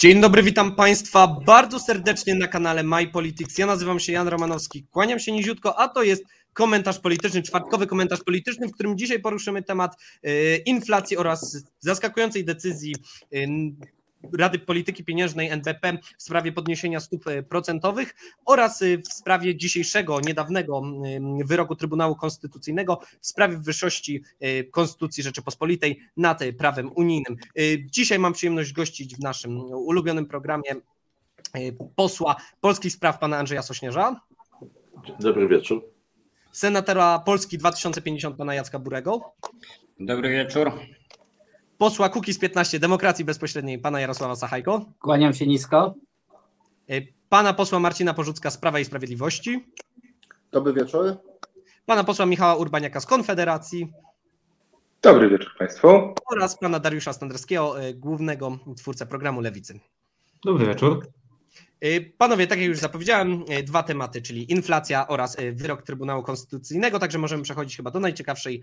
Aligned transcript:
Dzień 0.00 0.20
dobry, 0.20 0.42
witam 0.42 0.74
Państwa 0.74 1.26
bardzo 1.46 1.80
serdecznie 1.80 2.34
na 2.34 2.48
kanale 2.48 2.82
My 2.82 3.06
Politics. 3.06 3.58
Ja 3.58 3.66
nazywam 3.66 4.00
się 4.00 4.12
Jan 4.12 4.28
Romanowski, 4.28 4.86
kłaniam 4.90 5.18
się 5.18 5.32
niziutko, 5.32 5.78
a 5.78 5.88
to 5.88 6.02
jest 6.02 6.24
komentarz 6.52 6.98
polityczny, 6.98 7.42
czwartkowy 7.42 7.86
komentarz 7.86 8.22
polityczny, 8.22 8.68
w 8.68 8.72
którym 8.72 8.98
dzisiaj 8.98 9.20
poruszymy 9.20 9.62
temat 9.62 9.96
y, 10.26 10.62
inflacji 10.66 11.16
oraz 11.16 11.64
zaskakującej 11.80 12.44
decyzji 12.44 12.94
y, 13.34 13.48
Rady 14.38 14.58
Polityki 14.58 15.04
Pieniężnej 15.04 15.48
NBP 15.48 15.98
w 16.16 16.22
sprawie 16.22 16.52
podniesienia 16.52 17.00
stóp 17.00 17.26
e, 17.26 17.42
procentowych 17.42 18.14
oraz 18.44 18.82
e, 18.82 18.98
w 18.98 19.08
sprawie 19.08 19.56
dzisiejszego, 19.56 20.20
niedawnego 20.20 20.82
wyroku 21.44 21.76
Trybunału 21.76 22.16
Konstytucyjnego 22.16 23.00
w 23.20 23.26
sprawie 23.26 23.58
wyższości 23.58 24.22
e, 24.40 24.64
Konstytucji 24.64 25.22
Rzeczypospolitej 25.22 26.00
nad 26.16 26.40
prawem 26.58 26.90
unijnym. 26.94 27.36
Dzisiaj 27.84 28.18
mam 28.18 28.32
przyjemność 28.32 28.72
gościć 28.72 29.16
w 29.16 29.20
naszym 29.20 29.60
ulubionym 29.60 30.26
programie 30.26 30.74
posła 31.96 32.36
polskich 32.60 32.92
spraw 32.92 33.18
pana 33.18 33.38
Andrzeja 33.38 33.62
Sośnierza. 33.62 34.20
Dobry 35.20 35.48
wieczór. 35.48 35.84
Senatora 36.52 37.18
Polski 37.18 37.58
2050 37.58 38.36
pana 38.36 38.54
Jacka 38.54 38.78
Burego. 38.78 39.32
Dobry 40.00 40.30
wieczór 40.30 40.72
posła 41.78 42.08
Kukiz 42.08 42.38
15 42.38 42.78
Demokracji 42.78 43.24
Bezpośredniej, 43.24 43.78
pana 43.78 44.00
Jarosława 44.00 44.36
Sachajko. 44.36 44.84
Kłaniam 45.00 45.34
się 45.34 45.46
nisko. 45.46 45.94
E, 46.90 47.00
pana 47.28 47.54
posła 47.54 47.80
Marcina 47.80 48.14
Porzucka 48.14 48.50
z 48.50 48.58
Prawa 48.58 48.78
i 48.78 48.84
Sprawiedliwości. 48.84 49.66
Dobry 50.52 50.72
wieczór. 50.72 51.16
Pana 51.86 52.04
posła 52.04 52.26
Michała 52.26 52.56
Urbaniaka 52.56 53.00
z 53.00 53.06
Konfederacji. 53.06 53.92
Dobry 55.02 55.30
wieczór 55.30 55.50
Państwu. 55.58 55.88
Oraz 56.32 56.58
pana 56.58 56.78
Dariusza 56.78 57.12
Standerskiego, 57.12 57.82
e, 57.82 57.94
głównego 57.94 58.58
twórcę 58.76 59.06
programu 59.06 59.40
Lewicy. 59.40 59.80
Dobry 60.44 60.66
wieczór. 60.66 61.06
E, 61.80 62.00
panowie, 62.00 62.46
tak 62.46 62.58
jak 62.58 62.68
już 62.68 62.78
zapowiedziałem, 62.78 63.44
dwa 63.64 63.82
tematy, 63.82 64.22
czyli 64.22 64.52
inflacja 64.52 65.08
oraz 65.08 65.36
wyrok 65.52 65.82
Trybunału 65.82 66.22
Konstytucyjnego, 66.22 66.98
także 66.98 67.18
możemy 67.18 67.42
przechodzić 67.42 67.76
chyba 67.76 67.90
do 67.90 68.00
najciekawszej 68.00 68.62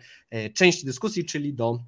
części 0.53 0.85
dyskusji, 0.85 1.25
czyli 1.25 1.53
do 1.53 1.79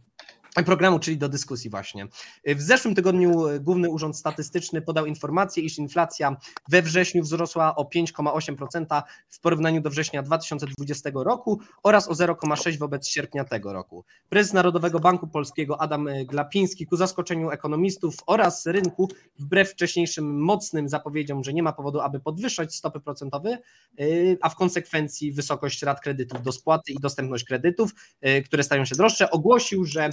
programu, 0.65 0.99
czyli 0.99 1.17
do 1.17 1.29
dyskusji 1.29 1.69
właśnie. 1.69 2.07
W 2.45 2.61
zeszłym 2.61 2.95
tygodniu 2.95 3.45
Główny 3.59 3.89
Urząd 3.89 4.17
Statystyczny 4.17 4.81
podał 4.81 5.05
informację, 5.05 5.63
iż 5.63 5.77
inflacja 5.77 6.37
we 6.69 6.81
wrześniu 6.81 7.23
wzrosła 7.23 7.75
o 7.75 7.83
5,8% 7.83 9.01
w 9.29 9.39
porównaniu 9.39 9.81
do 9.81 9.89
września 9.89 10.23
2020 10.23 11.09
roku 11.13 11.59
oraz 11.83 12.07
o 12.07 12.11
0,6% 12.13 12.77
wobec 12.77 13.07
sierpnia 13.07 13.43
tego 13.43 13.73
roku. 13.73 14.05
Prezes 14.29 14.53
Narodowego 14.53 14.99
Banku 14.99 15.27
Polskiego 15.27 15.81
Adam 15.81 16.07
Glapiński 16.25 16.85
ku 16.85 16.95
zaskoczeniu 16.95 17.51
ekonomistów 17.51 18.15
oraz 18.25 18.65
rynku, 18.65 19.09
wbrew 19.39 19.71
wcześniejszym 19.71 20.39
mocnym 20.39 20.89
zapowiedziom, 20.89 21.43
że 21.43 21.53
nie 21.53 21.63
ma 21.63 21.73
powodu, 21.73 21.99
aby 21.99 22.19
podwyższać 22.19 22.75
stopy 22.75 22.99
procentowe, 22.99 23.57
y, 23.99 24.37
a 24.41 24.49
w 24.49 24.55
konsekwencji 24.55 25.31
wysokość 25.31 25.83
rat 25.83 26.01
kredytów 26.01 26.41
do 26.43 26.51
spłaty 26.51 26.91
i 26.91 26.95
dostępność 26.99 27.43
kredytów, 27.43 27.91
y, 28.27 28.41
które 28.41 28.63
stają 28.63 28.85
się 28.85 28.95
droższe, 28.95 29.31
ogłosił, 29.31 29.85
że 29.85 30.09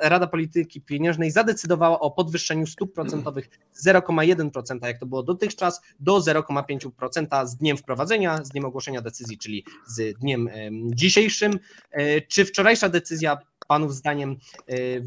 Rada 0.00 0.26
Polityki 0.26 0.80
Pieniężnej 0.80 1.30
zadecydowała 1.30 2.00
o 2.00 2.10
podwyższeniu 2.10 2.66
stóp 2.66 2.94
procentowych 2.94 3.48
z 3.72 3.86
0,1%, 3.86 4.86
jak 4.86 4.98
to 4.98 5.06
było 5.06 5.22
dotychczas, 5.22 5.80
do 6.00 6.18
0,5% 6.18 7.46
z 7.46 7.56
dniem 7.56 7.76
wprowadzenia, 7.76 8.44
z 8.44 8.48
dniem 8.48 8.64
ogłoszenia 8.64 9.02
decyzji, 9.02 9.38
czyli 9.38 9.64
z 9.86 10.18
dniem 10.18 10.50
dzisiejszym. 10.94 11.58
Y, 11.98 12.22
czy 12.28 12.44
wczorajsza 12.44 12.88
decyzja 12.88 13.38
Panów 13.68 13.94
zdaniem 13.94 14.36
y, 14.70 15.04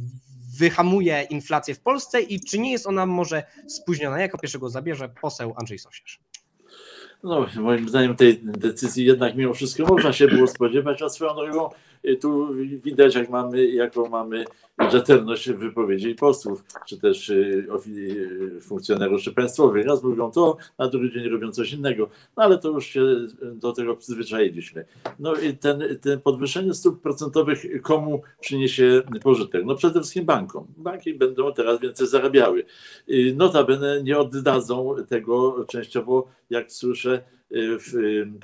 wyhamuje 0.57 1.27
inflację 1.29 1.75
w 1.75 1.79
Polsce 1.79 2.21
i 2.21 2.39
czy 2.39 2.59
nie 2.59 2.71
jest 2.71 2.88
ona 2.88 3.06
może 3.06 3.44
spóźniona? 3.67 4.19
Jako 4.19 4.38
pierwszego 4.38 4.69
zabierze 4.69 5.09
poseł 5.21 5.53
Andrzej 5.57 5.79
Sosiarz. 5.79 6.19
No, 7.23 7.47
moim 7.56 7.89
zdaniem 7.89 8.16
tej 8.16 8.39
decyzji 8.44 9.06
jednak 9.06 9.35
mimo 9.35 9.53
wszystko 9.53 9.85
można 9.85 10.13
się 10.13 10.27
było 10.27 10.47
spodziewać, 10.47 11.01
a 11.01 11.09
swoją 11.09 11.35
drogą 11.35 11.69
Y, 11.69 11.88
tu 12.21 12.53
widać, 12.83 13.15
jak 13.15 13.29
mamy, 13.29 13.65
jaką 13.65 14.09
mamy 14.09 14.45
rzetelność 14.91 15.51
wypowiedzi 15.51 16.15
posłów, 16.15 16.63
czy 16.87 16.97
też 16.97 17.29
y, 17.29 17.67
y, 17.87 18.61
funkcjonariuszy 18.61 19.33
państwowych. 19.33 19.85
Raz 19.85 20.03
mówią 20.03 20.31
to, 20.31 20.57
a 20.77 20.88
drugi 20.88 21.11
dzień 21.11 21.29
robią 21.29 21.51
coś 21.51 21.73
innego. 21.73 22.09
No 22.38 22.43
ale 22.43 22.57
to 22.57 22.69
już 22.69 22.85
się 22.85 23.01
do 23.53 23.73
tego 23.73 23.95
przyzwyczailiśmy. 23.95 24.85
No 25.19 25.35
i 25.35 25.53
ten, 25.57 25.83
ten 26.01 26.21
podwyższenie 26.21 26.73
stóp 26.73 27.01
procentowych 27.01 27.81
komu 27.81 28.21
przyniesie 28.39 29.01
pożytek? 29.23 29.65
No 29.65 29.75
przede 29.75 29.99
wszystkim 29.99 30.25
bankom. 30.25 30.67
Banki 30.77 31.13
będą 31.13 31.53
teraz 31.53 31.79
więcej 31.79 32.07
zarabiały. 32.07 32.65
Notabene 33.35 34.03
nie 34.03 34.19
oddadzą 34.19 34.95
tego 35.07 35.65
częściowo, 35.67 36.27
jak 36.49 36.71
słyszę, 36.71 37.21
w 37.51 37.93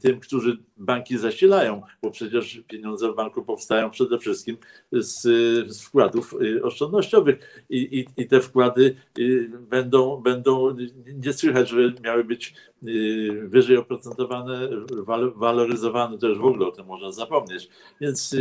tym, 0.01 0.19
którzy 0.19 0.57
banki 0.77 1.17
zasilają, 1.17 1.81
bo 2.01 2.11
przecież 2.11 2.61
pieniądze 2.67 3.11
w 3.11 3.15
banku 3.15 3.43
powstają 3.43 3.89
przede 3.89 4.19
wszystkim 4.19 4.57
z, 4.91 5.21
z 5.71 5.81
wkładów 5.81 6.35
y, 6.41 6.63
oszczędnościowych 6.63 7.65
i, 7.69 7.77
i, 7.77 8.21
i, 8.21 8.27
te 8.27 8.41
wkłady 8.41 8.95
y, 9.19 9.51
będą, 9.59 10.17
będą, 10.17 10.75
nie 11.23 11.33
słychać, 11.33 11.69
że 11.69 11.93
miały 12.03 12.23
być 12.23 12.53
y, 12.83 13.47
wyżej 13.47 13.77
oprocentowane, 13.77 14.69
waloryzowane, 15.35 16.17
to 16.17 16.27
już 16.27 16.39
w 16.39 16.45
ogóle 16.45 16.67
o 16.67 16.71
tym 16.71 16.85
można 16.85 17.11
zapomnieć. 17.11 17.69
Więc 18.01 18.35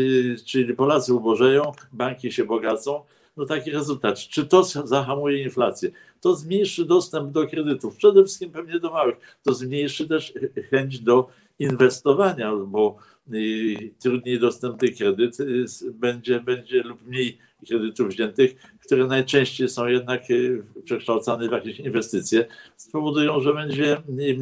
czyli 0.45 0.75
Polacy 0.75 1.15
ubożeją, 1.15 1.73
banki 1.93 2.33
się 2.33 2.45
bogacą, 2.45 3.05
no 3.37 3.47
taki 3.47 3.71
rezultat. 3.71 4.19
Czy 4.19 4.47
to 4.47 4.65
zahamuje 4.65 5.43
inflację? 5.43 5.91
To 6.21 6.37
zmniejszy 6.37 6.85
dostęp 6.85 7.33
do 7.33 7.47
kredytów, 7.47 7.97
przede 7.97 8.25
wszystkim 8.25 8.51
pewnie 8.51 8.81
do 8.81 8.91
małych. 8.91 9.17
To 9.43 9.55
zmniejszy 9.55 10.09
też 10.09 10.33
chęć 10.71 11.01
do 11.01 11.29
inwestowania, 11.59 12.57
bo 12.57 12.97
y, 13.35 13.91
trudniej 13.99 14.41
dostępny 14.41 14.89
kredyt 14.89 15.41
y, 15.41 15.67
będzie, 15.93 16.41
będzie 16.41 16.83
lub 16.83 17.07
mniej 17.07 17.39
kredytów 17.69 18.09
wziętych, 18.09 18.55
które 18.87 19.07
najczęściej 19.07 19.69
są 19.69 19.87
jednak 19.87 20.31
y, 20.31 20.63
przekształcane 20.85 21.49
w 21.49 21.53
jakieś 21.53 21.81
inwestycje, 21.81 22.47
spowodują, 22.77 23.41
że 23.41 23.55
będzie 23.55 23.97
mniej, 24.09 24.39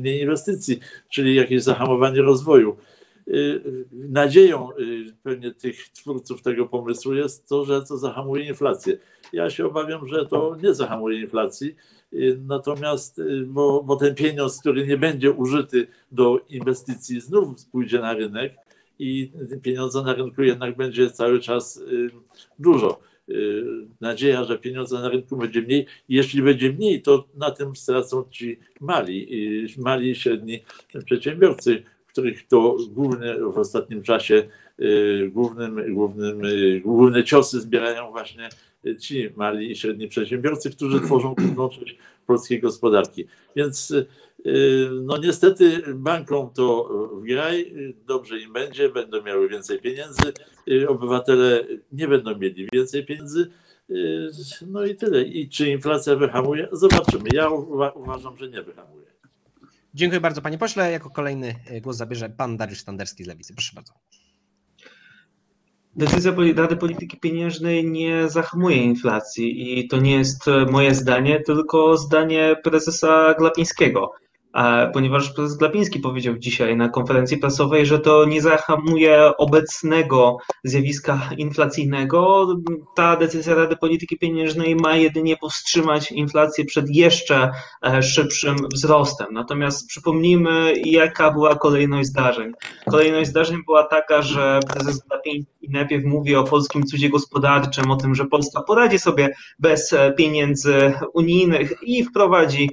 mniej 0.00 0.22
inwestycji, 0.22 0.78
czyli 1.08 1.34
jakieś 1.34 1.62
zahamowanie 1.62 2.22
rozwoju. 2.22 2.76
Y, 3.30 3.84
nadzieją 3.92 4.68
y, 4.78 5.14
pewnie 5.22 5.54
tych 5.54 5.88
twórców 5.88 6.42
tego 6.42 6.66
pomysłu 6.66 7.14
jest 7.14 7.48
to, 7.48 7.64
że 7.64 7.82
to 7.82 7.98
zahamuje 7.98 8.48
inflację. 8.48 8.98
Ja 9.32 9.50
się 9.50 9.66
obawiam, 9.66 10.08
że 10.08 10.26
to 10.26 10.56
nie 10.62 10.74
zahamuje 10.74 11.20
inflacji, 11.20 11.76
y, 12.12 12.40
natomiast, 12.46 13.22
bo, 13.46 13.82
bo 13.82 13.96
ten 13.96 14.14
pieniądz, 14.14 14.60
który 14.60 14.86
nie 14.86 14.96
będzie 14.96 15.32
użyty 15.32 15.86
do 16.12 16.40
inwestycji, 16.48 17.20
znów 17.20 17.64
pójdzie 17.72 17.98
na 17.98 18.14
rynek 18.14 18.54
i 18.98 19.32
pieniądze 19.62 20.02
na 20.02 20.14
rynku 20.14 20.42
jednak 20.42 20.76
będzie 20.76 21.10
cały 21.10 21.40
czas 21.40 21.82
dużo. 22.58 23.00
Nadzieja, 24.00 24.44
że 24.44 24.58
pieniądze 24.58 24.98
na 24.98 25.08
rynku 25.08 25.36
będzie 25.36 25.62
mniej. 25.62 25.86
Jeśli 26.08 26.42
będzie 26.42 26.72
mniej, 26.72 27.02
to 27.02 27.28
na 27.34 27.50
tym 27.50 27.76
stracą 27.76 28.24
ci 28.30 28.58
mali, 28.80 29.28
mali 29.78 30.10
i 30.10 30.14
średni 30.14 30.60
przedsiębiorcy, 31.04 31.82
których 32.12 32.46
to 32.46 32.76
główne 32.90 33.38
w 33.38 33.58
ostatnim 33.58 34.02
czasie 34.02 34.48
y, 34.80 35.30
głównym, 35.34 35.94
głównym, 35.94 36.44
y, 36.44 36.80
główne 36.84 37.24
ciosy 37.24 37.60
zbierają 37.60 38.10
właśnie 38.10 38.48
ci 38.98 39.30
mali 39.36 39.70
i 39.70 39.76
średni 39.76 40.08
przedsiębiorcy, 40.08 40.70
którzy 40.70 41.00
tworzą 41.06 41.34
główną 41.34 41.68
część 41.68 41.98
polskiej 42.26 42.60
gospodarki. 42.60 43.26
Więc 43.56 43.90
y, 43.90 44.06
no 45.02 45.16
niestety 45.16 45.82
bankom 45.94 46.50
to 46.54 46.88
w 47.14 47.22
graj, 47.24 47.74
dobrze 48.06 48.40
im 48.40 48.52
będzie, 48.52 48.88
będą 48.88 49.22
miały 49.22 49.48
więcej 49.48 49.78
pieniędzy, 49.78 50.32
obywatele 50.88 51.64
nie 51.92 52.08
będą 52.08 52.38
mieli 52.38 52.68
więcej 52.72 53.06
pieniędzy. 53.06 53.50
No 54.66 54.84
i 54.84 54.96
tyle. 54.96 55.22
I 55.22 55.48
czy 55.48 55.70
inflacja 55.70 56.16
wyhamuje? 56.16 56.68
Zobaczymy. 56.72 57.28
Ja 57.32 57.48
uważam, 57.94 58.36
że 58.38 58.48
nie 58.48 58.62
wyhamuje. 58.62 58.99
Dziękuję 59.94 60.20
bardzo 60.20 60.42
panie 60.42 60.58
pośle. 60.58 60.92
Jako 60.92 61.10
kolejny 61.10 61.54
e, 61.66 61.80
głos 61.80 61.96
zabierze 61.96 62.30
pan 62.30 62.56
Dariusz 62.56 62.80
Standerski 62.80 63.24
z 63.24 63.26
Lewicy. 63.26 63.54
Proszę 63.54 63.72
bardzo. 63.74 63.92
Decyzja 65.96 66.32
Rady 66.56 66.76
Polityki 66.76 67.16
Pieniężnej 67.20 67.90
nie 67.90 68.28
zahamuje 68.28 68.76
inflacji 68.76 69.78
i 69.78 69.88
to 69.88 69.96
nie 70.00 70.12
jest 70.12 70.44
moje 70.70 70.94
zdanie, 70.94 71.40
tylko 71.40 71.96
zdanie 71.96 72.56
prezesa 72.64 73.34
Glapińskiego. 73.38 74.12
Ponieważ 74.92 75.30
prezes 75.30 75.56
Glapiński 75.56 76.00
powiedział 76.00 76.38
dzisiaj 76.38 76.76
na 76.76 76.88
konferencji 76.88 77.38
prasowej, 77.38 77.86
że 77.86 77.98
to 77.98 78.24
nie 78.24 78.42
zahamuje 78.42 79.36
obecnego 79.36 80.36
zjawiska 80.64 81.20
inflacyjnego. 81.36 82.48
Ta 82.96 83.16
decyzja 83.16 83.54
Rady 83.54 83.76
Polityki 83.76 84.18
Pieniężnej 84.18 84.76
ma 84.76 84.96
jedynie 84.96 85.36
powstrzymać 85.36 86.12
inflację 86.12 86.64
przed 86.64 86.86
jeszcze 86.90 87.50
e, 87.86 88.02
szybszym 88.02 88.56
wzrostem. 88.74 89.26
Natomiast 89.32 89.88
przypomnijmy, 89.88 90.72
jaka 90.84 91.30
była 91.30 91.54
kolejność 91.56 92.08
zdarzeń. 92.08 92.52
Kolejność 92.90 93.30
zdarzeń 93.30 93.58
była 93.66 93.82
taka, 93.82 94.22
że 94.22 94.60
prezes 94.72 94.98
Glapiński 95.08 95.68
najpierw 95.68 96.04
mówi 96.04 96.36
o 96.36 96.44
polskim 96.44 96.82
cudzie 96.82 97.08
gospodarczym, 97.08 97.90
o 97.90 97.96
tym, 97.96 98.14
że 98.14 98.24
Polska 98.24 98.62
poradzi 98.62 98.98
sobie 98.98 99.34
bez 99.58 99.92
e, 99.92 100.12
pieniędzy 100.12 100.92
unijnych 101.14 101.74
i 101.82 102.04
wprowadzi 102.04 102.70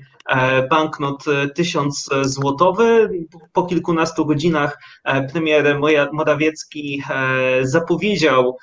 banknot 0.69 1.23
1000 1.55 2.09
złotowy. 2.21 3.09
Po 3.53 3.65
kilkunastu 3.65 4.25
godzinach 4.25 4.77
e, 5.03 5.27
premier 5.27 5.79
Morawiecki 6.13 7.03
zapowiedział 7.61 8.57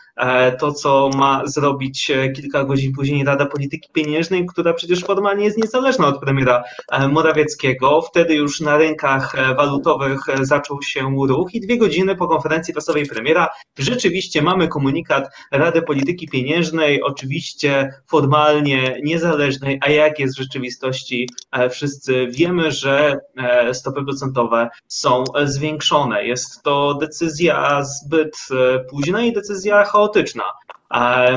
to, 0.59 0.73
co 0.73 1.11
ma 1.17 1.43
zrobić 1.47 2.13
kilka 2.37 2.65
godzin 2.65 2.93
później 2.93 3.25
Rada 3.25 3.47
Polityki 3.47 3.89
Pieniężnej, 3.93 4.47
która 4.47 4.73
przecież 4.73 5.05
formalnie 5.05 5.45
jest 5.45 5.59
niezależna 5.59 6.07
od 6.07 6.21
premiera 6.21 6.65
Morawieckiego. 7.11 8.03
Wtedy 8.03 8.35
już 8.35 8.61
na 8.61 8.77
rynkach 8.77 9.55
walutowych 9.57 10.21
zaczął 10.41 10.83
się 10.83 11.15
ruch 11.29 11.55
i 11.55 11.61
dwie 11.61 11.79
godziny 11.79 12.17
po 12.17 12.29
konferencji 12.29 12.75
prasowej 12.75 13.07
premiera 13.07 13.49
rzeczywiście 13.79 14.43
mamy 14.43 14.69
komunikat 14.69 15.29
Rady 15.53 15.83
Polityki 15.83 16.29
Pieniężnej, 16.29 17.03
oczywiście 17.03 17.95
formalnie 18.07 19.01
niezależnej, 19.03 19.79
a 19.83 19.91
jak 19.91 20.19
jest 20.19 20.35
w 20.35 20.39
rzeczywistości, 20.39 21.29
e, 21.53 21.71
wszyscy 21.71 22.27
wiemy, 22.31 22.73
że 22.73 23.19
e, 23.37 23.75
stopy 23.75 24.05
procentowe 24.05 24.69
są 24.89 25.25
zwiększone. 25.45 26.25
Jest 26.25 26.63
to 26.63 26.95
decyzja 26.95 27.85
zbyt 27.85 28.37
e, 28.51 28.79
późna 28.79 29.25
i 29.25 29.33
decyzja 29.33 29.85
chaotyczna. 29.85 30.04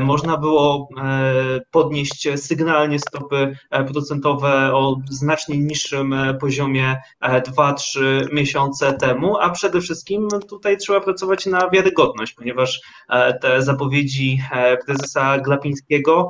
Można 0.02 0.38
było 0.38 0.90
podnieść 1.72 2.28
sygnalnie 2.36 3.00
stopy 3.00 3.58
procentowe 3.94 4.74
o 4.74 4.96
znacznie 5.10 5.58
niższym 5.58 6.16
poziomie 6.42 6.98
2-3 7.22 8.00
miesiące 8.34 8.94
temu, 8.94 9.38
a 9.38 9.50
przede 9.50 9.82
wszystkim 9.82 10.28
tutaj 10.50 10.78
trzeba 10.78 11.02
pracować 11.02 11.46
na 11.46 11.70
wiarygodność, 11.70 12.34
ponieważ 12.34 12.82
te 13.42 13.62
zapowiedzi 13.62 14.42
prezesa 14.86 15.38
Glapińskiego 15.38 16.30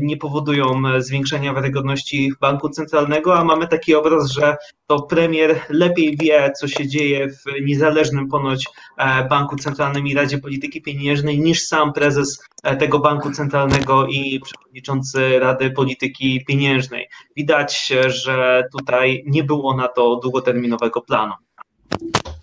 nie 0.00 0.16
powodują 0.16 0.82
zwiększenia 0.98 1.54
wiarygodności 1.54 2.32
banku 2.40 2.68
centralnego, 2.68 3.38
a 3.38 3.44
mamy 3.44 3.68
taki 3.68 3.94
obraz, 3.94 4.30
że 4.30 4.56
to 4.86 5.02
premier 5.02 5.60
lepiej 5.68 6.16
wie, 6.16 6.52
co 6.60 6.68
się 6.68 6.88
dzieje 6.88 7.28
w 7.28 7.44
niezależnym 7.64 8.28
ponoć 8.28 8.64
e, 8.96 9.28
banku 9.28 9.56
centralnym 9.56 10.06
i 10.06 10.14
Radzie 10.14 10.38
Polityki 10.38 10.82
Pieniężnej 10.82 11.38
niż 11.38 11.62
sam 11.62 11.92
prezes 11.92 12.38
e, 12.62 12.76
tego 12.76 12.98
banku 12.98 13.30
centralnego 13.30 14.06
i 14.06 14.40
przewodniczący 14.40 15.38
Rady 15.38 15.70
Polityki 15.70 16.44
Pieniężnej. 16.44 17.08
Widać, 17.36 17.92
że 18.06 18.64
tutaj 18.78 19.24
nie 19.26 19.44
było 19.44 19.76
na 19.76 19.88
to 19.88 20.16
długoterminowego 20.16 21.00
planu. 21.00 21.34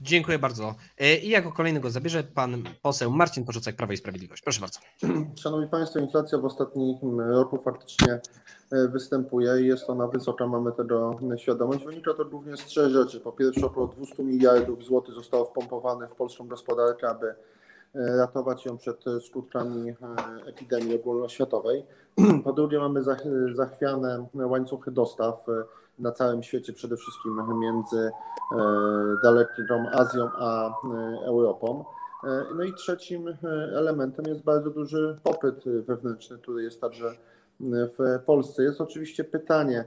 Dziękuję 0.04 0.40
bardzo. 0.40 0.76
E, 0.98 1.18
I 1.18 1.30
jako 1.30 1.52
kolejnego 1.52 1.90
zabierze 1.90 2.24
pan 2.24 2.64
poseł 2.82 3.12
Marcin 3.12 3.46
Porzucek, 3.46 3.76
Prawo 3.76 3.94
i 3.94 3.98
Sprawiedliwość. 3.98 4.42
Proszę 4.42 4.62
bardzo. 4.62 4.80
Szanowni 5.36 5.68
Państwo, 5.68 6.00
inflacja 6.00 6.38
w 6.38 6.46
ostatnim 6.46 7.22
roku 7.22 7.62
faktycznie 7.66 8.22
e, 8.72 8.88
występuje 8.88 9.62
i 9.62 9.68
jest 9.68 9.90
ona 9.90 10.08
wysoka, 10.08 10.48
mamy 10.48 10.72
tego 10.72 11.20
świadomość. 11.38 11.86
Wynika 11.86 12.14
to 12.14 12.26
głównie 12.26 12.58
z 12.58 12.66
trzech 12.66 12.90
rzeczy. 12.90 13.20
Po 13.20 13.32
pierwsze, 13.32 13.66
około 13.66 13.88
200 13.88 14.24
miliardów 14.24 14.84
złotych 14.84 15.16
zostało 15.16 15.46
wpompowanych 15.46 16.10
w 16.10 16.16
polską 16.16 16.48
gospodarkę, 16.48 17.10
aby 17.10 17.28
e, 17.28 17.36
ratować 18.18 18.66
ją 18.66 18.78
przed 18.78 19.04
skutkami 19.28 19.94
epidemii 20.46 20.96
ogólnoświatowej. 20.96 21.86
Po 22.44 22.54
drugie, 22.54 22.80
mamy 22.80 23.04
zachwiane 23.54 24.28
łańcuchy 24.34 24.92
dostaw 24.92 25.46
na 26.00 26.12
całym 26.12 26.44
świecie, 26.44 26.74
przede 26.74 26.98
wszystkim 26.98 27.60
między 27.60 27.98
e, 27.98 28.12
daleką 29.24 29.90
Azją 29.92 30.30
a 30.40 30.68
e, 30.68 30.72
Europą. 31.26 31.86
E, 32.24 32.44
no 32.56 32.64
i 32.64 32.74
trzecim 32.74 33.38
elementem 33.76 34.26
jest 34.26 34.44
bardzo 34.44 34.70
duży 34.70 35.18
popyt 35.24 35.64
wewnętrzny, 35.66 36.38
który 36.38 36.64
jest 36.64 36.82
także 36.82 37.16
w 37.60 38.20
Polsce. 38.26 38.64
Jest 38.64 38.82
oczywiście 38.82 39.24
pytanie, 39.24 39.86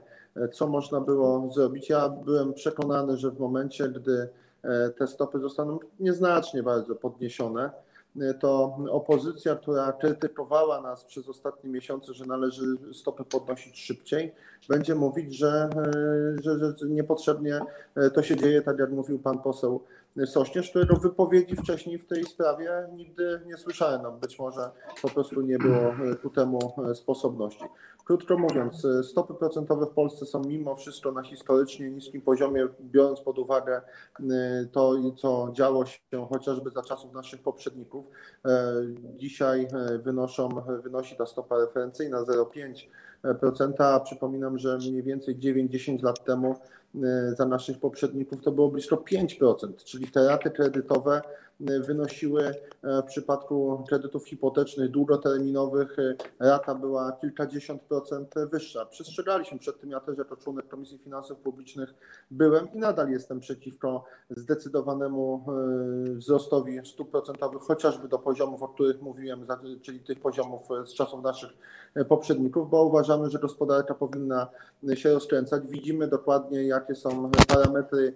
co 0.52 0.66
można 0.66 1.00
było 1.00 1.48
zrobić. 1.52 1.88
Ja 1.88 2.08
byłem 2.08 2.54
przekonany, 2.54 3.16
że 3.16 3.30
w 3.30 3.40
momencie, 3.40 3.88
gdy 3.88 4.28
te 4.98 5.06
stopy 5.06 5.38
zostaną 5.38 5.78
nieznacznie 6.00 6.62
bardzo 6.62 6.94
podniesione, 6.94 7.70
to 8.40 8.78
opozycja, 8.90 9.56
która 9.56 9.92
krytykowała 9.92 10.80
nas 10.80 11.04
przez 11.04 11.28
ostatnie 11.28 11.70
miesiące, 11.70 12.14
że 12.14 12.26
należy 12.26 12.66
stopy 12.92 13.24
podnosić 13.24 13.78
szybciej, 13.78 14.32
będzie 14.68 14.94
mówić, 14.94 15.36
że, 15.36 15.70
że, 16.42 16.58
że 16.58 16.74
niepotrzebnie 16.88 17.60
to 18.14 18.22
się 18.22 18.36
dzieje, 18.36 18.62
tak 18.62 18.78
jak 18.78 18.90
mówił 18.90 19.18
pan 19.18 19.38
poseł 19.38 19.80
Sośnierz, 20.24 20.70
którego 20.70 20.96
wypowiedzi 20.96 21.56
wcześniej 21.56 21.98
w 21.98 22.06
tej 22.06 22.24
sprawie 22.24 22.88
nigdy 22.94 23.40
nie 23.46 23.56
słyszałem. 23.56 24.02
No, 24.02 24.12
być 24.12 24.38
może 24.38 24.70
po 25.02 25.08
prostu 25.08 25.40
nie 25.40 25.58
było 25.58 25.94
ku 26.22 26.30
temu 26.30 26.58
sposobności. 26.94 27.64
Krótko 28.04 28.38
mówiąc, 28.38 28.86
stopy 29.02 29.34
procentowe 29.34 29.86
w 29.86 29.90
Polsce 29.90 30.26
są 30.26 30.40
mimo 30.40 30.76
wszystko 30.76 31.12
na 31.12 31.22
historycznie 31.22 31.90
niskim 31.90 32.20
poziomie, 32.22 32.68
biorąc 32.80 33.20
pod 33.20 33.38
uwagę 33.38 33.82
to, 34.72 34.94
co 35.16 35.48
działo 35.52 35.86
się 35.86 35.98
chociażby 36.28 36.70
za 36.70 36.82
czasów 36.82 37.12
naszych 37.12 37.42
poprzedników. 37.42 38.06
E, 38.44 38.72
dzisiaj 39.16 39.68
e, 39.72 39.98
wynoszą, 39.98 40.48
wynosi 40.82 41.16
ta 41.16 41.26
stopa 41.26 41.58
referencyjna 41.58 42.22
0,5%, 42.22 42.88
a 43.15 43.15
przypominam, 44.04 44.58
że 44.58 44.78
mniej 44.78 45.02
więcej 45.02 45.36
9-10 45.36 46.02
lat 46.02 46.24
temu 46.24 46.56
e, 46.94 47.34
za 47.36 47.46
naszych 47.46 47.78
poprzedników 47.78 48.42
to 48.42 48.52
było 48.52 48.68
blisko 48.68 48.96
5%, 48.96 49.84
czyli 49.84 50.08
te 50.08 50.28
raty 50.28 50.50
kredytowe 50.50 51.22
wynosiły 51.60 52.42
e, 52.82 53.02
w 53.02 53.04
przypadku 53.04 53.84
kredytów 53.88 54.28
hipotecznych, 54.28 54.90
długoterminowych, 54.90 55.98
e, 55.98 56.14
rata 56.40 56.74
była 56.74 57.12
kilkadziesiąt 57.12 57.82
procent 57.82 58.34
wyższa. 58.52 58.86
Przestrzegaliśmy 58.86 59.58
przed 59.58 59.80
tym, 59.80 59.90
ja 59.90 60.00
też 60.00 60.18
jako 60.18 60.36
członek 60.36 60.68
Komisji 60.68 60.98
Finansów 60.98 61.38
Publicznych 61.38 61.94
byłem 62.30 62.72
i 62.72 62.78
nadal 62.78 63.10
jestem 63.10 63.40
przeciwko 63.40 64.04
zdecydowanemu 64.30 65.44
e, 65.48 66.14
wzrostowi 66.14 66.80
stóp 66.84 67.10
procentowych, 67.10 67.62
chociażby 67.62 68.08
do 68.08 68.18
poziomów, 68.18 68.62
o 68.62 68.68
których 68.68 69.02
mówiłem, 69.02 69.46
czyli 69.82 70.00
tych 70.00 70.20
poziomów 70.20 70.62
z 70.84 70.94
czasów 70.94 71.22
naszych 71.22 71.50
poprzedników, 72.08 72.70
bo 72.70 72.84
uważamy, 72.84 73.30
że 73.30 73.38
gospodarka 73.38 73.94
powinna 73.94 74.46
się 74.94 75.14
rozkręcać. 75.14 75.62
Widzimy 75.66 76.08
dokładnie, 76.08 76.62
jakie 76.62 76.94
są 76.94 77.30
parametry 77.48 78.14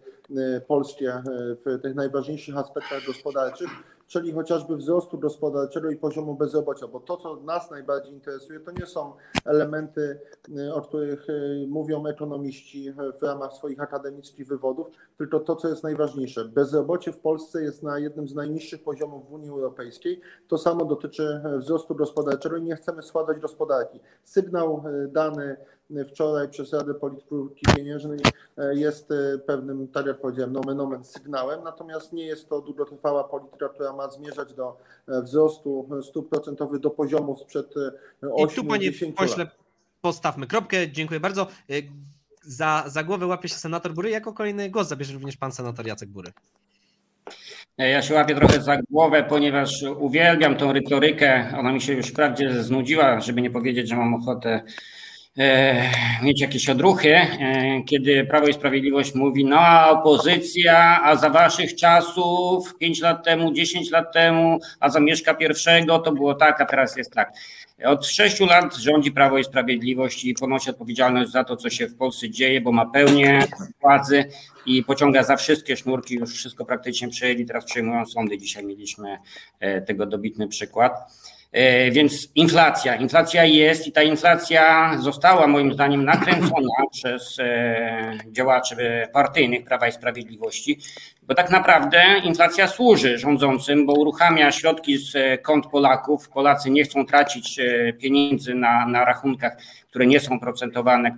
polskie 0.66 1.22
w 1.66 1.82
tych 1.82 1.94
najważniejszych 1.94 2.56
aspektach 2.56 3.06
gospodarczych, 3.06 3.68
czyli 4.10 4.32
chociażby 4.32 4.76
wzrostu 4.76 5.18
gospodarczego 5.18 5.90
i 5.90 5.96
poziomu 5.96 6.34
bezrobocia, 6.34 6.88
bo 6.88 7.00
to, 7.00 7.16
co 7.16 7.36
nas 7.36 7.70
najbardziej 7.70 8.14
interesuje, 8.14 8.60
to 8.60 8.70
nie 8.72 8.86
są 8.86 9.12
elementy, 9.44 10.20
y, 10.58 10.74
o 10.74 10.82
których 10.82 11.26
mówią 11.68 12.06
ekonomiści 12.06 12.92
w 13.20 13.22
ramach 13.22 13.52
swoich 13.52 13.80
akademickich 13.80 14.46
wywodów, 14.46 14.86
tylko 15.18 15.40
to, 15.40 15.56
co 15.56 15.68
jest 15.68 15.82
najważniejsze. 15.82 16.44
Bezrobocie 16.44 17.12
w 17.12 17.18
Polsce 17.18 17.62
jest 17.62 17.82
na 17.82 17.98
jednym 17.98 18.28
z 18.28 18.34
najniższych 18.34 18.82
poziomów 18.82 19.28
w 19.28 19.32
Unii 19.32 19.50
Europejskiej. 19.50 20.20
To 20.48 20.58
samo 20.58 20.84
dotyczy 20.84 21.40
wzrostu 21.58 21.94
gospodarczego 21.94 22.56
i 22.56 22.62
nie 22.62 22.76
chcemy 22.76 23.02
schładzać 23.02 23.38
gospodarki. 23.38 24.00
Sygnał 24.24 24.84
dany 25.08 25.56
wczoraj 26.08 26.48
przez 26.48 26.72
Radę 26.72 26.94
Polityki 26.94 27.66
Pieniężnej 27.76 28.18
e, 28.58 28.74
jest 28.74 29.10
e, 29.10 29.38
pewnym, 29.38 29.88
tak 29.88 30.06
jak 30.06 30.20
powiedziałem, 30.20 30.52
nomen 30.52 30.80
omen 30.80 31.04
sygnałem, 31.04 31.64
natomiast 31.64 32.12
nie 32.12 32.24
jest 32.26 32.48
to 32.48 32.60
długotrwała 32.60 33.24
polityka, 33.24 33.68
która 33.68 33.92
ma 33.92 34.10
zmierzać 34.10 34.54
do 34.54 34.76
e, 35.08 35.22
wzrostu 35.22 35.88
stóp 36.02 36.30
procentowych 36.30 36.80
do 36.80 36.90
poziomów 36.90 37.40
sprzed 37.40 37.74
8 38.32 38.48
I 38.48 38.54
tu, 38.54 38.64
panie 38.64 38.90
pośle, 39.16 39.46
postawmy 40.00 40.46
kropkę. 40.46 40.90
Dziękuję 40.90 41.20
bardzo. 41.20 41.46
Za, 42.42 42.84
za 42.86 43.04
głowę 43.04 43.26
łapie 43.26 43.48
się 43.48 43.54
senator 43.54 43.92
Bury. 43.92 44.10
Jako 44.10 44.32
kolejny 44.32 44.70
głos 44.70 44.88
zabierze 44.88 45.14
również 45.14 45.36
pan 45.36 45.52
senator 45.52 45.86
Jacek 45.86 46.08
Bury. 46.08 46.32
Ja 47.78 48.02
się 48.02 48.14
łapię 48.14 48.34
trochę 48.34 48.62
za 48.62 48.76
głowę, 48.90 49.24
ponieważ 49.28 49.82
uwielbiam 49.98 50.56
tą 50.56 50.72
retorykę. 50.72 51.52
Ona 51.58 51.72
mi 51.72 51.80
się 51.80 51.92
już 51.92 52.06
wprawdzie 52.06 52.62
znudziła, 52.62 53.20
żeby 53.20 53.42
nie 53.42 53.50
powiedzieć, 53.50 53.88
że 53.88 53.96
mam 53.96 54.14
ochotę 54.14 54.62
mieć 56.22 56.40
jakieś 56.40 56.68
odruchy, 56.68 57.14
e, 57.14 57.82
kiedy 57.86 58.24
Prawo 58.24 58.46
i 58.46 58.52
Sprawiedliwość 58.52 59.14
mówi, 59.14 59.44
no 59.44 59.56
a 59.58 59.90
opozycja, 59.90 61.02
a 61.04 61.16
za 61.16 61.30
waszych 61.30 61.74
czasów, 61.74 62.78
5 62.78 63.00
lat 63.00 63.24
temu, 63.24 63.52
10 63.52 63.90
lat 63.90 64.12
temu, 64.12 64.58
a 64.80 64.90
za 64.90 65.00
Mieszka 65.00 65.34
pierwszego 65.34 65.98
to 65.98 66.12
było 66.12 66.34
tak, 66.34 66.60
a 66.60 66.64
teraz 66.64 66.96
jest 66.96 67.12
tak. 67.12 67.32
Od 67.84 68.06
sześciu 68.06 68.46
lat 68.46 68.76
rządzi 68.76 69.12
Prawo 69.12 69.38
i 69.38 69.44
Sprawiedliwość 69.44 70.24
i 70.24 70.34
ponosi 70.34 70.70
odpowiedzialność 70.70 71.30
za 71.30 71.44
to, 71.44 71.56
co 71.56 71.70
się 71.70 71.86
w 71.86 71.94
Polsce 71.94 72.30
dzieje, 72.30 72.60
bo 72.60 72.72
ma 72.72 72.86
pełnię 72.86 73.46
władzy 73.80 74.24
i 74.66 74.84
pociąga 74.84 75.22
za 75.22 75.36
wszystkie 75.36 75.76
sznurki, 75.76 76.14
już 76.14 76.34
wszystko 76.34 76.64
praktycznie 76.64 77.08
przejęli, 77.08 77.46
teraz 77.46 77.64
przejmują 77.64 78.06
sądy. 78.06 78.38
Dzisiaj 78.38 78.64
mieliśmy 78.64 79.18
e, 79.60 79.80
tego 79.80 80.06
dobitny 80.06 80.48
przykład. 80.48 80.92
E, 81.52 81.90
Więc 81.90 82.28
inflacja, 82.34 82.96
inflacja 82.96 83.44
jest 83.44 83.86
i 83.86 83.92
ta 83.92 84.02
inflacja 84.02 84.96
została 84.98 85.46
moim 85.46 85.72
zdaniem 85.72 86.04
nakręcona 86.04 86.74
przez 86.92 87.38
e, 87.38 88.18
działaczy 88.26 88.76
partyjnych 89.12 89.64
Prawa 89.64 89.88
i 89.88 89.92
Sprawiedliwości, 89.92 90.78
bo 91.22 91.34
tak 91.34 91.50
naprawdę 91.50 92.02
inflacja 92.24 92.66
służy 92.66 93.18
rządzącym, 93.18 93.86
bo 93.86 93.92
uruchamia 93.92 94.52
środki 94.52 94.98
z 94.98 95.16
e, 95.16 95.38
kont 95.38 95.66
Polaków. 95.66 96.28
Polacy 96.28 96.70
nie 96.70 96.84
chcą 96.84 97.06
tracić 97.06 97.60
pieniędzy 98.00 98.54
na, 98.54 98.86
na 98.86 99.04
rachunkach, 99.04 99.56
które 99.88 100.06
nie 100.06 100.20
są 100.20 100.40
procentowane, 100.40 101.16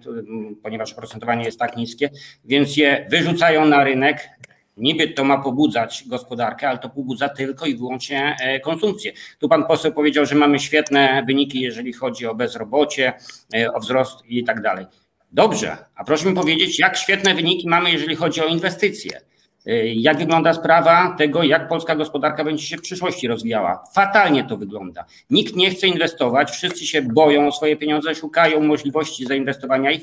ponieważ 0.63 0.93
oprocentowanie 0.93 1.45
jest 1.45 1.59
tak 1.59 1.77
niskie, 1.77 2.11
więc 2.45 2.77
je 2.77 3.07
wyrzucają 3.11 3.65
na 3.65 3.85
rynek. 3.85 4.29
Niby 4.77 5.09
to 5.09 5.25
ma 5.25 5.39
pobudzać 5.39 6.05
gospodarkę, 6.07 6.69
ale 6.69 6.79
to 6.79 6.89
pobudza 6.89 7.29
tylko 7.29 7.67
i 7.67 7.77
wyłącznie 7.77 8.37
e, 8.41 8.61
konsumpcję. 8.61 9.13
Tu 9.39 9.49
pan 9.49 9.67
poseł 9.67 9.93
powiedział, 9.93 10.27
że 10.27 10.35
mamy 10.35 10.59
świetne 10.59 11.25
wyniki, 11.27 11.61
jeżeli 11.61 11.93
chodzi 11.93 12.27
o 12.27 12.35
bezrobocie, 12.35 13.13
e, 13.55 13.73
o 13.73 13.81
wzrost 13.81 14.27
i 14.27 14.45
tak 14.45 14.63
dalej. 14.63 14.87
Dobrze, 15.33 15.77
a 15.95 16.05
proszę 16.05 16.29
mi 16.29 16.35
powiedzieć, 16.35 16.79
jak 16.79 16.97
świetne 16.97 17.35
wyniki 17.35 17.69
mamy, 17.69 17.91
jeżeli 17.91 18.17
chodzi 18.17 18.41
o 18.41 18.47
inwestycje. 18.47 19.21
Y, 19.69 19.93
Jak 19.97 20.19
wygląda 20.19 20.53
sprawa 20.55 21.15
tego, 21.19 21.43
jak 21.43 21.69
polska 21.69 21.95
gospodarka 21.97 22.45
będzie 22.45 22.67
się 22.67 22.77
w 22.77 22.83
przyszłości 22.83 23.29
rozwijała? 23.29 23.85
Fatalnie 23.95 24.45
to 24.45 24.57
wygląda. 24.57 25.05
Nikt 25.31 25.57
nie 25.57 25.71
chce 25.71 25.87
inwestować, 25.87 26.51
wszyscy 26.51 26.87
się 26.87 27.03
boją 27.03 27.47
o 27.49 27.53
swoje 27.53 27.77
pieniądze, 27.77 28.15
szukają 28.15 28.61
możliwości 28.61 29.27
zainwestowania 29.27 29.91
ich 29.91 30.03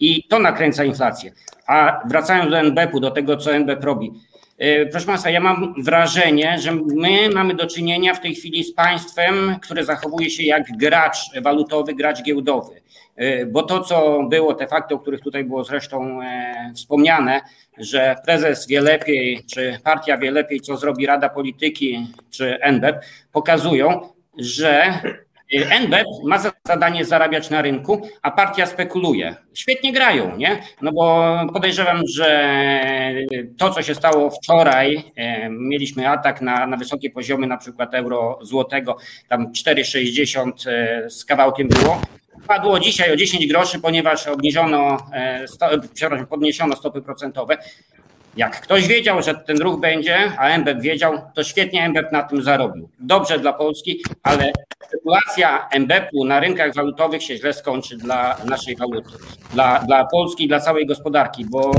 i 0.00 0.24
to 0.28 0.38
nakręca 0.38 0.84
inflację. 0.84 1.32
A 1.66 2.00
wracając 2.08 2.50
do 2.50 2.58
NBP-u, 2.58 3.00
do 3.00 3.10
tego, 3.10 3.36
co 3.36 3.52
NBP 3.52 3.86
robi. 3.86 4.12
Y, 4.62 4.88
Proszę 4.90 5.06
Państwa, 5.06 5.30
ja 5.30 5.40
mam 5.40 5.74
wrażenie, 5.82 6.58
że 6.58 6.72
my 6.74 7.30
mamy 7.34 7.54
do 7.54 7.66
czynienia 7.66 8.14
w 8.14 8.20
tej 8.20 8.34
chwili 8.34 8.64
z 8.64 8.74
państwem, 8.74 9.56
które 9.62 9.84
zachowuje 9.84 10.30
się 10.30 10.42
jak 10.42 10.62
gracz 10.76 11.18
walutowy, 11.42 11.94
gracz 11.94 12.22
giełdowy. 12.22 12.74
Y, 13.20 13.46
Bo 13.52 13.62
to, 13.62 13.80
co 13.80 14.22
było, 14.22 14.54
te 14.54 14.66
fakty, 14.66 14.94
o 14.94 14.98
których 14.98 15.20
tutaj 15.20 15.44
było 15.44 15.64
zresztą 15.64 16.22
e, 16.22 16.54
wspomniane, 16.74 17.40
że 17.80 18.16
prezes 18.24 18.66
wie 18.66 18.80
lepiej, 18.80 19.44
czy 19.54 19.78
partia 19.84 20.18
wie 20.18 20.30
lepiej, 20.30 20.60
co 20.60 20.76
zrobi 20.76 21.06
Rada 21.06 21.28
Polityki, 21.28 22.06
czy 22.30 22.60
NBP, 22.60 23.00
pokazują, 23.32 24.00
że 24.38 24.94
y, 25.54 25.66
NBP 25.70 26.04
ma 26.24 26.38
za 26.38 26.52
zadanie 26.64 27.04
zarabiać 27.04 27.50
na 27.50 27.62
rynku, 27.62 28.08
a 28.22 28.30
partia 28.30 28.66
spekuluje. 28.66 29.34
Świetnie 29.54 29.92
grają, 29.92 30.36
nie? 30.36 30.62
No 30.82 30.92
bo 30.92 31.36
podejrzewam, 31.52 32.02
że 32.16 32.54
to, 33.58 33.70
co 33.70 33.82
się 33.82 33.94
stało 33.94 34.30
wczoraj, 34.30 35.12
e, 35.16 35.48
mieliśmy 35.50 36.08
atak 36.08 36.40
na, 36.40 36.66
na 36.66 36.76
wysokie 36.76 37.10
poziomy, 37.10 37.46
na 37.46 37.56
przykład 37.56 37.94
euro 37.94 38.38
złotego, 38.42 38.96
tam 39.28 39.52
4,60 39.52 40.70
e, 40.70 41.10
z 41.10 41.24
kawałkiem 41.24 41.68
było. 41.68 42.00
Padło 42.50 42.80
dzisiaj 42.80 43.12
o 43.12 43.16
10 43.16 43.46
groszy, 43.46 43.80
ponieważ 43.80 44.26
obniżono, 44.26 44.98
e, 45.12 45.44
przepraszam, 45.94 46.26
podniesiono 46.26 46.76
stopy 46.76 47.02
procentowe. 47.02 47.58
Jak 48.36 48.60
ktoś 48.60 48.86
wiedział, 48.86 49.22
że 49.22 49.34
ten 49.34 49.58
ruch 49.58 49.80
będzie, 49.80 50.32
a 50.38 50.48
MBEP 50.48 50.80
wiedział, 50.80 51.18
to 51.34 51.44
świetnie 51.44 51.88
MBEP 51.88 52.12
na 52.12 52.22
tym 52.22 52.42
zarobił. 52.42 52.88
Dobrze 52.98 53.38
dla 53.38 53.52
Polski, 53.52 54.02
ale 54.22 54.52
spekulacja 54.88 55.68
MBEP-u 55.70 56.24
na 56.24 56.40
rynkach 56.40 56.74
walutowych 56.74 57.22
się 57.22 57.36
źle 57.36 57.52
skończy 57.52 57.96
dla 57.96 58.36
naszej 58.44 58.76
waluty, 58.76 59.10
dla, 59.52 59.78
dla 59.78 60.04
Polski, 60.04 60.48
dla 60.48 60.60
całej 60.60 60.86
gospodarki, 60.86 61.44
bo 61.44 61.72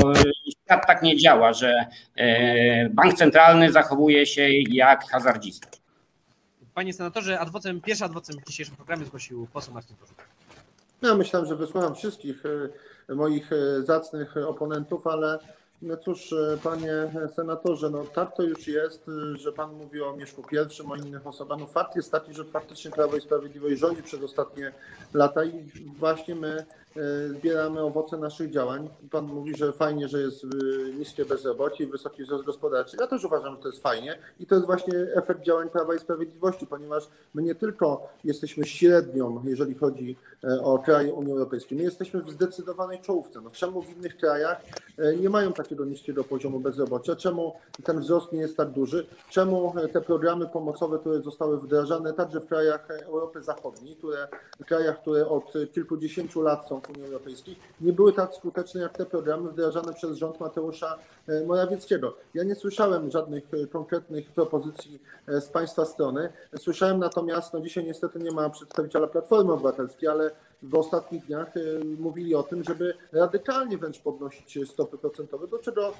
świat 0.65 0.87
tak 0.87 1.03
nie 1.03 1.17
działa, 1.17 1.53
że 1.53 1.85
e, 2.15 2.89
bank 2.89 3.13
centralny 3.13 3.71
zachowuje 3.71 4.25
się 4.25 4.49
jak 4.69 5.09
hazardzista. 5.09 5.67
Panie 6.73 6.93
senatorze, 6.93 7.39
adwocem, 7.39 7.81
pierwszy 7.81 8.05
adwocem 8.05 8.35
w 8.45 8.47
dzisiejszym 8.49 8.75
programie 8.75 9.05
zgłosił 9.05 9.47
poseł 9.53 9.73
Marcin 9.73 9.95
Porzuch. 9.95 10.17
Ja 11.01 11.15
myślałem, 11.15 11.47
że 11.49 11.55
wysłucham 11.55 11.95
wszystkich 11.95 12.43
e, 13.09 13.15
moich 13.15 13.51
e, 13.53 13.83
zacnych 13.83 14.37
oponentów, 14.37 15.07
ale 15.07 15.39
no 15.81 15.97
cóż, 15.97 16.33
e, 16.33 16.57
panie 16.63 16.93
senatorze, 17.35 17.89
no 17.89 18.03
tak 18.03 18.35
to 18.35 18.43
już 18.43 18.67
jest, 18.67 19.05
że 19.33 19.51
pan 19.51 19.73
mówi 19.73 20.01
o 20.01 20.15
Mieszku 20.15 20.43
Pierwszym, 20.43 20.91
o 20.91 20.95
innych 20.95 21.27
osobach. 21.27 21.59
No 21.59 21.67
fakt 21.67 21.95
jest 21.95 22.11
taki, 22.11 22.33
że 22.33 22.45
faktycznie 22.45 22.91
Prawo 22.91 23.17
i 23.17 23.21
Sprawiedliwość 23.21 23.79
rządzi 23.79 24.03
przez 24.03 24.23
ostatnie 24.23 24.71
lata 25.13 25.43
i 25.43 25.71
właśnie 25.97 26.35
my 26.35 26.65
zbieramy 27.29 27.81
owoce 27.81 28.17
naszych 28.17 28.51
działań. 28.51 28.89
Pan 29.11 29.25
mówi, 29.25 29.55
że 29.57 29.73
fajnie, 29.73 30.07
że 30.07 30.21
jest 30.21 30.43
e, 30.43 30.47
niskie 30.93 31.25
bezrobocie 31.25 31.83
i 31.83 31.87
wysoki 31.87 32.23
wzrost 32.23 32.43
gospodarczy. 32.43 32.97
Ja 32.99 33.07
też 33.07 33.23
uważam, 33.25 33.55
że 33.55 33.61
to 33.61 33.67
jest 33.67 33.83
fajnie 33.83 34.17
i 34.39 34.45
to 34.45 34.55
jest 34.55 34.67
właśnie 34.67 34.93
efekt 35.15 35.41
działań 35.41 35.69
Prawa 35.69 35.95
i 35.95 35.99
Sprawiedliwości, 35.99 36.67
ponieważ 36.67 37.07
my 37.33 37.41
nie 37.41 37.55
tylko 37.55 38.09
jesteśmy 38.23 38.65
średnią, 38.65 39.41
jeżeli 39.43 39.75
chodzi 39.75 40.17
e, 40.43 40.61
o 40.61 40.79
kraje 40.79 41.13
Unii 41.13 41.31
Europejskiej, 41.31 41.77
my 41.77 41.83
jesteśmy 41.83 42.21
w 42.21 42.31
zdecydowanej 42.31 43.01
czołówce. 43.01 43.41
No, 43.41 43.49
czemu 43.51 43.81
w 43.81 43.97
innych 43.97 44.17
krajach 44.17 44.61
e, 44.97 45.15
nie 45.15 45.29
mają 45.29 45.53
takiego 45.53 45.85
niskiego 45.85 46.23
poziomu 46.23 46.59
bezrobocia? 46.59 47.15
Czemu 47.15 47.53
ten 47.83 47.99
wzrost 47.99 48.31
nie 48.31 48.39
jest 48.39 48.57
tak 48.57 48.69
duży? 48.69 49.05
Czemu 49.29 49.73
e, 49.77 49.87
te 49.87 50.01
programy 50.01 50.47
pomocowe, 50.47 50.99
które 50.99 51.21
zostały 51.21 51.59
wdrażane 51.59 52.13
także 52.13 52.39
w 52.39 52.45
krajach 52.45 52.91
e, 52.91 53.05
Europy 53.05 53.41
Zachodniej, 53.41 53.95
które, 53.95 54.27
w 54.59 54.65
krajach, 54.65 55.01
które 55.01 55.27
od 55.27 55.53
kilkudziesięciu 55.73 56.41
lat 56.41 56.67
są 56.67 56.80
w 56.83 56.89
Unii 56.89 57.05
Europejskiej, 57.05 57.55
nie 57.81 57.93
były 57.93 58.13
tak 58.13 58.33
skuteczne 58.33 58.81
jak 58.81 58.97
te 58.97 59.05
programy 59.05 59.49
wdrażane 59.49 59.93
przez 59.93 60.17
rząd 60.17 60.39
Mateusza 60.39 60.97
e, 61.27 61.45
Morawieckiego. 61.45 62.17
Ja 62.33 62.43
nie 62.43 62.55
słyszałem 62.55 63.11
żadnych 63.11 63.43
e, 63.53 63.67
konkretnych 63.67 64.31
propozycji 64.31 65.01
e, 65.27 65.41
z 65.41 65.47
Państwa 65.47 65.85
strony. 65.85 66.29
Słyszałem 66.57 66.99
natomiast, 66.99 67.53
no 67.53 67.61
dzisiaj 67.61 67.85
niestety 67.85 68.19
nie 68.19 68.31
ma 68.31 68.49
przedstawiciela 68.49 69.07
Platformy 69.07 69.53
Obywatelskiej, 69.53 70.09
ale 70.09 70.31
w 70.63 70.75
ostatnich 70.75 71.25
dniach 71.25 71.57
e, 71.57 71.61
mówili 71.99 72.35
o 72.35 72.43
tym, 72.43 72.63
żeby 72.63 72.93
radykalnie 73.11 73.77
wręcz 73.77 73.99
podnosić 73.99 74.59
stopy 74.69 74.97
procentowe, 74.97 75.47
do 75.47 75.59
czego 75.59 75.87
e, 75.87 75.93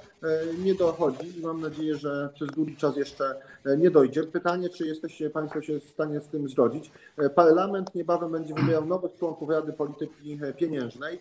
nie 0.64 0.74
dochodzi 0.74 1.38
i 1.38 1.42
mam 1.42 1.60
nadzieję, 1.60 1.96
że 1.96 2.30
przez 2.34 2.48
długi 2.48 2.76
czas 2.76 2.96
jeszcze 2.96 3.40
e, 3.66 3.76
nie 3.76 3.90
dojdzie. 3.90 4.24
Pytanie, 4.24 4.68
czy 4.68 4.86
jesteście 4.86 5.30
Państwo 5.30 5.62
się 5.62 5.80
w 5.80 5.84
stanie 5.84 6.20
z 6.20 6.28
tym 6.28 6.48
zgodzić. 6.48 6.90
Parlament 7.34 7.94
niebawem 7.94 8.32
będzie 8.32 8.54
wybierał 8.54 8.86
nowych 8.86 9.14
członków 9.14 9.50
Rady 9.50 9.72
Polityki 9.72 10.38
Pieniężnej, 10.56 11.18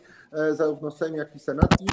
zarówno 0.51 0.91
Sejm, 0.91 1.15
jak 1.15 1.35
i 1.35 1.39
Senat. 1.39 1.81
I 1.81 1.85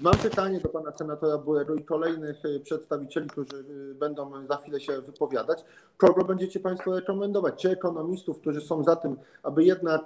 mam 0.00 0.14
pytanie 0.14 0.60
do 0.60 0.68
Pana 0.68 0.92
Senatora 0.92 1.38
Burego 1.38 1.74
i 1.74 1.84
kolejnych 1.84 2.36
przedstawicieli, 2.64 3.28
którzy 3.28 3.64
będą 3.94 4.46
za 4.46 4.56
chwilę 4.56 4.80
się 4.80 5.00
wypowiadać. 5.00 5.64
Kogo 5.96 6.24
będziecie 6.24 6.60
Państwo 6.60 6.94
rekomendować? 6.94 7.62
Czy 7.62 7.70
ekonomistów, 7.70 8.40
którzy 8.40 8.60
są 8.60 8.84
za 8.84 8.96
tym, 8.96 9.16
aby 9.42 9.64
jednak 9.64 10.02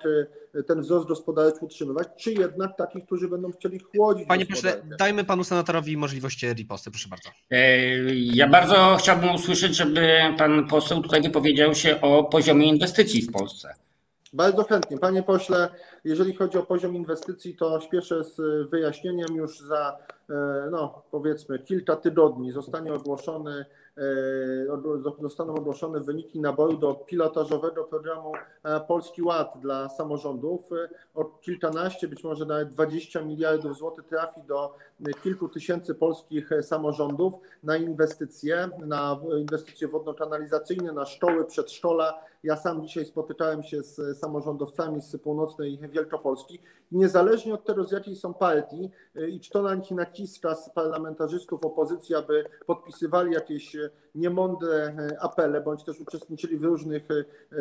ten 0.67 0.85
wzrost 0.87 1.09
gospodarczy 1.09 1.59
utrzymywać, 1.61 2.09
czy 2.17 2.33
jednak 2.33 2.77
takich, 2.77 3.05
którzy 3.07 3.29
będą 3.29 3.53
chcieli 3.53 3.79
chłodzić 3.79 4.29
Panie 4.29 4.47
pośle, 4.47 4.83
dajmy 4.99 5.25
panu 5.25 5.45
senatorowi 5.45 5.97
możliwość 5.97 6.43
riposty, 6.43 6.91
proszę 6.91 7.09
bardzo. 7.09 7.29
E, 7.51 7.59
Ja 8.15 8.49
bardzo 8.49 8.97
chciałbym 9.01 9.35
usłyszeć, 9.35 9.77
żeby 9.77 10.09
pan 10.39 10.69
poseł 10.69 11.03
tutaj 11.03 11.23
wypowiedział 11.23 11.75
się 11.75 12.01
o 12.01 12.25
poziomie 12.25 12.67
inwestycji 12.69 13.23
w 13.23 13.33
Polsce. 13.33 13.75
Bardzo 14.33 14.65
chętnie. 14.65 14.99
Panie 14.99 15.23
pośle, 15.23 15.69
jeżeli 16.05 16.35
chodzi 16.35 16.59
o 16.59 16.63
poziom 16.63 16.97
inwestycji, 16.97 17.57
to 17.57 17.81
śpieszę 17.81 18.25
z 18.25 18.37
wyjaśnieniem. 18.71 19.37
Już 19.37 19.61
za, 19.61 19.99
e, 20.31 20.35
no, 20.71 21.03
powiedzmy, 21.11 21.59
kilka 21.59 21.97
tygodni 21.97 22.53
zostanie 22.53 22.93
ogłoszony, 22.95 23.51
ogło- 23.61 23.65
zostaną 25.21 25.55
ogłoszone 25.55 26.01
wyniki 26.01 26.41
naboru 26.41 26.77
do 26.77 26.95
pilotażowego 26.95 27.85
programu 27.85 28.33
e, 28.65 28.81
Polski 28.81 29.23
Ład 29.23 29.53
dla 29.61 29.89
samorządów. 29.89 30.73
E, 30.73 30.89
O 31.15 31.25
kilkanaście, 31.25 32.09
być 32.09 32.25
może 32.25 32.47
nawet 32.47 32.69
20 32.69 33.23
miliardów 33.23 33.79
złotych 33.79 34.05
trafi 34.05 34.43
do 34.43 34.75
e, 35.07 35.13
kilku 35.23 35.49
tysięcy 35.49 35.95
polskich 35.95 36.53
e, 36.53 36.63
samorządów 36.63 37.35
na 37.63 37.77
inwestycje, 37.77 38.69
na 38.87 39.21
inwestycje 39.39 39.89
wodno-kanalizacyjne, 39.89 40.93
na 40.93 41.07
szkoły, 41.07 41.45
przedszkola. 41.45 42.21
Ja 42.43 42.57
sam 42.57 42.83
dzisiaj 42.83 43.05
spotykałem 43.05 43.63
się 43.63 43.83
z 43.83 44.19
samorządowcami 44.19 45.01
z 45.01 45.17
północnej 45.17 45.79
Wielkopolski. 45.79 46.59
Niezależnie 46.93 47.55
od 47.55 47.65
tego, 47.65 47.85
z 47.85 47.93
jakiej 47.93 48.17
są 48.17 48.35
partii 48.35 48.91
i 49.29 49.41
czy 49.41 49.51
to 49.51 49.63
na 49.63 49.75
nich 49.75 49.91
na 49.91 49.97
naciska 49.97 50.55
z 50.55 50.71
parlamentarzystów 50.71 51.65
opozycji, 51.65 52.15
aby 52.15 52.45
podpisywali 52.67 53.33
jakieś 53.33 53.77
niemądre 54.15 54.97
apele, 55.21 55.61
bądź 55.61 55.85
też 55.85 56.01
uczestniczyli 56.01 56.57
w 56.57 56.65
różnych 56.65 57.09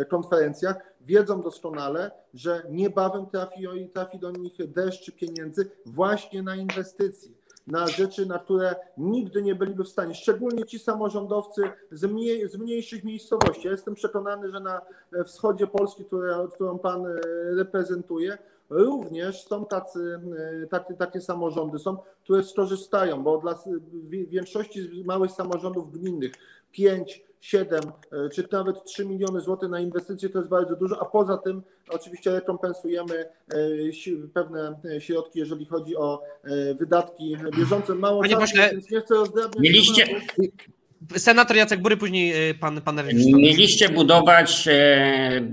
konferencjach, 0.09 0.75
wiedzą 1.01 1.41
doskonale, 1.41 2.11
że 2.33 2.63
niebawem 2.69 3.25
trafi, 3.25 3.67
trafi 3.93 4.19
do 4.19 4.31
nich 4.31 4.71
deszcz 4.71 5.11
pieniędzy 5.11 5.71
właśnie 5.85 6.43
na 6.43 6.55
inwestycje 6.55 7.31
na 7.67 7.87
rzeczy, 7.87 8.25
na 8.25 8.39
które 8.39 8.75
nigdy 8.97 9.41
nie 9.41 9.55
byliby 9.55 9.83
w 9.83 9.89
stanie, 9.89 10.13
szczególnie 10.13 10.65
ci 10.65 10.79
samorządowcy 10.79 11.61
z, 11.91 12.03
mniej, 12.03 12.49
z 12.49 12.57
mniejszych 12.57 13.03
miejscowości. 13.03 13.67
Ja 13.67 13.71
jestem 13.71 13.95
przekonany, 13.95 14.51
że 14.51 14.59
na 14.59 14.81
wschodzie 15.25 15.67
Polski, 15.67 16.05
które, 16.05 16.47
którą 16.53 16.79
Pan 16.79 17.05
e, 17.05 17.11
reprezentuje, 17.55 18.37
również 18.69 19.43
są 19.43 19.65
tacy, 19.65 20.19
e, 20.63 20.67
takie, 20.67 20.93
takie 20.93 21.21
samorządy, 21.21 21.79
są, 21.79 21.97
które 22.23 22.43
skorzystają, 22.43 23.23
bo 23.23 23.37
dla 23.37 23.59
większości 24.09 25.03
małych 25.05 25.31
samorządów 25.31 25.91
gminnych 25.91 26.31
5, 26.71 27.23
7 27.41 27.81
e, 28.11 28.29
czy 28.29 28.47
nawet 28.51 28.83
3 28.83 29.05
miliony 29.05 29.41
złotych 29.41 29.69
na 29.69 29.79
inwestycje 29.79 30.29
to 30.29 30.39
jest 30.39 30.49
bardzo 30.49 30.75
dużo, 30.75 31.01
a 31.01 31.05
poza 31.05 31.37
tym 31.37 31.63
oczywiście 31.89 32.31
rekompensujemy 32.31 33.15
e, 33.15 34.27
pewne 34.33 34.79
środki, 34.99 35.39
jeżeli 35.39 35.65
chodzi 35.65 35.97
o 35.97 36.21
wydatki 36.79 37.37
bieżące. 37.57 37.95
Mało 37.95 38.21
Panie 38.21 38.33
czasu, 38.33 38.41
pośle, 38.41 38.69
więc 38.71 38.91
nie 38.91 39.01
chcę 39.01 39.15
rozdrabniać. 39.15 39.63
Mieliście, 39.63 40.21
Senator 41.17 41.57
Jacek 41.57 41.81
Bury, 41.81 41.97
później 41.97 42.55
pan, 42.55 42.81
pan 42.81 43.01
Mieliście 43.13 43.89
budować 43.89 44.69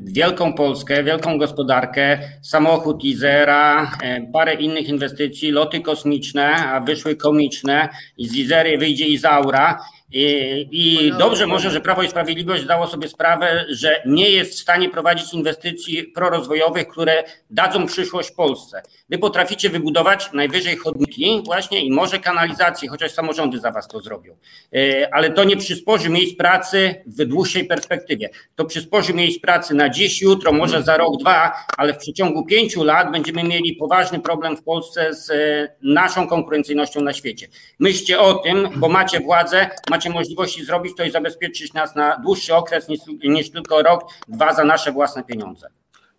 wielką 0.04 0.52
Polskę, 0.52 1.04
wielką 1.04 1.38
gospodarkę, 1.38 2.18
samochód 2.42 3.04
Izera, 3.04 3.92
parę 4.32 4.54
innych 4.54 4.88
inwestycji, 4.88 5.50
loty 5.50 5.80
kosmiczne, 5.80 6.54
a 6.54 6.80
wyszły 6.80 7.16
komiczne. 7.16 7.88
Z 8.18 8.36
Izery 8.36 8.78
wyjdzie 8.78 9.06
Izaura 9.06 9.78
i, 10.12 10.68
I, 10.70 11.12
dobrze 11.18 11.46
może, 11.46 11.70
że 11.70 11.80
Prawo 11.80 12.02
i 12.02 12.08
Sprawiedliwość 12.08 12.62
zdało 12.62 12.86
sobie 12.86 13.08
sprawę, 13.08 13.64
że 13.68 14.02
nie 14.06 14.30
jest 14.30 14.52
w 14.52 14.60
stanie 14.60 14.90
prowadzić 14.90 15.34
inwestycji 15.34 16.02
prorozwojowych, 16.04 16.88
które 16.88 17.24
dadzą 17.50 17.86
przyszłość 17.86 18.30
Polsce. 18.30 18.82
Wy 19.08 19.18
potraficie 19.18 19.70
wybudować 19.70 20.32
najwyżej 20.32 20.76
chodniki 20.76 21.42
właśnie 21.44 21.84
i 21.84 21.90
może 21.90 22.18
kanalizację, 22.18 22.88
chociaż 22.88 23.12
samorządy 23.12 23.58
za 23.58 23.70
was 23.70 23.88
to 23.88 24.00
zrobią. 24.00 24.36
E, 24.74 25.14
ale 25.14 25.30
to 25.30 25.44
nie 25.44 25.56
przysporzy 25.56 26.08
miejsc 26.08 26.36
pracy 26.36 26.94
w 27.06 27.24
dłuższej 27.24 27.64
perspektywie. 27.64 28.30
To 28.54 28.64
przysporzy 28.64 29.14
miejsc 29.14 29.40
pracy 29.40 29.74
na 29.74 29.88
dziś, 29.88 30.22
jutro, 30.22 30.52
może 30.52 30.82
za 30.82 30.96
rok, 30.96 31.20
dwa, 31.20 31.52
ale 31.76 31.94
w 31.94 31.98
przeciągu 31.98 32.44
pięciu 32.44 32.84
lat 32.84 33.12
będziemy 33.12 33.44
mieli 33.44 33.76
poważny 33.76 34.20
problem 34.20 34.56
w 34.56 34.62
Polsce 34.62 35.14
z 35.14 35.30
e, 35.30 35.74
naszą 35.82 36.28
konkurencyjnością 36.28 37.00
na 37.00 37.12
świecie. 37.12 37.48
Myślcie 37.78 38.20
o 38.20 38.34
tym, 38.34 38.68
bo 38.76 38.88
macie 38.88 39.20
władzę, 39.20 39.70
macie 39.90 40.01
macie 40.02 40.18
możliwości 40.18 40.64
zrobić, 40.64 40.96
to 40.96 41.04
i 41.04 41.10
zabezpieczyć 41.10 41.72
nas 41.72 41.94
na 41.94 42.18
dłuższy 42.18 42.54
okres 42.54 42.88
niż, 42.88 43.00
niż 43.24 43.50
tylko 43.50 43.82
rok, 43.82 44.04
dwa 44.28 44.54
za 44.54 44.64
nasze 44.64 44.92
własne 44.92 45.24
pieniądze. 45.24 45.68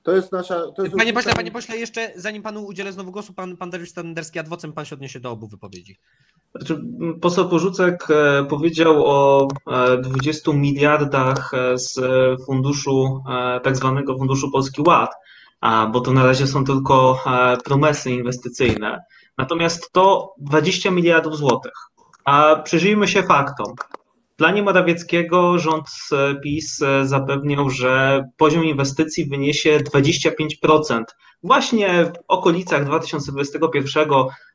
To 0.03 0.11
jest 0.11 0.31
nasza. 0.31 0.71
To 0.75 0.83
jest 0.83 0.95
panie 0.95 1.13
pośle, 1.13 1.33
panie 1.33 1.51
pośle, 1.51 1.77
jeszcze 1.77 2.11
zanim 2.15 2.43
panu 2.43 2.65
udzielę 2.65 2.91
znowu 2.91 3.11
głosu, 3.11 3.33
pan, 3.33 3.57
pan 3.57 3.69
Dariusz 3.69 3.89
Standerski 3.89 4.39
adwocem, 4.39 4.73
pan 4.73 4.85
się 4.85 4.95
odniesie 4.95 5.19
do 5.19 5.31
obu 5.31 5.47
wypowiedzi. 5.47 5.97
Znaczy, 6.55 6.81
poseł 7.21 7.49
Porzucek 7.49 8.07
e, 8.09 8.45
powiedział 8.45 9.05
o 9.05 9.47
20 10.01 10.51
e, 10.51 10.53
miliardach 10.53 11.53
e, 11.53 11.77
z 11.77 11.99
funduszu, 12.45 13.23
tak 13.63 13.75
zwanego 13.77 14.17
Funduszu 14.17 14.51
Polski 14.51 14.81
Ład, 14.87 15.11
bo 15.91 16.01
to 16.01 16.13
na 16.13 16.25
razie 16.25 16.47
są 16.47 16.63
tylko 16.65 17.23
promesy 17.65 18.11
inwestycyjne. 18.11 19.03
Natomiast 19.37 19.91
to 19.91 20.33
20 20.37 20.91
miliardów 20.91 21.37
złotych. 21.37 21.92
A 22.25 22.55
przyjrzyjmy 22.55 23.07
się 23.07 23.23
faktom. 23.23 23.75
W 24.33 24.35
planie 24.35 24.63
Morawieckiego 24.63 25.59
rząd 25.59 25.87
PiS 26.43 26.79
zapewniał, 27.03 27.69
że 27.69 28.23
poziom 28.37 28.65
inwestycji 28.65 29.25
wyniesie 29.25 29.79
25%. 29.79 31.03
Właśnie 31.43 32.05
w 32.05 32.13
okolicach 32.27 32.85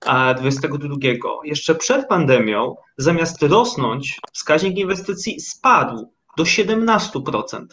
2021-2022. 0.05 1.39
Jeszcze 1.45 1.75
przed 1.75 2.09
pandemią, 2.09 2.75
zamiast 2.97 3.43
rosnąć, 3.43 4.21
wskaźnik 4.33 4.79
inwestycji 4.79 5.41
spadł 5.41 6.13
do 6.37 6.45
17% 6.45 7.67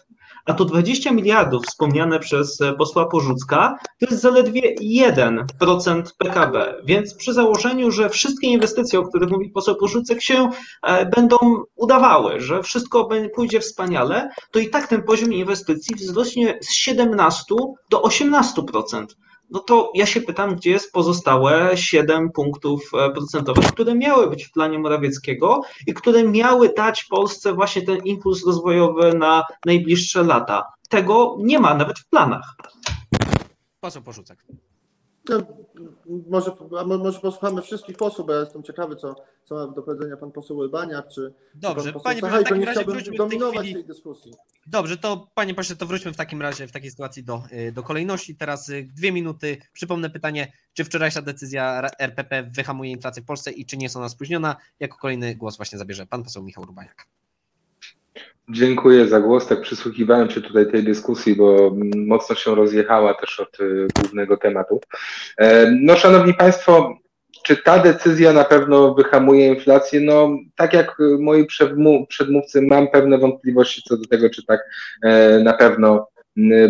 a 0.46 0.54
to 0.54 0.66
20 0.66 1.12
miliardów 1.12 1.66
wspomniane 1.66 2.20
przez 2.20 2.62
e, 2.62 2.74
posła 2.74 3.06
Porzucka 3.06 3.78
to 4.00 4.06
jest 4.06 4.22
zaledwie 4.22 4.75
1% 4.75 6.04
PKB. 6.18 6.82
Więc 6.86 7.14
przy 7.14 7.34
założeniu, 7.34 7.92
że 7.92 8.10
wszystkie 8.10 8.48
inwestycje, 8.48 9.00
o 9.00 9.04
których 9.04 9.30
mówi 9.30 9.50
poseł 9.50 9.75
Porzucek, 9.75 10.22
się 10.22 10.50
e, 10.84 11.06
będą 11.06 11.38
udawały, 11.75 12.40
że 12.40 12.64
wszystko 12.64 13.10
pójdzie 13.36 13.60
wspaniale, 13.60 14.30
to 14.52 14.60
i 14.60 14.70
tak 14.70 14.88
ten 14.88 15.04
poziom 15.04 15.34
inwestycji 15.34 15.96
wzrośnie 15.96 16.60
z 16.62 16.74
17 16.74 17.56
do 17.89 18.02
18% 18.02 19.06
no 19.49 19.60
to 19.60 19.91
ja 19.93 20.05
się 20.05 20.21
pytam, 20.21 20.55
gdzie 20.55 20.71
jest 20.71 20.91
pozostałe 20.91 21.77
7 21.77 22.31
punktów 22.31 22.91
e, 22.93 23.12
procentowych, 23.12 23.65
które 23.65 23.95
miały 23.95 24.29
być 24.29 24.45
w 24.45 24.51
planie 24.51 24.79
Morawieckiego 24.79 25.62
i 25.88 25.93
które 25.93 26.23
miały 26.23 26.73
dać 26.73 27.03
Polsce 27.03 27.53
właśnie 27.53 27.81
ten 27.81 27.97
impuls 27.97 28.45
rozwojowy 28.45 29.13
na 29.13 29.43
najbliższe 29.65 30.23
lata. 30.23 30.63
Tego 30.89 31.38
nie 31.39 31.60
ma 31.60 31.75
nawet 31.75 31.99
w 31.99 32.10
planach. 32.10 32.55
Poseł 33.79 34.01
Porzucek. 34.01 34.45
No, 35.30 35.42
może, 36.30 36.52
może 36.98 37.20
posłuchamy 37.20 37.62
wszystkich 37.62 37.98
posłów, 37.98 38.28
bo 38.28 38.34
ja 38.34 38.40
jestem 38.40 38.64
ciekawy, 38.64 38.96
co, 38.96 39.16
co 39.44 39.56
ma 39.56 39.68
do 39.68 39.82
powiedzenia 39.82 40.18
pan 40.18 40.32
poseł 40.32 40.58
Urbaniak, 40.58 41.08
czy 41.08 41.34
Dobrze, 41.56 41.94
pan 41.94 42.02
panie 42.02 42.22
poseł 42.22 42.40
pośle, 42.40 42.58
nie 42.58 42.66
chciałbym 42.66 43.16
dominować 43.18 43.64
tej, 43.64 43.74
tej, 43.74 43.86
dyskusji. 43.86 44.34
Dobrze, 44.68 44.98
to 44.98 45.28
panie 45.36 45.54
pośle, 45.54 45.76
to 45.76 45.86
wróćmy 45.86 46.14
w 46.14 46.18
takim 46.18 46.42
razie, 46.42 46.68
w 46.68 46.72
takiej 46.72 46.92
sytuacji 46.92 47.24
do, 47.24 47.44
y, 47.68 47.72
do 47.72 47.84
kolejności. 47.84 48.36
Teraz 48.36 48.70
y, 48.70 48.88
dwie 48.96 49.12
minuty. 49.12 49.58
Przypomnę 49.74 50.10
pytanie, 50.10 50.52
czy 50.74 50.84
wczorajsza 50.84 51.22
decyzja 51.22 51.82
RPP 52.00 52.44
wyhamuje 52.44 52.92
inflację 52.92 53.24
w 53.24 53.26
Polsce 53.26 53.52
i 53.52 53.66
czy 53.66 53.78
nie 53.78 53.86
jest 53.86 53.96
ona 53.96 54.10
spóźniona? 54.10 54.56
Jako 54.80 54.98
kolejny 54.98 55.36
głos 55.36 55.58
właśnie 55.58 55.78
zabierze 55.78 56.06
pan 56.06 56.24
poseł 56.24 56.44
Michał 56.44 56.64
Urbaniak. 56.64 57.08
Dziękuję 58.49 59.08
za 59.08 59.19
głos. 59.19 59.47
Tak 59.47 59.62
przysłuchiwałem 59.62 60.29
się 60.29 60.41
tutaj 60.41 60.71
tej 60.71 60.84
dyskusji, 60.84 61.36
bo 61.36 61.75
mocno 61.95 62.36
się 62.36 62.55
rozjechała 62.55 63.13
też 63.13 63.39
od 63.39 63.60
y, 63.60 63.88
głównego 63.99 64.38
tematu. 64.38 64.81
E, 65.38 65.71
no, 65.81 65.95
szanowni 65.95 66.34
państwo, 66.34 66.97
czy 67.43 67.58
ta 67.58 67.79
decyzja 67.79 68.34
na 68.34 68.43
pewno 68.43 68.93
wyhamuje 68.93 69.47
inflację? 69.47 70.01
No, 70.01 70.29
tak 70.55 70.73
jak 70.73 70.97
moi 71.19 71.45
przedmówcy, 72.08 72.62
mam 72.62 72.88
pewne 72.88 73.17
wątpliwości 73.17 73.81
co 73.88 73.97
do 73.97 74.08
tego, 74.08 74.29
czy 74.29 74.45
tak 74.45 74.60
e, 75.03 75.39
na 75.39 75.53
pewno 75.53 76.08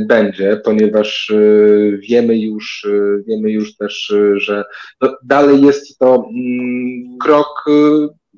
będzie, 0.07 0.61
ponieważ 0.63 1.29
e, 1.29 1.37
wiemy 1.97 2.37
już, 2.37 2.87
wiemy 3.27 3.51
już 3.51 3.77
też, 3.77 4.13
że 4.35 4.63
dalej 5.23 5.61
jest 5.61 5.99
to 5.99 6.29
krok 7.23 7.65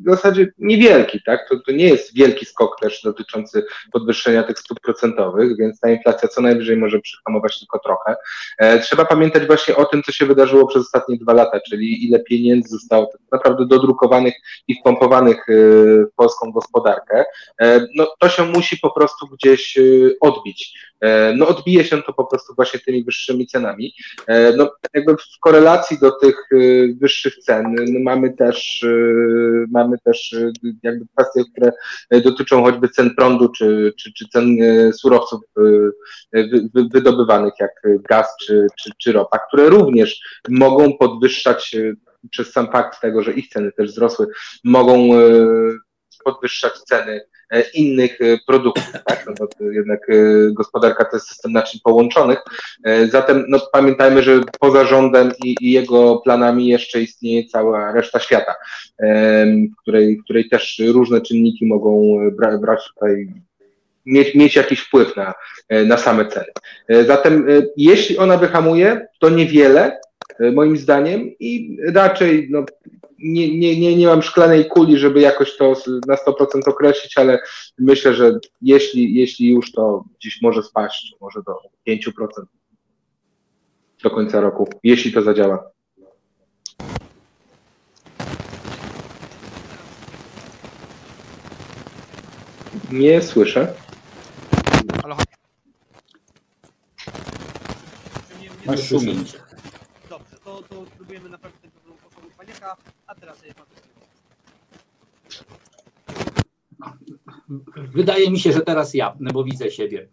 w 0.06 0.10
zasadzie 0.10 0.48
niewielki, 0.58 1.20
tak? 1.26 1.50
To, 1.50 1.60
to 1.66 1.72
nie 1.72 1.86
jest 1.86 2.16
wielki 2.16 2.46
skok 2.46 2.80
też 2.82 3.02
dotyczący 3.04 3.66
podwyższenia 3.92 4.44
tych 4.44 4.60
stóp 4.60 4.80
procentowych, 4.80 5.58
więc 5.58 5.80
ta 5.80 5.90
inflacja 5.90 6.30
co 6.30 6.42
najwyżej 6.42 6.78
może 6.78 7.00
przyhamować 7.00 7.60
tylko 7.60 7.80
trochę. 7.80 8.16
E, 8.58 8.80
trzeba 8.80 9.06
pamiętać 9.06 9.46
właśnie 9.46 9.76
o 9.76 9.86
tym, 9.86 10.04
co 10.04 10.12
się 10.12 10.26
wydarzyło 10.26 10.68
przez 10.68 10.82
ostatnie 10.82 11.18
dwa 11.18 11.34
lata, 11.34 11.60
czyli 11.70 12.06
ile 12.06 12.20
pieniędzy 12.20 12.70
zostało 12.70 13.06
tak 13.06 13.22
naprawdę 13.32 13.66
dodrukowanych 13.66 14.34
i 14.68 14.76
wpompowanych 14.76 15.50
e, 15.50 15.54
w 16.06 16.16
polską 16.16 16.52
gospodarkę. 16.52 17.26
E, 17.62 17.88
no, 17.96 18.08
to 18.20 18.30
się 18.30 18.44
musi 18.44 18.78
po 18.78 18.92
prostu 18.92 19.28
gdzieś 19.28 19.78
e, 19.78 19.82
odbić. 20.22 20.88
E, 21.02 21.34
no 21.34 21.48
odbije 21.48 21.84
się 21.84 22.02
to 22.04 22.14
po 22.14 22.26
prostu 22.26 22.54
właśnie 22.56 22.80
tymi 22.80 23.04
wyższymi 23.04 23.48
cenami. 23.48 23.94
E, 24.28 24.54
no 24.56 24.72
jakby 24.94 25.14
w 25.14 25.40
korelacji 25.42 25.98
do 26.00 26.12
tych 26.12 26.36
wyższych 27.02 27.38
cen 27.38 27.76
no 27.94 28.00
mamy 28.00 28.34
też 28.34 28.86
mamy 29.72 29.98
też 30.04 30.36
jakby 30.84 31.06
kwestie, 31.16 31.42
które 31.52 31.72
dotyczą 32.22 32.64
choćby 32.64 32.90
cen 32.90 33.16
prądu 33.16 33.50
czy, 33.50 33.94
czy, 33.98 34.14
czy 34.14 34.28
cen 34.28 34.58
surowców 34.94 35.42
wydobywanych 36.94 37.54
jak 37.60 37.72
gaz 38.10 38.28
czy, 38.46 38.68
czy, 38.80 38.92
czy 38.98 39.12
ropa, 39.12 39.40
które 39.48 39.70
również 39.70 40.22
mogą 40.50 40.98
podwyższać 40.98 41.76
przez 42.32 42.52
sam 42.52 42.72
fakt 42.72 43.02
tego, 43.02 43.24
że 43.24 43.34
ich 43.34 43.48
ceny 43.48 43.72
też 43.72 43.92
wzrosły, 43.92 44.28
mogą 44.64 45.10
podwyższać 46.24 46.74
ceny 46.74 47.22
E, 47.22 47.37
innych 47.74 48.22
e, 48.22 48.38
produktów, 48.48 48.92
tak? 49.06 49.26
No 49.28 49.34
bo 49.40 49.72
jednak 49.72 50.10
e, 50.10 50.14
gospodarka 50.52 51.06
to 51.06 51.16
jest 51.16 51.28
system 51.28 51.52
naczyń 51.52 51.80
połączonych. 51.84 52.40
Zatem 53.10 53.46
no, 53.48 53.60
pamiętajmy, 53.74 54.24
że 54.24 54.42
poza 54.60 54.86
rządem 54.86 55.32
i, 55.44 55.56
i 55.62 55.72
jego 55.72 56.18
planami 56.18 56.68
jeszcze 56.68 57.02
istnieje 57.02 57.46
cała 57.46 57.92
reszta 57.92 58.20
świata, 58.20 58.56
w 59.78 59.82
której, 59.82 60.18
w 60.18 60.24
której 60.24 60.50
też 60.50 60.82
różne 60.88 61.22
czynniki 61.22 61.66
mogą 61.66 62.18
bra 62.32 62.58
brać 62.58 62.80
tutaj 62.94 63.34
mieć, 64.06 64.36
mieć 64.36 64.56
jakiś 64.56 64.80
wpływ 64.80 65.16
na, 65.16 65.34
na 65.86 65.98
same 65.98 66.26
ceny. 66.26 66.48
Zatem 67.08 67.48
jeśli 67.78 68.18
ona 68.18 68.38
wyhamuje, 68.38 69.08
to 69.20 69.30
niewiele, 69.30 69.86
e, 69.86 70.00
moim 70.54 70.78
zdaniem 70.78 71.32
i 71.40 71.78
raczej 71.94 72.48
no, 72.52 72.66
nie, 73.20 73.58
nie, 73.58 73.80
nie, 73.80 73.96
nie 73.96 74.08
mam 74.08 74.22
szklanej 74.22 74.66
kuli, 74.66 74.98
żeby 74.98 75.22
jakoś 75.22 75.58
to 75.58 75.74
na 76.08 76.16
100% 76.16 76.70
określić, 76.70 77.18
ale 77.18 77.40
myślę, 77.80 78.13
że 78.13 78.40
jeśli, 78.62 79.13
jeśli 79.13 79.50
już 79.50 79.72
to 79.72 80.06
gdzieś 80.20 80.42
może 80.42 80.63
spaść, 80.63 81.16
może 81.22 81.40
do 81.44 81.54
5% 81.88 82.28
do 84.04 84.10
końca 84.10 84.42
roku, 84.42 84.70
jeśli 84.84 85.13
to 85.13 85.22
zadziała. 85.22 85.72
Nie 92.92 93.22
słyszę. 93.22 93.74
Halo, 95.02 95.18
Masz 98.66 98.88
szumień. 98.88 99.26
Posłowi 101.20 102.54
a 103.08 103.16
teraz 103.16 103.44
jest 103.44 103.58
pan 103.58 103.66
Wydaje 107.78 108.32
mi 108.32 108.40
się, 108.40 108.52
że 108.52 108.62
teraz 108.62 108.94
ja, 108.94 109.16
bo 109.34 109.44
widzę 109.44 109.72
siebie. 109.72 110.08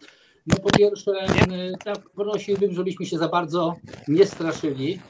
No 0.47 0.57
po 0.57 0.71
pierwsze, 0.79 1.13
y, 1.13 1.73
tak 1.85 1.99
prosiłbym, 1.99 2.75
żebyśmy 2.75 3.07
się 3.07 3.19
za 3.19 3.29
bardzo 3.29 3.77
nie 4.09 4.27
straszyli. 4.27 5.01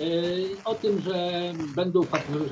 Y, 0.00 0.46
O 0.64 0.74
tym, 0.74 1.00
że, 1.00 1.52
będą, 1.74 2.02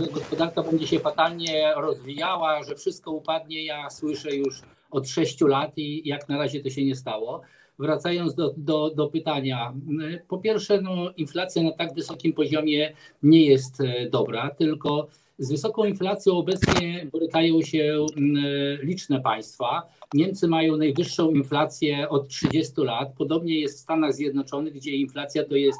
że 0.01 0.07
gospodarka 0.12 0.62
będzie 0.62 0.87
się 0.87 1.01
fatalnie 1.01 1.75
rozwijała, 1.77 2.62
że 2.62 2.75
wszystko 2.75 3.11
upadnie, 3.11 3.64
ja 3.64 3.90
słyszę 3.90 4.37
już 4.37 4.62
od 4.90 5.09
sześciu 5.09 5.46
lat 5.46 5.72
i 5.77 6.09
jak 6.09 6.29
na 6.29 6.38
razie 6.38 6.62
to 6.62 6.70
się 6.70 6.85
nie 6.85 6.96
stało. 6.96 7.42
Wracając 7.78 8.34
do, 8.34 8.54
do, 8.56 8.90
do 8.90 9.06
pytania, 9.06 9.74
y, 10.02 10.22
po 10.28 10.38
pierwsze, 10.38 10.80
no, 10.80 11.10
inflacja 11.16 11.62
na 11.62 11.72
tak 11.72 11.94
wysokim 11.94 12.32
poziomie 12.32 12.92
nie 13.22 13.46
jest 13.46 13.80
e, 13.80 14.10
dobra, 14.10 14.50
tylko 14.50 15.08
z 15.38 15.50
wysoką 15.50 15.84
inflacją 15.84 16.32
obecnie 16.32 17.06
borykają 17.12 17.62
się 17.62 18.06
mm, 18.16 18.44
liczne 18.82 19.20
państwa. 19.20 19.82
Niemcy 20.14 20.48
mają 20.48 20.76
najwyższą 20.76 21.30
inflację 21.30 22.08
od 22.08 22.28
30 22.28 22.72
lat. 22.80 23.12
Podobnie 23.18 23.60
jest 23.60 23.78
w 23.78 23.80
Stanach 23.80 24.14
Zjednoczonych, 24.14 24.74
gdzie 24.74 24.90
inflacja 24.90 25.44
to 25.44 25.56
jest 25.56 25.78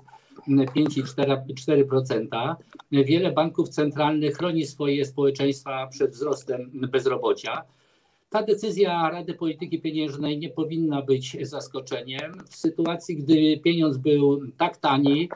mm, 0.48 0.66
5,4%. 0.66 2.54
Wiele 2.92 3.32
banków 3.32 3.68
centralnych 3.68 4.37
chroni 4.37 4.66
swoje 4.66 5.04
społeczeństwa 5.04 5.87
przed 5.87 6.11
wzrostem 6.11 6.70
bezrobocia. 6.74 7.62
Ta 8.37 8.42
decyzja 8.42 9.11
Rady 9.11 9.35
Polityki 9.35 9.81
Pieniężnej 9.81 10.38
nie 10.38 10.51
powinna 10.51 11.03
być 11.03 11.37
zaskoczeniem. 11.40 12.33
W 12.51 12.57
sytuacji, 12.57 13.16
gdy 13.16 13.59
pieniądz 13.59 13.96
był 13.96 14.40
tak 14.57 14.77
tani, 14.77 15.29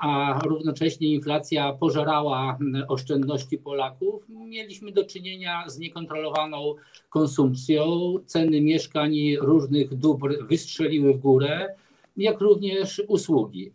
a 0.00 0.40
równocześnie 0.44 1.08
inflacja 1.08 1.72
pożerała 1.72 2.58
oszczędności 2.88 3.58
Polaków, 3.58 4.26
mieliśmy 4.28 4.92
do 4.92 5.04
czynienia 5.04 5.64
z 5.66 5.78
niekontrolowaną 5.78 6.74
konsumpcją. 7.10 8.14
Ceny 8.26 8.60
mieszkań 8.60 9.14
i 9.14 9.38
różnych 9.38 9.94
dóbr 9.94 10.46
wystrzeliły 10.48 11.14
w 11.14 11.18
górę, 11.20 11.74
jak 12.16 12.40
również 12.40 13.02
usługi. 13.08 13.72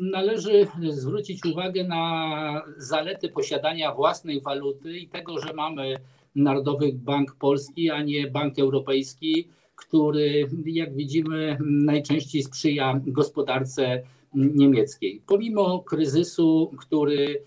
Należy 0.00 0.66
zwrócić 0.88 1.44
uwagę 1.44 1.84
na 1.84 2.62
zalety 2.76 3.28
posiadania 3.28 3.94
własnej 3.94 4.40
waluty 4.40 4.98
i 4.98 5.08
tego, 5.08 5.40
że 5.40 5.52
mamy 5.52 5.96
Narodowy 6.34 6.92
Bank 6.92 7.36
Polski, 7.36 7.90
a 7.90 8.02
nie 8.02 8.30
Bank 8.30 8.58
Europejski, 8.58 9.48
który, 9.76 10.48
jak 10.66 10.94
widzimy, 10.94 11.58
najczęściej 11.60 12.42
sprzyja 12.42 13.00
gospodarce 13.06 14.02
niemieckiej. 14.34 15.22
Pomimo 15.26 15.78
kryzysu, 15.78 16.72
który 16.78 17.42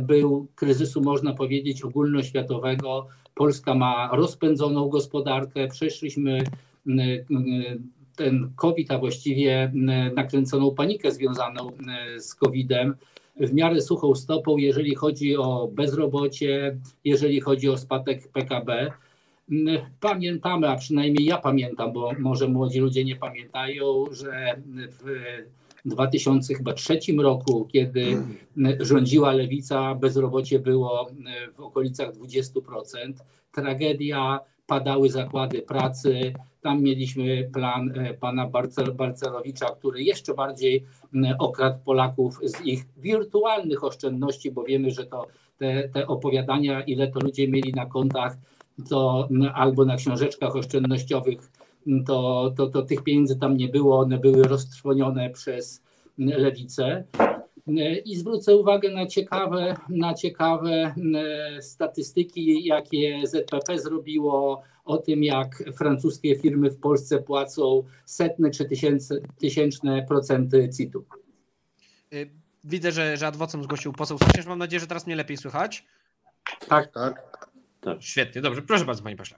był 0.00 0.46
kryzysu, 0.54 1.00
można 1.00 1.34
powiedzieć, 1.34 1.82
ogólnoświatowego, 1.82 3.06
Polska 3.34 3.74
ma 3.74 4.10
rozpędzoną 4.12 4.88
gospodarkę. 4.88 5.68
Przeszliśmy 5.68 6.44
ten 8.16 8.50
COVID, 8.56 8.90
a 8.90 8.98
właściwie 8.98 9.72
nakręconą 10.16 10.74
panikę 10.74 11.10
związaną 11.10 11.70
z 12.18 12.34
COVID-em 12.34 12.94
w 13.40 13.54
miarę 13.54 13.80
suchą 13.80 14.14
stopą, 14.14 14.56
jeżeli 14.56 14.94
chodzi 14.94 15.36
o 15.36 15.68
bezrobocie, 15.72 16.78
jeżeli 17.04 17.40
chodzi 17.40 17.68
o 17.68 17.78
spadek 17.78 18.28
PKB. 18.32 18.92
Pamiętamy, 20.00 20.68
a 20.68 20.76
przynajmniej 20.76 21.26
ja 21.26 21.38
pamiętam, 21.38 21.92
bo 21.92 22.12
może 22.18 22.48
młodzi 22.48 22.80
ludzie 22.80 23.04
nie 23.04 23.16
pamiętają, 23.16 24.04
że 24.10 24.62
w 24.90 25.04
2003 25.84 26.98
roku, 27.18 27.68
kiedy 27.72 28.22
rządziła 28.80 29.32
lewica, 29.32 29.94
bezrobocie 29.94 30.58
było 30.58 31.10
w 31.56 31.60
okolicach 31.60 32.14
20%. 32.14 33.12
Tragedia, 33.52 34.40
padały 34.68 35.10
zakłady 35.10 35.62
pracy. 35.62 36.32
Tam 36.62 36.82
mieliśmy 36.82 37.50
plan 37.52 37.92
pana 38.20 38.46
Barcel, 38.46 38.94
Barcelowicza, 38.94 39.66
który 39.66 40.02
jeszcze 40.02 40.34
bardziej 40.34 40.84
okradł 41.38 41.78
Polaków 41.84 42.40
z 42.42 42.60
ich 42.60 42.84
wirtualnych 42.96 43.84
oszczędności, 43.84 44.50
bo 44.50 44.64
wiemy, 44.64 44.90
że 44.90 45.06
to 45.06 45.26
te, 45.58 45.88
te 45.88 46.06
opowiadania, 46.06 46.82
ile 46.82 47.08
to 47.08 47.20
ludzie 47.20 47.48
mieli 47.48 47.72
na 47.72 47.86
kontach, 47.86 48.36
to 48.88 49.28
albo 49.54 49.84
na 49.84 49.96
książeczkach 49.96 50.56
oszczędnościowych, 50.56 51.50
to, 52.06 52.50
to, 52.56 52.66
to 52.66 52.82
tych 52.82 53.02
pieniędzy 53.02 53.36
tam 53.36 53.56
nie 53.56 53.68
było, 53.68 53.98
one 53.98 54.18
były 54.18 54.42
roztrwonione 54.42 55.30
przez 55.30 55.82
lewicę. 56.18 57.04
I 58.04 58.16
zwrócę 58.16 58.56
uwagę 58.56 58.90
na 58.90 59.06
ciekawe, 59.06 59.76
na 59.88 60.14
ciekawe 60.14 60.94
statystyki, 61.60 62.64
jakie 62.64 63.26
ZPP 63.26 63.78
zrobiło 63.78 64.62
o 64.84 64.96
tym, 64.96 65.24
jak 65.24 65.64
francuskie 65.76 66.36
firmy 66.36 66.70
w 66.70 66.80
Polsce 66.80 67.18
płacą 67.18 67.82
setne 68.04 68.50
czy 68.50 68.64
tysięczne, 68.64 69.16
tysięczne 69.38 70.06
procenty 70.08 70.68
CIT-u. 70.76 71.04
Y, 72.12 72.30
Widzę, 72.64 72.92
że, 72.92 73.16
że 73.16 73.26
adwocem 73.26 73.64
zgłosił 73.64 73.92
poseł 73.92 74.18
Sośnierz. 74.18 74.46
Mam 74.46 74.58
nadzieję, 74.58 74.80
że 74.80 74.86
teraz 74.86 75.06
mnie 75.06 75.16
lepiej 75.16 75.36
słychać. 75.36 75.86
Tak, 76.68 76.92
tak. 76.92 77.37
Świetnie, 78.00 78.42
dobrze. 78.42 78.62
Proszę 78.62 78.84
bardzo, 78.84 79.02
panie 79.02 79.16
pośle. 79.16 79.36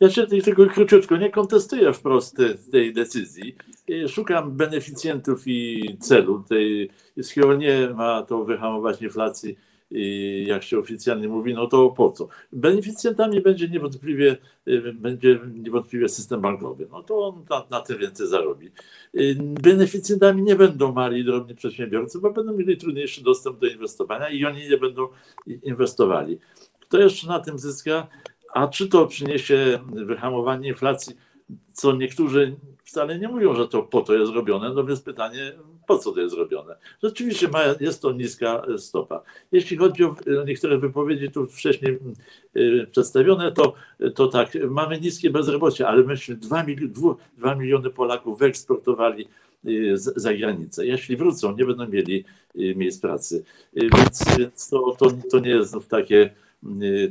Ja 0.00 0.10
się 0.10 0.26
tylko 0.26 0.66
króciutko 0.66 1.16
nie 1.16 1.30
kontestuję 1.30 1.92
wprost 1.92 2.36
te- 2.36 2.54
tej 2.54 2.92
decyzji. 2.92 3.56
Y, 3.90 4.08
Szukam 4.08 4.56
beneficjentów 4.56 5.42
i 5.46 5.82
celu. 6.00 6.44
Tej, 6.48 6.90
skoro 7.22 7.54
nie 7.56 7.88
ma 7.94 8.22
to 8.22 8.44
wyhamować 8.44 9.02
inflacji, 9.02 9.56
y, 9.92 10.44
jak 10.46 10.62
się 10.62 10.78
oficjalnie 10.78 11.28
mówi, 11.28 11.54
no 11.54 11.66
to 11.66 11.90
po 11.90 12.12
co? 12.12 12.28
Beneficjentami 12.52 13.40
będzie 13.40 13.68
niewątpliwie, 13.68 14.36
y, 14.68 14.92
będzie 14.92 15.40
niewątpliwie 15.54 16.08
system 16.08 16.40
bankowy. 16.40 16.88
No 16.92 17.02
to 17.02 17.28
on 17.28 17.44
na, 17.50 17.66
na 17.70 17.80
tym 17.80 17.98
więcej 17.98 18.26
zarobi. 18.26 18.70
Beneficjentami 19.62 20.42
nie 20.42 20.56
będą 20.56 20.92
mali 20.92 21.20
i 21.20 21.24
drobni 21.24 21.54
przedsiębiorcy, 21.54 22.18
bo 22.20 22.30
będą 22.30 22.52
mieli 22.52 22.76
trudniejszy 22.76 23.22
dostęp 23.24 23.58
do 23.58 23.66
inwestowania 23.66 24.28
i 24.28 24.44
oni 24.44 24.68
nie 24.68 24.78
będą 24.78 25.08
i- 25.46 25.58
inwestowali. 25.62 26.38
Kto 26.92 27.00
jeszcze 27.00 27.26
na 27.26 27.40
tym 27.40 27.58
zyska? 27.58 28.06
A 28.54 28.68
czy 28.68 28.88
to 28.88 29.06
przyniesie 29.06 29.78
wyhamowanie 29.92 30.68
inflacji, 30.68 31.16
co 31.72 31.92
niektórzy 31.92 32.56
wcale 32.84 33.18
nie 33.18 33.28
mówią, 33.28 33.54
że 33.54 33.68
to 33.68 33.82
po 33.82 34.00
to 34.00 34.14
jest 34.14 34.32
robione, 34.32 34.72
no 34.74 34.84
więc 34.84 35.00
pytanie, 35.00 35.52
po 35.86 35.98
co 35.98 36.12
to 36.12 36.20
jest 36.20 36.36
robione? 36.36 36.76
Rzeczywiście 37.02 37.48
ma, 37.48 37.60
jest 37.80 38.02
to 38.02 38.12
niska 38.12 38.62
stopa. 38.78 39.22
Jeśli 39.52 39.76
chodzi 39.76 40.04
o 40.04 40.14
niektóre 40.46 40.78
wypowiedzi 40.78 41.30
tu 41.30 41.46
wcześniej 41.46 41.98
y, 42.56 42.86
przedstawione, 42.90 43.52
to, 43.52 43.74
to 44.14 44.26
tak, 44.28 44.58
mamy 44.70 45.00
niskie 45.00 45.30
bezrobocie, 45.30 45.88
ale 45.88 46.02
myśmy 46.02 46.34
2, 46.34 46.62
mili, 46.62 46.88
2, 46.88 47.14
2 47.38 47.54
miliony 47.54 47.90
Polaków 47.90 48.38
wyeksportowali 48.38 49.28
y, 49.66 49.98
za 49.98 50.34
granicę. 50.34 50.86
Jeśli 50.86 51.16
wrócą, 51.16 51.56
nie 51.56 51.64
będą 51.64 51.88
mieli 51.88 52.24
y, 52.56 52.74
miejsc 52.76 53.00
pracy. 53.00 53.44
Więc, 53.72 54.24
więc 54.38 54.68
to, 54.68 54.96
to, 54.98 55.10
to 55.30 55.38
nie 55.38 55.50
jest 55.50 55.74
takie 55.88 56.30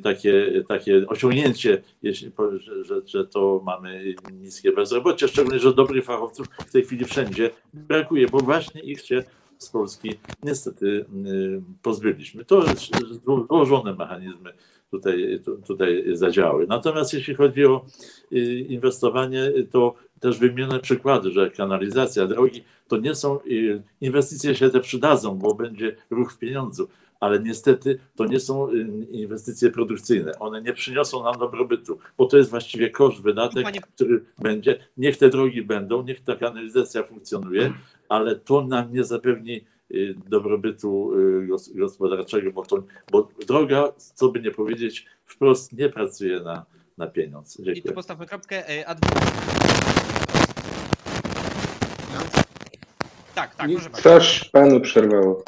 takie, 0.03 0.63
takie 0.67 1.07
osiągnięcie, 1.07 1.81
jeśli, 2.01 2.31
że, 2.83 3.01
że, 3.05 3.27
to 3.27 3.61
mamy 3.65 4.15
niskie 4.33 4.71
bezrobocie, 4.71 5.27
szczególnie, 5.27 5.59
że 5.59 5.73
dobrych 5.73 6.05
fachowców 6.05 6.47
w 6.67 6.71
tej 6.71 6.83
chwili 6.83 7.05
wszędzie 7.05 7.49
brakuje, 7.73 8.27
bo 8.27 8.37
właśnie 8.37 8.81
ich 8.81 9.01
się 9.01 9.23
z 9.57 9.69
Polski 9.69 10.09
niestety 10.43 10.85
y, 10.87 11.61
pozbyliśmy. 11.81 12.45
To 12.45 12.61
zło- 12.61 13.45
złożone 13.47 13.95
mechanizmy 13.95 14.53
tutaj, 14.91 15.39
tu- 15.45 15.57
tutaj 15.57 16.03
zadziałały. 16.13 16.67
Natomiast 16.67 17.13
jeśli 17.13 17.35
chodzi 17.35 17.65
o 17.65 17.85
y, 18.31 18.59
inwestowanie, 18.59 19.51
to 19.71 19.93
też 20.19 20.39
wymienione 20.39 20.79
przykłady, 20.79 21.31
że 21.31 21.51
kanalizacja, 21.51 22.27
drogi, 22.27 22.63
to 22.87 22.97
nie 22.97 23.15
są, 23.15 23.39
y, 23.47 23.83
inwestycje 24.01 24.55
się 24.55 24.69
te 24.69 24.79
przydadzą, 24.79 25.37
bo 25.37 25.55
będzie 25.55 25.95
ruch 26.09 26.33
w 26.33 26.37
pieniądzu, 26.37 26.87
ale 27.21 27.39
niestety 27.39 27.99
to 28.15 28.25
nie 28.25 28.39
są 28.39 28.71
y, 28.71 28.77
inwestycje 29.11 29.71
produkcyjne. 29.71 30.31
One 30.39 30.61
nie 30.61 30.73
przyniosą 30.73 31.23
nam 31.23 31.39
dobrobytu, 31.39 31.99
bo 32.17 32.25
to 32.25 32.37
jest 32.37 32.49
właściwie 32.49 32.89
koszt, 32.89 33.21
wydatek, 33.21 33.63
Panie- 33.63 33.81
który 33.95 34.23
będzie. 34.39 34.79
Niech 34.97 35.17
te 35.17 35.29
drogi 35.29 35.61
będą, 35.61 36.03
niech 36.03 36.23
ta 36.23 36.35
kanalizacja 36.35 37.03
funkcjonuje, 37.03 37.73
ale 38.09 38.35
to 38.35 38.61
nam 38.61 38.93
nie 38.93 39.03
zapewni 39.03 39.65
y, 39.91 40.15
dobrobytu 40.29 41.11
y, 41.19 41.47
gos- 41.47 41.77
gospodarczego, 41.77 42.51
bo, 42.51 42.65
to, 42.65 42.83
bo 43.11 43.29
droga, 43.47 43.83
co 44.15 44.29
by 44.29 44.41
nie 44.41 44.51
powiedzieć, 44.51 45.05
wprost 45.25 45.73
nie 45.73 45.89
pracuje 45.89 46.39
na, 46.39 46.65
na 46.97 47.07
pieniądz. 47.07 47.55
I 47.59 47.63
tu 47.63 47.63
Dziękuję. 47.73 47.93
postawmy 47.93 48.25
kropkę. 48.25 48.63
Tak, 53.35 53.55
tak, 53.55 53.69
proszę 53.71 53.89
bardzo. 53.89 54.01
Coś 54.09 54.49
panu 54.49 54.79
przerwało. 54.81 55.43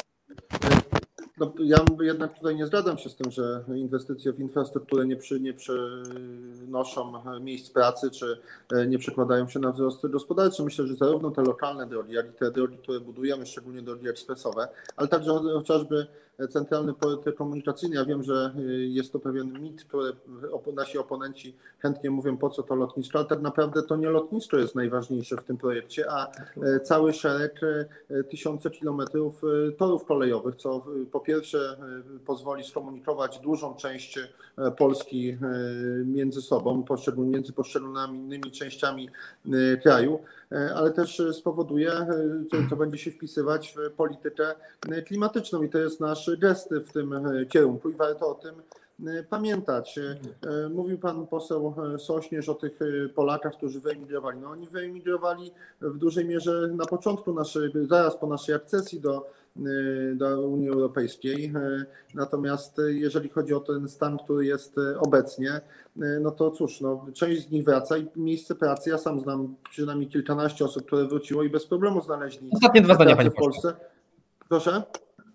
No, 1.44 1.52
ja 1.64 1.84
jednak 2.00 2.34
tutaj 2.34 2.56
nie 2.56 2.66
zgadzam 2.66 2.98
się 2.98 3.10
z 3.10 3.16
tym, 3.16 3.30
że 3.30 3.64
inwestycje 3.76 4.32
w 4.32 4.40
infrastrukturę 4.40 5.06
nie, 5.06 5.16
przy, 5.16 5.40
nie 5.40 5.54
przynoszą 5.54 7.12
miejsc 7.40 7.70
pracy, 7.70 8.10
czy 8.10 8.38
e, 8.72 8.86
nie 8.86 8.98
przekładają 8.98 9.48
się 9.48 9.60
na 9.60 9.72
wzrost 9.72 10.06
gospodarczy. 10.06 10.62
Myślę, 10.62 10.86
że 10.86 10.96
zarówno 10.96 11.30
te 11.30 11.42
lokalne 11.42 11.86
drogi, 11.86 12.12
jak 12.12 12.26
i 12.26 12.32
te 12.32 12.50
drogi, 12.50 12.78
które 12.78 13.00
budujemy, 13.00 13.46
szczególnie 13.46 13.82
drogi 13.82 14.08
ekspresowe, 14.08 14.68
ale 14.96 15.08
także 15.08 15.30
chociażby 15.30 16.06
centralny 16.50 16.94
port 16.94 17.36
komunikacyjny. 17.36 17.96
Ja 17.96 18.04
wiem, 18.04 18.22
że 18.22 18.54
e, 18.58 18.62
jest 18.72 19.12
to 19.12 19.18
pewien 19.18 19.62
mit, 19.62 19.84
który 19.84 20.12
nasi 20.76 20.98
oponenci 20.98 21.54
chętnie 21.78 22.10
mówią, 22.10 22.36
po 22.36 22.50
co 22.50 22.62
to 22.62 22.74
lotnisko, 22.74 23.18
ale 23.18 23.28
tak 23.28 23.40
naprawdę 23.40 23.82
to 23.82 23.96
nie 23.96 24.10
lotnisko 24.10 24.56
jest 24.56 24.74
najważniejsze 24.74 25.36
w 25.36 25.44
tym 25.44 25.56
projekcie, 25.56 26.10
a 26.10 26.30
e, 26.62 26.80
cały 26.80 27.12
szereg 27.12 27.60
e, 28.10 28.24
tysiące 28.24 28.70
kilometrów 28.70 29.42
torów 29.78 30.04
kolejowych, 30.04 30.56
co 30.56 30.84
po 31.12 31.20
pierwsze 31.20 31.76
pozwoli 32.26 32.64
skomunikować 32.64 33.38
dużą 33.38 33.74
część 33.74 34.18
Polski 34.78 35.38
między 36.04 36.42
sobą, 36.42 36.84
między 37.16 37.52
poszczególnymi 37.52 38.50
częściami 38.52 39.08
e, 39.46 39.76
kraju, 39.76 40.18
ale 40.74 40.90
też 40.90 41.20
e, 41.20 41.32
spowoduje, 41.32 41.92
e, 41.92 42.06
to, 42.50 42.56
to 42.70 42.76
będzie 42.76 42.98
się 42.98 43.10
wpisywać 43.10 43.74
w 43.76 43.92
politykę 43.92 44.54
e, 44.88 45.02
klimatyczną 45.02 45.62
i 45.62 45.68
to 45.68 45.78
jest 45.78 46.00
nasz 46.00 46.30
gest 46.38 46.74
w 46.74 46.92
tym 46.92 47.12
e, 47.12 47.46
kierunku 47.46 47.90
i 47.90 47.94
warto 47.94 48.28
o 48.28 48.34
tym 48.34 48.54
e, 49.06 49.22
pamiętać. 49.22 49.98
E, 49.98 50.16
e, 50.64 50.68
Mówił 50.68 50.98
pan 50.98 51.26
poseł 51.26 51.74
e, 51.94 51.98
Sośnierz 51.98 52.48
o 52.48 52.54
tych 52.54 52.78
e, 52.82 53.08
Polakach, 53.08 53.52
którzy 53.52 53.80
wyemigrowali. 53.80 54.40
No 54.40 54.50
oni 54.50 54.66
wyemigrowali 54.66 55.50
w 55.80 55.98
dużej 55.98 56.24
mierze 56.24 56.70
na 56.72 56.86
początku 56.86 57.32
naszej, 57.32 57.72
zaraz 57.88 58.16
po 58.16 58.26
naszej 58.26 58.54
akcesji 58.54 59.00
do, 59.00 59.26
do 60.14 60.48
Unii 60.48 60.68
Europejskiej. 60.68 61.44
Y, 61.44 61.86
Natomiast 62.14 62.78
y, 62.78 62.94
jeżeli 62.94 63.28
chodzi 63.28 63.54
o 63.54 63.60
ten 63.60 63.88
stan, 63.88 64.18
który 64.18 64.46
jest 64.46 64.78
y, 64.78 64.98
obecnie, 65.00 65.60
y, 65.96 66.20
no 66.20 66.30
to 66.30 66.50
cóż, 66.50 66.80
no, 66.80 67.06
część 67.12 67.48
z 67.48 67.50
nich 67.50 67.64
wraca 67.64 67.96
i 67.96 68.06
miejsce 68.16 68.54
pracy, 68.54 68.90
ja 68.90 68.98
sam 68.98 69.20
znam 69.20 69.54
przynajmniej 69.70 70.08
kilkanaście 70.08 70.64
osób, 70.64 70.86
które 70.86 71.04
wróciło 71.04 71.42
i 71.42 71.50
bez 71.50 71.66
problemu 71.66 72.02
znaleźli 72.02 72.50
Ostatnie 72.52 72.80
dwa 72.80 72.94
zdania, 72.94 73.30
w. 73.30 73.34
Polsce. 73.34 73.74
Proszę? 74.48 74.82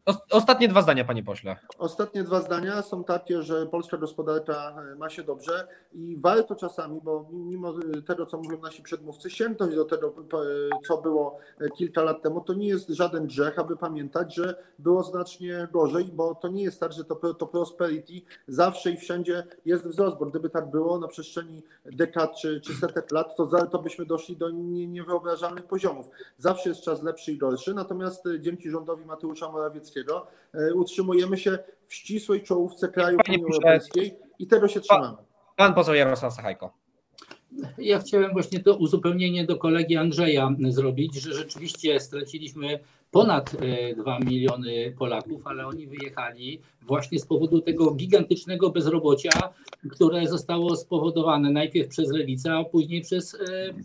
Os- 0.09 0.17
Ostatnie 0.31 0.67
dwa 0.67 0.81
zdania, 0.81 1.05
panie 1.05 1.23
pośle. 1.23 1.55
Ostatnie 1.77 2.23
dwa 2.23 2.41
zdania 2.41 2.81
są 2.81 3.03
takie, 3.03 3.41
że 3.43 3.65
polska 3.65 3.97
gospodarka 3.97 4.75
e, 4.93 4.95
ma 4.95 5.09
się 5.09 5.23
dobrze 5.23 5.67
i 5.93 6.17
warto 6.19 6.55
czasami, 6.55 7.01
bo 7.03 7.25
mimo 7.31 7.69
e, 7.97 8.01
tego, 8.01 8.25
co 8.25 8.37
mówią 8.37 8.61
nasi 8.61 8.83
przedmówcy, 8.83 9.29
sięgnąć 9.29 9.75
do 9.75 9.85
tego, 9.85 10.09
p- 10.09 10.37
co 10.87 10.97
było 10.97 11.37
e, 11.61 11.69
kilka 11.69 12.03
lat 12.03 12.21
temu, 12.21 12.41
to 12.41 12.53
nie 12.53 12.67
jest 12.67 12.89
żaden 12.89 13.27
grzech, 13.27 13.59
aby 13.59 13.77
pamiętać, 13.77 14.35
że 14.35 14.55
było 14.79 15.03
znacznie 15.03 15.67
gorzej, 15.71 16.05
bo 16.05 16.35
to 16.35 16.47
nie 16.47 16.63
jest 16.63 16.79
tak, 16.79 16.93
że 16.93 17.03
to, 17.03 17.15
to 17.33 17.47
prosperity 17.47 18.13
zawsze 18.47 18.91
i 18.91 18.97
wszędzie 18.97 19.43
jest 19.65 19.87
wzrost, 19.87 20.17
bo 20.17 20.25
gdyby 20.25 20.49
tak 20.49 20.69
było 20.71 20.99
na 20.99 21.07
przestrzeni 21.07 21.63
dekad 21.85 22.35
czy, 22.41 22.61
czy 22.61 22.73
setek 22.73 23.11
lat, 23.11 23.35
to, 23.35 23.45
za, 23.45 23.65
to 23.65 23.79
byśmy 23.79 24.05
doszli 24.05 24.37
do 24.37 24.49
nie, 24.49 24.87
niewyobrażalnych 24.87 25.65
poziomów. 25.67 26.09
Zawsze 26.37 26.69
jest 26.69 26.81
czas 26.81 27.03
lepszy 27.03 27.31
i 27.31 27.37
gorszy, 27.37 27.73
natomiast 27.73 28.25
e, 28.27 28.39
dzięki 28.39 28.69
rządowi 28.69 29.05
Mateusza 29.05 29.51
Morawieckiego 29.51 29.98
e, 30.53 30.73
utrzymujemy 30.73 31.37
się 31.37 31.57
w 31.87 31.93
ścisłej 31.93 32.43
czołówce 32.43 32.87
krajów 32.87 33.21
Unii 33.29 33.41
Europejskiej 33.43 34.15
i 34.39 34.47
tego 34.47 34.67
się 34.67 34.79
trzymamy. 34.79 35.17
Pan 35.55 35.73
poseł 35.73 35.95
Jarosław 35.95 36.33
Sachajko. 36.33 36.73
Ja 37.77 37.99
chciałem 37.99 38.31
właśnie 38.31 38.59
to 38.59 38.75
uzupełnienie 38.75 39.45
do 39.45 39.57
kolegi 39.57 39.97
Andrzeja 39.97 40.55
zrobić, 40.69 41.15
że 41.15 41.33
rzeczywiście 41.33 41.99
straciliśmy 41.99 42.79
ponad 43.11 43.51
e, 43.61 43.95
2 43.95 44.19
miliony 44.19 44.93
Polaków, 44.99 45.47
ale 45.47 45.67
oni 45.67 45.87
wyjechali 45.87 46.61
właśnie 46.81 47.19
z 47.19 47.25
powodu 47.25 47.61
tego 47.61 47.91
gigantycznego 47.91 48.69
bezrobocia, 48.69 49.29
które 49.91 50.27
zostało 50.27 50.75
spowodowane 50.75 51.49
najpierw 51.51 51.89
przez 51.89 52.09
Lewicę, 52.11 52.53
a 52.53 52.63
później 52.63 53.01
przez 53.01 53.35
e, 53.35 53.39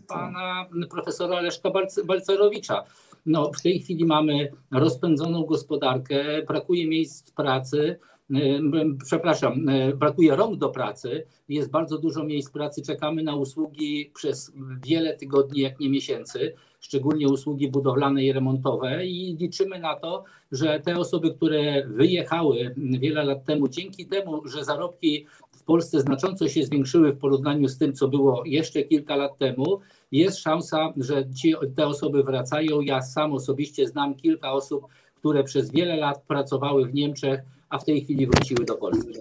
pana 0.07 0.65
profesora 0.89 1.41
Leszka 1.41 1.69
Balc- 1.69 2.05
Balcerowicza. 2.05 2.83
No, 3.25 3.51
w 3.53 3.61
tej 3.61 3.79
chwili 3.79 4.05
mamy 4.05 4.51
rozpędzoną 4.71 5.45
gospodarkę, 5.45 6.43
brakuje 6.47 6.87
miejsc 6.87 7.31
pracy, 7.31 7.99
m, 8.29 8.97
przepraszam, 9.05 9.69
e, 9.69 9.95
brakuje 9.95 10.35
rąk 10.35 10.59
do 10.59 10.69
pracy, 10.69 11.25
jest 11.49 11.71
bardzo 11.71 11.97
dużo 11.97 12.23
miejsc 12.23 12.51
pracy, 12.51 12.81
czekamy 12.81 13.23
na 13.23 13.35
usługi 13.35 14.11
przez 14.15 14.53
wiele 14.85 15.13
tygodni, 15.13 15.61
jak 15.61 15.79
nie 15.79 15.89
miesięcy, 15.89 16.53
szczególnie 16.79 17.27
usługi 17.27 17.71
budowlane 17.71 18.23
i 18.23 18.33
remontowe 18.33 19.05
i 19.05 19.37
liczymy 19.39 19.79
na 19.79 19.95
to, 19.95 20.23
że 20.51 20.79
te 20.79 20.97
osoby, 20.97 21.33
które 21.33 21.87
wyjechały 21.87 22.75
wiele 22.77 23.23
lat 23.23 23.45
temu, 23.45 23.67
dzięki 23.67 24.05
temu, 24.05 24.47
że 24.47 24.65
zarobki 24.65 25.25
w 25.51 25.63
Polsce 25.63 26.01
znacząco 26.01 26.47
się 26.47 26.63
zwiększyły 26.63 27.11
w 27.11 27.17
porównaniu 27.17 27.67
z 27.67 27.77
tym, 27.77 27.93
co 27.93 28.07
było 28.07 28.43
jeszcze 28.45 28.83
kilka 28.83 29.15
lat 29.15 29.37
temu, 29.37 29.79
jest 30.11 30.37
szansa, 30.37 30.93
że 30.97 31.33
ci, 31.33 31.55
te 31.75 31.87
osoby 31.87 32.23
wracają. 32.23 32.81
Ja 32.81 33.01
sam 33.01 33.33
osobiście 33.33 33.87
znam 33.87 34.15
kilka 34.15 34.51
osób, 34.51 34.87
które 35.15 35.43
przez 35.43 35.71
wiele 35.71 35.95
lat 35.95 36.23
pracowały 36.27 36.85
w 36.85 36.93
Niemczech, 36.93 37.41
a 37.69 37.77
w 37.77 37.85
tej 37.85 38.03
chwili 38.03 38.27
wróciły 38.27 38.65
do 38.65 38.75
Polski. 38.75 39.13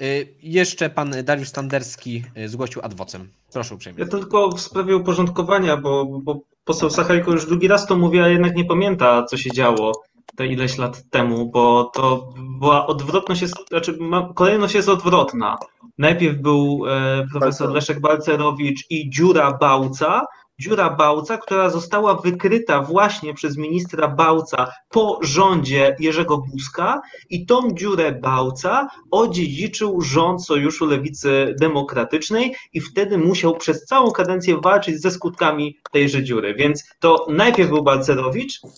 Y, 0.00 0.34
Jeszcze 0.42 0.90
pan 0.90 1.14
Dariusz 1.24 1.48
Standerski 1.48 2.24
y, 2.38 2.48
zgłosił 2.48 2.82
adwocem. 2.84 3.28
Proszę 3.52 3.74
uprzejmie. 3.74 4.00
Ja 4.00 4.06
tylko 4.06 4.50
w 4.50 4.60
sprawie 4.60 4.96
uporządkowania, 4.96 5.76
bo, 5.76 6.04
bo 6.04 6.40
poseł 6.64 6.90
Sachajko 6.90 7.32
już 7.32 7.46
drugi 7.46 7.68
raz 7.68 7.86
to 7.86 7.96
mówi, 7.96 8.18
a 8.18 8.28
jednak 8.28 8.56
nie 8.56 8.64
pamięta, 8.64 9.24
co 9.24 9.36
się 9.36 9.50
działo 9.50 9.92
te 10.38 10.46
ileś 10.46 10.78
lat 10.78 11.02
temu, 11.10 11.50
bo 11.50 11.90
to 11.94 12.34
była 12.60 12.86
odwrotność, 12.86 13.42
jest, 13.42 13.54
znaczy 13.68 13.98
kolejność 14.34 14.74
jest 14.74 14.88
odwrotna. 14.88 15.56
Najpierw 15.98 16.36
był 16.38 16.84
e, 16.88 17.26
profesor. 17.32 17.72
Leszek 17.72 18.00
Balcerowicz 18.00 18.90
i 18.90 19.10
dziura 19.10 19.58
Bałca, 19.60 20.24
dziura 20.60 20.90
Bałca, 20.90 21.36
która 21.38 21.70
została 21.70 22.14
wykryta 22.14 22.82
właśnie 22.82 23.34
przez 23.34 23.56
ministra 23.56 24.08
Bałca 24.08 24.72
po 24.88 25.18
rządzie 25.22 25.96
Jerzego 26.00 26.38
Buzka 26.38 27.00
i 27.30 27.46
tą 27.46 27.70
dziurę 27.72 28.12
Bałca 28.12 28.88
odziedziczył 29.10 30.00
rząd 30.00 30.44
Sojuszu 30.44 30.86
Lewicy 30.86 31.54
Demokratycznej 31.60 32.54
i 32.72 32.80
wtedy 32.80 33.18
musiał 33.18 33.56
przez 33.56 33.84
całą 33.84 34.10
kadencję 34.10 34.60
walczyć 34.60 35.02
ze 35.02 35.10
skutkami 35.10 35.76
tejże 35.92 36.22
dziury. 36.22 36.54
Więc 36.54 36.84
to 37.00 37.26
najpierw 37.28 37.68
był 37.68 37.82
Balcerowicz, 37.82 38.60
ba- 38.62 38.68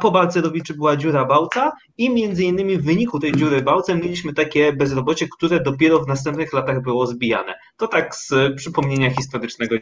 po 0.00 0.10
Balcerowiczu 0.10 0.74
była 0.74 0.96
dziura 0.96 1.24
Bałca 1.24 1.72
i 1.98 2.10
między 2.10 2.44
innymi 2.44 2.78
w 2.78 2.84
wyniku 2.84 3.20
tej 3.20 3.32
dziury 3.32 3.62
Bałca 3.62 3.94
mieliśmy 3.94 4.34
takie 4.34 4.72
bezrobocie, 4.72 5.28
które 5.36 5.60
dopiero 5.60 6.00
w 6.04 6.08
następnych 6.08 6.52
latach 6.52 6.82
było 6.82 7.06
zbijane. 7.06 7.54
To 7.76 7.88
tak 7.88 8.16
z 8.16 8.56
przypomnienia 8.56 9.10
historycznego. 9.10 9.76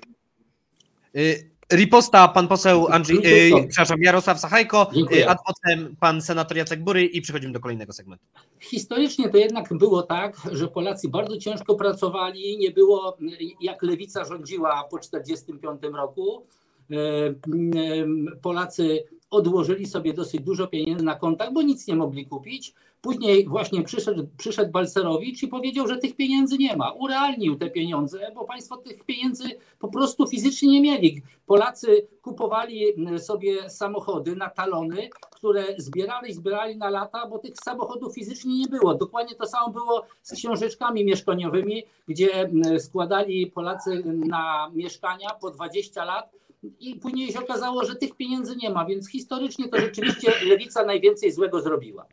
Y, 1.16 1.50
Riposta 1.72 2.28
pan 2.28 2.48
poseł 2.48 2.88
Andrzej, 2.88 3.16
y, 3.16 3.68
przepraszam, 3.68 4.02
Jarosław 4.02 4.40
Sachajko, 4.40 4.90
Dziękuję. 4.94 5.24
y, 5.24 5.28
adwocem 5.28 5.96
pan 6.00 6.22
senator 6.22 6.56
Jacek 6.56 6.84
Bury 6.84 7.04
i 7.04 7.20
przechodzimy 7.20 7.52
do 7.52 7.60
kolejnego 7.60 7.92
segmentu. 7.92 8.24
Historycznie 8.60 9.28
to 9.28 9.36
jednak 9.36 9.74
było 9.74 10.02
tak, 10.02 10.36
że 10.52 10.68
Polacy 10.68 11.08
bardzo 11.08 11.36
ciężko 11.36 11.74
pracowali, 11.74 12.58
nie 12.58 12.70
było 12.70 13.16
jak 13.60 13.82
lewica 13.82 14.24
rządziła 14.24 14.84
po 14.90 14.98
1945 14.98 15.96
roku. 15.96 16.46
E, 16.90 17.34
m, 17.46 18.26
Polacy 18.42 19.04
odłożyli 19.30 19.86
sobie 19.86 20.14
dosyć 20.14 20.40
dużo 20.40 20.66
pieniędzy 20.66 21.04
na 21.04 21.14
kontach, 21.14 21.52
bo 21.52 21.62
nic 21.62 21.86
nie 21.86 21.96
mogli 21.96 22.26
kupić. 22.26 22.74
Później 23.02 23.48
właśnie 23.48 23.82
przyszedł, 23.82 24.28
przyszedł 24.36 24.72
Balcerowicz 24.72 25.42
i 25.42 25.48
powiedział, 25.48 25.88
że 25.88 25.96
tych 25.96 26.16
pieniędzy 26.16 26.58
nie 26.58 26.76
ma. 26.76 26.92
Urealnił 26.92 27.56
te 27.56 27.70
pieniądze, 27.70 28.32
bo 28.34 28.44
państwo 28.44 28.76
tych 28.76 29.04
pieniędzy 29.04 29.44
po 29.78 29.88
prostu 29.88 30.26
fizycznie 30.26 30.68
nie 30.68 30.80
mieli. 30.80 31.22
Polacy 31.46 32.08
kupowali 32.22 32.84
sobie 33.18 33.70
samochody 33.70 34.36
na 34.36 34.50
talony, 34.50 35.08
które 35.30 35.64
zbierali, 35.78 36.32
zbierali 36.32 36.76
na 36.76 36.90
lata, 36.90 37.26
bo 37.26 37.38
tych 37.38 37.54
samochodów 37.64 38.14
fizycznie 38.14 38.58
nie 38.58 38.66
było. 38.66 38.94
Dokładnie 38.94 39.34
to 39.34 39.46
samo 39.46 39.70
było 39.70 40.06
z 40.22 40.32
książeczkami 40.32 41.04
mieszkaniowymi, 41.04 41.82
gdzie 42.08 42.50
składali 42.78 43.46
Polacy 43.46 44.02
na 44.04 44.70
mieszkania 44.74 45.30
po 45.40 45.50
20 45.50 46.04
lat 46.04 46.39
i 46.80 46.96
później 46.96 47.32
się 47.32 47.38
okazało, 47.38 47.84
że 47.84 47.96
tych 47.96 48.16
pieniędzy 48.16 48.56
nie 48.56 48.70
ma, 48.70 48.84
więc 48.84 49.10
historycznie 49.10 49.68
to 49.68 49.80
rzeczywiście 49.80 50.32
lewica 50.46 50.84
najwięcej 50.84 51.32
złego 51.32 51.60
zrobiła. 51.60 52.06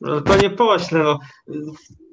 No, 0.00 0.20
Panie 0.20 0.50
pośle, 0.50 1.02
no, 1.02 1.18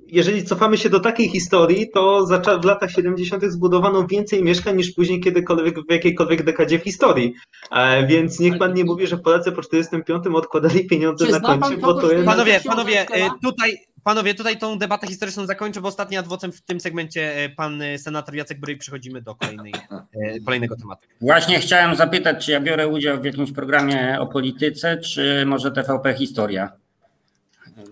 jeżeli 0.08 0.43
cofamy 0.43 0.78
się 0.78 0.89
do 0.89 0.99
takiej 0.99 1.30
historii, 1.30 1.89
to 1.89 2.25
za 2.25 2.39
w 2.62 2.65
latach 2.65 2.91
70. 2.91 3.43
zbudowano 3.43 4.08
więcej 4.08 4.43
mieszkań 4.43 4.78
niż 4.78 4.91
później 4.91 5.19
kiedykolwiek 5.19 5.88
w 5.88 5.91
jakiejkolwiek 5.91 6.43
dekadzie 6.43 6.80
w 6.80 6.84
historii. 6.84 7.34
E, 7.71 8.08
więc 8.08 8.39
niech 8.39 8.58
pan 8.58 8.73
nie 8.73 8.86
mówi, 8.86 9.08
że 9.08 9.17
Polacy 9.17 9.51
po 9.51 9.62
45 9.62 10.28
odkładali 10.28 10.88
pieniądze 10.88 11.25
Czy 11.25 11.32
na 11.32 11.39
koncie, 11.39 11.78
bo 11.78 11.93
to 11.93 12.12
jest... 12.12 12.25
Panowie, 12.25 12.62
panowie, 12.65 13.10
e, 13.10 13.30
tutaj, 13.43 13.78
panowie, 14.06 14.34
tutaj 14.36 14.58
tą 14.58 14.78
debatę 14.78 15.08
historyczną 15.08 15.46
zakończę, 15.46 15.82
bo 15.82 15.88
ostatni 15.88 16.18
adwocem 16.18 16.52
w 16.52 16.62
tym 16.62 16.80
segmencie 16.80 17.36
e, 17.36 17.50
pan 17.50 17.82
e, 17.82 17.98
senator 17.98 18.36
Jacek 18.36 18.60
Bryj. 18.60 18.78
Przechodzimy 18.78 19.22
do 19.22 19.36
kolejnej, 19.36 19.74
e, 19.91 20.39
kolejnego 20.46 20.76
tematu. 20.76 21.08
Właśnie 21.22 21.60
chciałem 21.60 21.96
zapytać, 21.96 22.46
czy 22.46 22.52
ja 22.52 22.60
biorę 22.60 22.88
udział 22.88 23.22
w 23.22 23.26
jakimś 23.26 23.52
programie 23.52 24.18
o 24.20 24.28
polityce, 24.28 24.98
czy 24.98 25.44
może 25.46 25.72
TVP 25.72 26.13
Historia? 26.13 26.72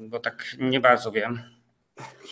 Bo 0.01 0.19
tak 0.19 0.45
nie 0.59 0.79
bardzo 0.79 1.11
wiem. 1.11 1.39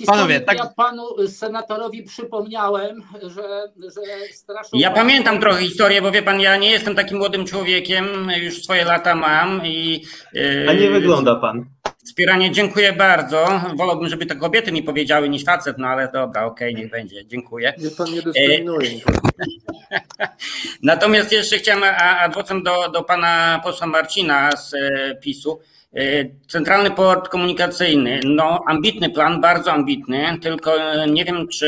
Panowie, 0.06 0.40
tak- 0.42 0.58
Ja 0.58 0.66
panu 0.66 1.04
senatorowi 1.28 2.04
przypomniałem, 2.04 3.04
że, 3.22 3.72
że 3.78 4.02
straszą. 4.34 4.70
Ja 4.74 4.92
pamiętam 4.92 5.40
trochę 5.40 5.62
historię, 5.62 6.02
bo 6.02 6.12
wie 6.12 6.24
pan, 6.24 6.40
ja 6.40 6.58
nie 6.58 6.72
jestem 6.72 6.96
takim 6.96 7.18
młodym 7.18 7.46
człowiekiem, 7.46 8.06
już 8.38 8.64
swoje 8.64 8.86
lata 8.86 9.16
mam 9.16 9.66
i. 9.66 10.06
yy, 10.34 10.66
A 10.70 10.74
nie 10.74 10.90
wygląda 10.90 11.36
pan. 11.36 11.66
Wspieranie, 12.06 12.52
dziękuję 12.52 12.94
bardzo. 12.94 13.62
Wolałbym, 13.76 14.10
żeby 14.10 14.26
to 14.26 14.36
kobiety 14.36 14.72
mi 14.72 14.84
powiedziały 14.84 15.30
niż 15.30 15.46
facet, 15.46 15.78
no 15.78 15.88
ale 15.88 16.12
dobra, 16.14 16.46
okej, 16.46 16.76
niech 16.76 16.90
będzie, 16.92 17.26
dziękuję. 17.26 17.74
Niech 17.78 17.96
pan 17.96 18.12
nie 18.12 18.22
dyskryminuje. 18.22 18.90
Natomiast 20.84 21.32
jeszcze 21.32 21.58
chciałem 21.58 21.84
a- 21.84 22.20
adwocem 22.20 22.64
do, 22.64 22.90
do 22.90 23.04
pana 23.04 23.62
posła 23.64 23.88
Marcina 23.88 24.52
z 24.52 24.74
e, 24.74 25.16
PiSu. 25.16 25.60
E, 25.96 26.02
Centralny 26.48 26.92
port 26.92 27.30
komunikacyjny, 27.30 28.20
no 28.26 28.64
ambitny 28.68 29.10
plan, 29.10 29.42
bardzo 29.42 29.72
ambitny, 29.72 30.38
tylko 30.42 30.82
e, 30.94 31.08
nie 31.08 31.26
wiem, 31.26 31.48
czy 31.48 31.68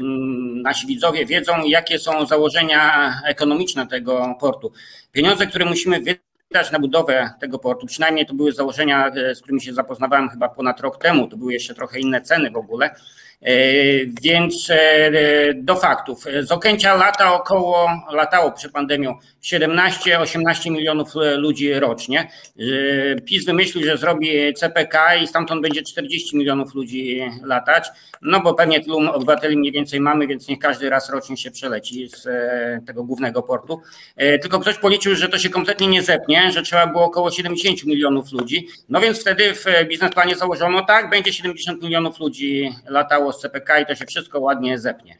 mm, 0.00 0.62
nasi 0.62 0.86
widzowie 0.86 1.26
wiedzą, 1.26 1.64
jakie 1.64 1.98
są 1.98 2.26
założenia 2.26 3.12
ekonomiczne 3.26 3.86
tego 3.86 4.34
portu. 4.40 4.72
Pieniądze, 5.12 5.46
które 5.46 5.64
musimy 5.64 5.98
wydać 5.98 6.33
na 6.72 6.78
budowę 6.78 7.30
tego 7.40 7.58
portu, 7.58 7.86
przynajmniej 7.86 8.26
to 8.26 8.34
były 8.34 8.52
założenia, 8.52 9.08
e, 9.08 9.34
z 9.34 9.40
którymi 9.40 9.60
się 9.60 9.72
zapoznawałem 9.72 10.28
chyba 10.28 10.48
ponad 10.48 10.80
rok 10.80 10.98
temu, 10.98 11.28
to 11.28 11.36
były 11.36 11.52
jeszcze 11.52 11.74
trochę 11.74 12.00
inne 12.00 12.20
ceny 12.20 12.50
w 12.50 12.56
ogóle, 12.56 12.90
Więc 14.22 14.70
e, 14.70 15.54
do 15.54 15.76
faktów. 15.76 16.24
Z 16.40 16.52
Okęcia 16.52 16.94
lata 16.94 17.34
około, 17.34 17.90
latało 18.12 18.52
przed 18.52 18.72
pandemią 18.72 19.18
17-18 19.42 20.70
milionów 20.70 21.08
e, 21.16 21.36
ludzi 21.36 21.74
rocznie. 21.74 22.30
E, 23.10 23.20
PiS 23.20 23.44
wymyślił, 23.44 23.84
że 23.84 23.96
zrobi 23.96 24.54
CPK 24.54 25.16
i 25.16 25.26
stamtąd 25.26 25.62
będzie 25.62 25.82
40 25.82 26.36
milionów 26.36 26.74
ludzi 26.74 27.20
latać. 27.42 27.88
No 28.22 28.40
bo 28.40 28.54
pewnie 28.54 28.80
tylu 28.80 28.98
obywateli 29.12 29.56
mniej 29.56 29.72
więcej 29.72 30.00
mamy, 30.00 30.26
więc 30.26 30.48
niech 30.48 30.58
każdy 30.58 30.90
raz 30.90 31.10
rocznie 31.10 31.36
się 31.36 31.50
przeleci 31.50 32.08
z 32.08 32.26
e, 32.26 32.80
tego 32.86 33.04
głównego 33.04 33.42
portu. 33.42 33.80
E, 34.16 34.38
Tylko 34.38 34.58
ktoś 34.58 34.78
policzył, 34.78 35.14
że 35.14 35.28
to 35.28 35.38
się 35.38 35.48
kompletnie 35.48 35.86
nie 35.86 36.02
zepnie, 36.02 36.52
że 36.52 36.62
trzeba 36.62 36.86
było 36.86 37.04
około 37.04 37.30
70 37.30 37.84
milionów 37.84 38.32
ludzi. 38.32 38.68
No 38.88 39.00
więc 39.00 39.20
wtedy 39.20 39.54
w 39.54 39.64
biznesplanie 39.88 40.36
założono, 40.36 40.84
tak, 40.84 41.10
będzie 41.10 41.32
70 41.32 41.82
milionów 41.82 42.20
ludzi 42.20 42.72
latało 42.88 43.33
z 43.34 43.40
CPK 43.40 43.80
i 43.80 43.86
to 43.86 43.94
się 43.94 44.06
wszystko 44.06 44.40
ładnie 44.40 44.78
zepnie. 44.78 45.16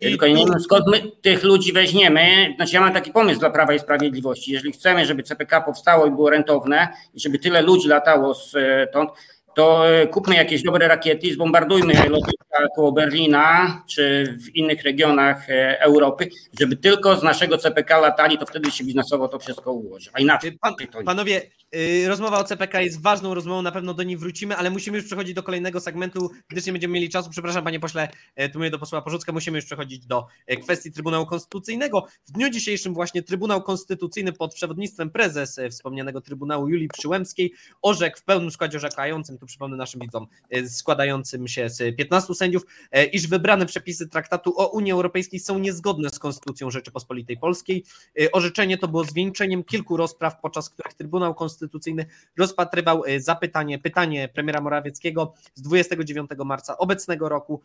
I 0.00 0.06
Tylko 0.06 0.26
nie 0.26 0.46
wiem, 0.46 0.60
skąd 0.60 0.86
my 0.86 1.02
tych 1.22 1.44
ludzi 1.44 1.72
weźmiemy. 1.72 2.54
Znaczy, 2.56 2.74
ja 2.74 2.80
mam 2.80 2.92
taki 2.92 3.12
pomysł 3.12 3.40
dla 3.40 3.50
Prawa 3.50 3.74
i 3.74 3.78
Sprawiedliwości. 3.78 4.52
Jeżeli 4.52 4.72
chcemy, 4.72 5.06
żeby 5.06 5.22
CPK 5.22 5.60
powstało 5.60 6.06
i 6.06 6.10
było 6.10 6.30
rentowne, 6.30 6.88
i 7.14 7.20
żeby 7.20 7.38
tyle 7.38 7.62
ludzi 7.62 7.88
latało 7.88 8.34
stąd, 8.34 9.10
to 9.56 9.88
e, 9.88 10.06
kupmy 10.06 10.34
jakieś 10.34 10.62
dobre 10.62 10.88
rakiety 10.88 11.26
i 11.26 11.32
zbombardujmy 11.32 11.94
lotniska 11.94 12.46
koło 12.76 12.92
Berlina 12.92 13.82
czy 13.88 14.36
w 14.40 14.56
innych 14.56 14.82
regionach 14.82 15.50
e, 15.50 15.80
Europy, 15.80 16.28
żeby 16.60 16.76
tylko 16.76 17.16
z 17.16 17.22
naszego 17.22 17.58
CPK 17.58 17.98
latali, 17.98 18.38
to 18.38 18.46
wtedy 18.46 18.70
się 18.70 18.84
biznesowo 18.84 19.28
to 19.28 19.38
wszystko 19.38 19.72
ułoży. 19.72 20.10
A 20.12 20.20
inaczej 20.20 20.58
Pan, 20.60 20.74
to 20.92 20.98
nie. 20.98 21.04
panowie, 21.04 21.42
y, 21.74 22.08
rozmowa 22.08 22.38
o 22.38 22.44
CPK 22.44 22.80
jest 22.80 23.02
ważną 23.02 23.34
rozmową, 23.34 23.62
na 23.62 23.72
pewno 23.72 23.94
do 23.94 24.02
niej 24.02 24.16
wrócimy, 24.16 24.56
ale 24.56 24.70
musimy 24.70 24.96
już 24.96 25.06
przechodzić 25.06 25.34
do 25.34 25.42
kolejnego 25.42 25.80
segmentu, 25.80 26.30
gdyż 26.48 26.66
nie 26.66 26.72
będziemy 26.72 26.94
mieli 26.94 27.08
czasu. 27.08 27.30
Przepraszam, 27.30 27.64
panie 27.64 27.80
pośle, 27.80 28.08
e, 28.34 28.48
tu 28.48 28.58
mówię 28.58 28.70
do 28.70 28.78
posła 28.78 29.02
Porzucka, 29.02 29.32
musimy 29.32 29.58
już 29.58 29.64
przechodzić 29.64 30.06
do 30.06 30.26
kwestii 30.62 30.92
Trybunału 30.92 31.26
Konstytucyjnego. 31.26 32.06
W 32.28 32.32
dniu 32.32 32.50
dzisiejszym 32.50 32.94
właśnie 32.94 33.22
Trybunał 33.22 33.62
Konstytucyjny 33.62 34.32
pod 34.32 34.54
przewodnictwem 34.54 35.10
prezes 35.10 35.60
wspomnianego 35.70 36.20
Trybunału 36.20 36.68
Julii 36.68 36.88
Przyłębskiej 36.88 37.52
orzekł 37.82 38.18
w 38.18 38.24
pełnym 38.24 38.50
składzie 38.50 38.76
orzekającym, 38.76 39.38
przypomnę 39.46 39.76
naszym 39.76 40.00
widzom, 40.00 40.26
e, 40.50 40.68
składającym 40.68 41.48
się 41.48 41.68
z 41.68 41.96
15 41.96 42.34
sędziów, 42.34 42.62
e, 42.92 43.04
iż 43.04 43.26
wybrane 43.26 43.66
przepisy 43.66 44.08
traktatu 44.08 44.60
o 44.60 44.68
Unii 44.68 44.92
Europejskiej 44.92 45.40
są 45.40 45.58
niezgodne 45.58 46.10
z 46.10 46.18
Konstytucją 46.18 46.70
Rzeczypospolitej 46.70 47.36
Polskiej. 47.36 47.84
E, 48.20 48.32
Orzeczenie 48.32 48.78
to 48.78 48.88
było 48.88 49.04
zwieńczeniem 49.04 49.64
kilku 49.64 49.96
rozpraw, 49.96 50.40
podczas 50.40 50.70
których 50.70 50.94
Trybunał 50.94 51.34
Konstytucyjny 51.34 52.06
rozpatrywał 52.38 53.02
zapytanie, 53.18 53.78
pytanie 53.78 54.28
premiera 54.28 54.60
Morawieckiego 54.60 55.34
z 55.54 55.62
29 55.62 56.30
marca 56.44 56.78
obecnego 56.78 57.28
roku 57.28 57.62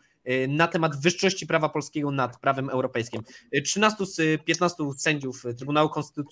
na 0.48 0.68
temat 0.68 1.00
wyższości 1.00 1.46
prawa 1.46 1.68
polskiego 1.68 2.10
nad 2.10 2.40
prawem 2.40 2.70
europejskim. 2.70 3.22
E, 3.52 3.62
13 3.62 4.06
z 4.06 4.20
e, 4.20 4.38
15 4.38 4.84
sędziów 4.96 5.42
Trybunału 5.56 5.88
Konstytu- 5.88 6.24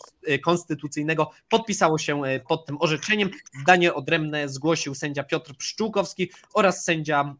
Konstytucyjnego 0.44 1.30
podpisało 1.48 1.98
się 1.98 2.22
pod 2.48 2.66
tym 2.66 2.76
orzeczeniem. 2.80 3.30
Zdanie 3.62 3.94
odrębne 3.94 4.48
zgłosił 4.48 4.94
sędzia 4.94 5.24
Piotr 5.24 5.39
Pszczółkowski 5.40 6.30
oraz 6.54 6.84
sędzia 6.84 7.34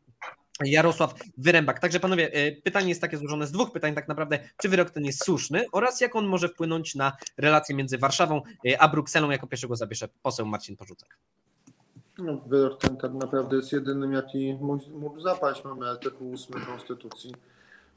Jarosław 0.64 1.14
Wyrębak. 1.38 1.80
Także 1.80 2.00
panowie, 2.00 2.32
e, 2.32 2.52
pytanie 2.52 2.88
jest 2.88 3.00
takie 3.00 3.16
złożone 3.16 3.46
z 3.46 3.52
dwóch 3.52 3.72
pytań 3.72 3.94
tak 3.94 4.08
naprawdę, 4.08 4.38
czy 4.62 4.68
wyrok 4.68 4.90
ten 4.90 5.04
jest 5.04 5.24
słuszny 5.24 5.64
oraz 5.72 6.00
jak 6.00 6.16
on 6.16 6.26
może 6.26 6.48
wpłynąć 6.48 6.94
na 6.94 7.12
relacje 7.36 7.74
między 7.74 7.98
Warszawą 7.98 8.42
e, 8.68 8.82
a 8.82 8.88
Brukselą, 8.88 9.30
jako 9.30 9.46
pierwszego 9.46 9.76
zabierze 9.76 10.08
poseł 10.22 10.46
Marcin 10.46 10.76
Porzucek. 10.76 11.18
No, 12.18 12.36
wyrok 12.46 12.80
ten 12.80 12.96
tak 12.96 13.12
naprawdę 13.12 13.56
jest 13.56 13.72
jedynym, 13.72 14.12
jaki 14.12 14.54
mógł 14.92 15.20
zapaść. 15.20 15.64
Mamy 15.64 15.90
artykuł 15.90 16.34
8 16.34 16.66
Konstytucji, 16.66 17.34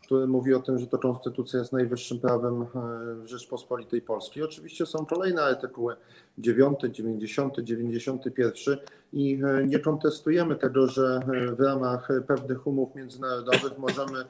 który 0.04 0.28
mówi 0.28 0.54
o 0.54 0.60
tym, 0.60 0.80
że 0.80 0.88
to 0.88 0.98
Konstytucja 0.98 1.60
jest 1.60 1.74
najwyższym 1.74 2.20
prawem 2.20 2.62
e, 2.62 3.28
Rzeczpospolitej 3.28 4.02
Polskiej. 4.02 4.44
Oczywiście 4.44 4.86
są 4.86 5.06
kolejne 5.06 5.42
artykuły 5.42 5.96
9, 6.38 6.80
90, 6.92 7.60
91 7.60 8.78
i 9.14 9.42
e, 9.44 9.66
nie 9.68 9.80
kontestujemy 9.80 10.56
tego, 10.56 10.88
że 10.88 11.20
e, 11.34 11.56
w 11.56 11.60
ramach 11.60 12.10
pewnych 12.28 12.68
umów 12.68 12.96
międzynarodowych 12.96 13.78
możemy 13.78 14.26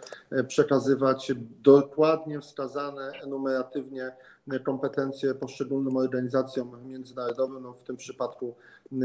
przekazywać 0.47 1.31
dokładnie 1.63 2.39
wskazane 2.39 3.12
enumeratywnie 3.23 4.12
kompetencje 4.63 5.36
poszczególnym 5.36 5.97
organizacjom 5.97 6.88
międzynarodowym, 6.88 7.63
no 7.63 7.73
w 7.73 7.83
tym 7.83 7.97
przypadku 7.97 8.55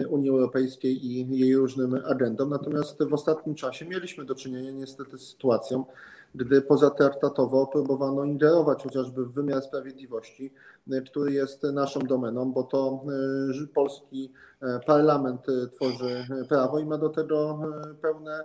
Unii 0.09 0.31
Europejskiej 0.31 1.07
i 1.07 1.39
jej 1.39 1.57
różnym 1.57 2.01
agendom. 2.07 2.51
Natomiast 2.51 3.05
w 3.05 3.15
ostatnim 3.15 3.55
czasie 3.55 3.87
mieliśmy 3.87 4.25
do 4.25 4.35
czynienia 4.35 4.71
niestety 4.71 5.19
z 5.19 5.29
sytuacją, 5.29 5.85
gdy 6.35 6.63
pozatraktatowo 6.63 7.67
próbowano 7.67 8.25
ingerować 8.25 8.83
chociażby 8.83 9.27
w 9.27 9.33
wymiar 9.33 9.63
sprawiedliwości, 9.63 10.55
y, 10.93 11.03
który 11.03 11.33
jest 11.33 11.63
naszą 11.63 12.01
domeną, 12.01 12.53
bo 12.53 12.63
to 12.63 13.05
że 13.51 13.67
polski 13.67 14.33
e, 14.63 14.81
parlament 14.87 15.47
tworzy 15.73 16.27
prawo 16.49 16.79
i 16.79 16.87
ma 16.87 16.99
do 16.99 17.09
tego 17.09 17.59
pełne 18.03 18.45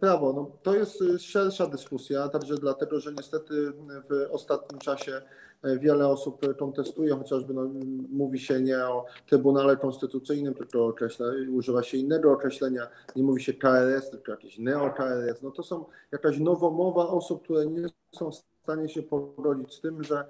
prawo. 0.00 0.32
No, 0.32 0.50
to 0.62 0.74
jest 0.74 1.02
y, 1.02 1.18
szersza 1.18 1.66
dyskusja, 1.66 2.28
także 2.28 2.54
dlatego, 2.54 3.00
że 3.00 3.12
niestety 3.12 3.72
w 4.10 4.28
ostatnim 4.30 4.80
czasie 4.80 5.22
e, 5.62 5.78
wiele 5.78 6.08
osób 6.08 6.56
kontestuje, 6.56 7.16
chociażby 7.16 7.54
no, 7.54 7.70
mówi 8.10 8.38
się 8.38 8.60
nie 8.60 8.78
o 8.78 9.04
Trybunale 9.26 9.76
Konstytucyjnym, 9.76 10.54
tylko 10.54 10.86
określa, 10.86 11.26
używa 11.50 11.82
się 11.82 11.98
innego 11.98 12.32
określenia, 12.32 12.88
nie 13.16 13.22
mówi 13.22 13.42
się 13.42 13.54
KRS, 13.54 14.10
tylko 14.10 14.32
jakieś 14.32 14.58
neo-KRS. 14.58 15.42
No 15.42 15.50
to 15.50 15.62
są 15.62 15.84
jakaś 16.12 16.38
nowomowa 16.38 17.08
osób, 17.08 17.42
które 17.42 17.66
nie 17.66 17.86
są 18.12 18.30
w 18.30 18.51
stanie 18.62 18.88
się 18.88 19.02
pogodzić 19.02 19.74
z 19.74 19.80
tym, 19.80 20.04
że 20.04 20.24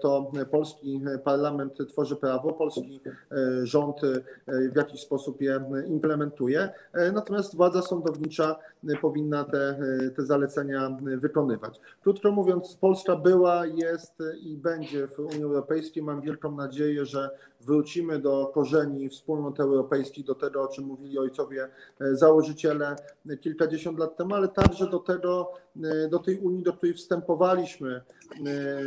to 0.00 0.32
polski 0.50 1.00
parlament 1.24 1.78
tworzy 1.88 2.16
prawo, 2.16 2.52
polski 2.52 3.00
e, 3.06 3.66
rząd 3.66 4.04
e, 4.04 4.22
w 4.68 4.76
jakiś 4.76 5.00
sposób 5.00 5.40
je 5.40 5.60
implementuje, 5.86 6.68
e, 6.92 7.12
natomiast 7.12 7.56
władza 7.56 7.82
sądownicza 7.82 8.56
powinna 9.00 9.44
te, 9.44 9.78
te 10.16 10.26
zalecenia 10.26 10.98
wykonywać. 11.02 11.80
Krótko 12.02 12.32
mówiąc, 12.32 12.76
Polska 12.80 13.16
była, 13.16 13.66
jest 13.66 14.14
i 14.40 14.56
będzie 14.56 15.06
w 15.06 15.18
Unii 15.18 15.42
Europejskiej. 15.42 16.02
Mam 16.02 16.20
wielką 16.20 16.56
nadzieję, 16.56 17.06
że 17.06 17.30
wrócimy 17.68 18.18
do 18.18 18.50
korzeni 18.54 19.08
wspólnot 19.08 19.60
europejskich, 19.60 20.24
do 20.24 20.34
tego, 20.34 20.62
o 20.62 20.68
czym 20.68 20.84
mówili 20.84 21.18
ojcowie 21.18 21.68
e, 22.00 22.16
założyciele 22.16 22.96
kilkadziesiąt 23.40 23.98
lat 23.98 24.16
temu, 24.16 24.34
ale 24.34 24.48
także 24.48 24.86
do 24.86 24.98
tego, 24.98 25.52
e, 25.84 26.08
do 26.08 26.18
tej 26.18 26.38
Unii, 26.38 26.62
do 26.62 26.72
której 26.72 26.94
wstępowaliśmy 26.94 28.00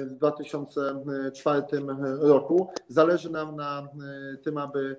w 0.06 0.14
2004 0.16 1.64
roku. 2.20 2.70
Zależy 2.88 3.30
nam 3.30 3.56
na 3.56 3.88
tym, 4.44 4.58
aby 4.58 4.96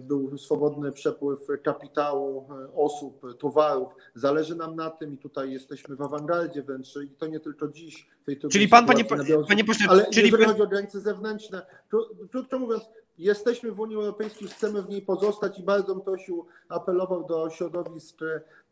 był 0.00 0.38
swobodny 0.38 0.92
przepływ 0.92 1.40
kapitału, 1.62 2.48
osób, 2.74 3.38
towarów. 3.38 3.92
Zależy 4.14 4.56
nam 4.56 4.76
na 4.76 4.90
tym 4.90 5.14
i 5.14 5.18
tutaj 5.18 5.52
jesteśmy 5.52 5.96
w 5.96 6.02
awangardzie 6.02 6.62
wręcz 6.62 6.96
i 6.96 7.10
to 7.10 7.26
nie 7.26 7.40
tylko 7.40 7.68
dziś. 7.68 8.08
Czyli 8.50 8.68
pan, 8.68 8.86
panie, 8.86 9.04
panie 9.48 9.64
pośle, 9.64 9.86
ale 9.88 10.06
czyli... 10.10 10.26
jeżeli 10.26 10.44
chodzi 10.44 10.62
o 10.62 10.66
granice 10.66 11.00
zewnętrzne, 11.00 11.66
krótko 12.30 12.58
mówiąc, 12.58 12.84
Jesteśmy 13.18 13.72
w 13.72 13.80
Unii 13.80 13.96
Europejskiej, 13.96 14.48
chcemy 14.48 14.82
w 14.82 14.88
niej 14.88 15.02
pozostać 15.02 15.58
i 15.58 15.62
bardzo 15.62 15.94
bym 15.94 16.04
prosił, 16.04 16.46
apelował 16.68 17.26
do 17.26 17.50
środowisk, 17.50 18.16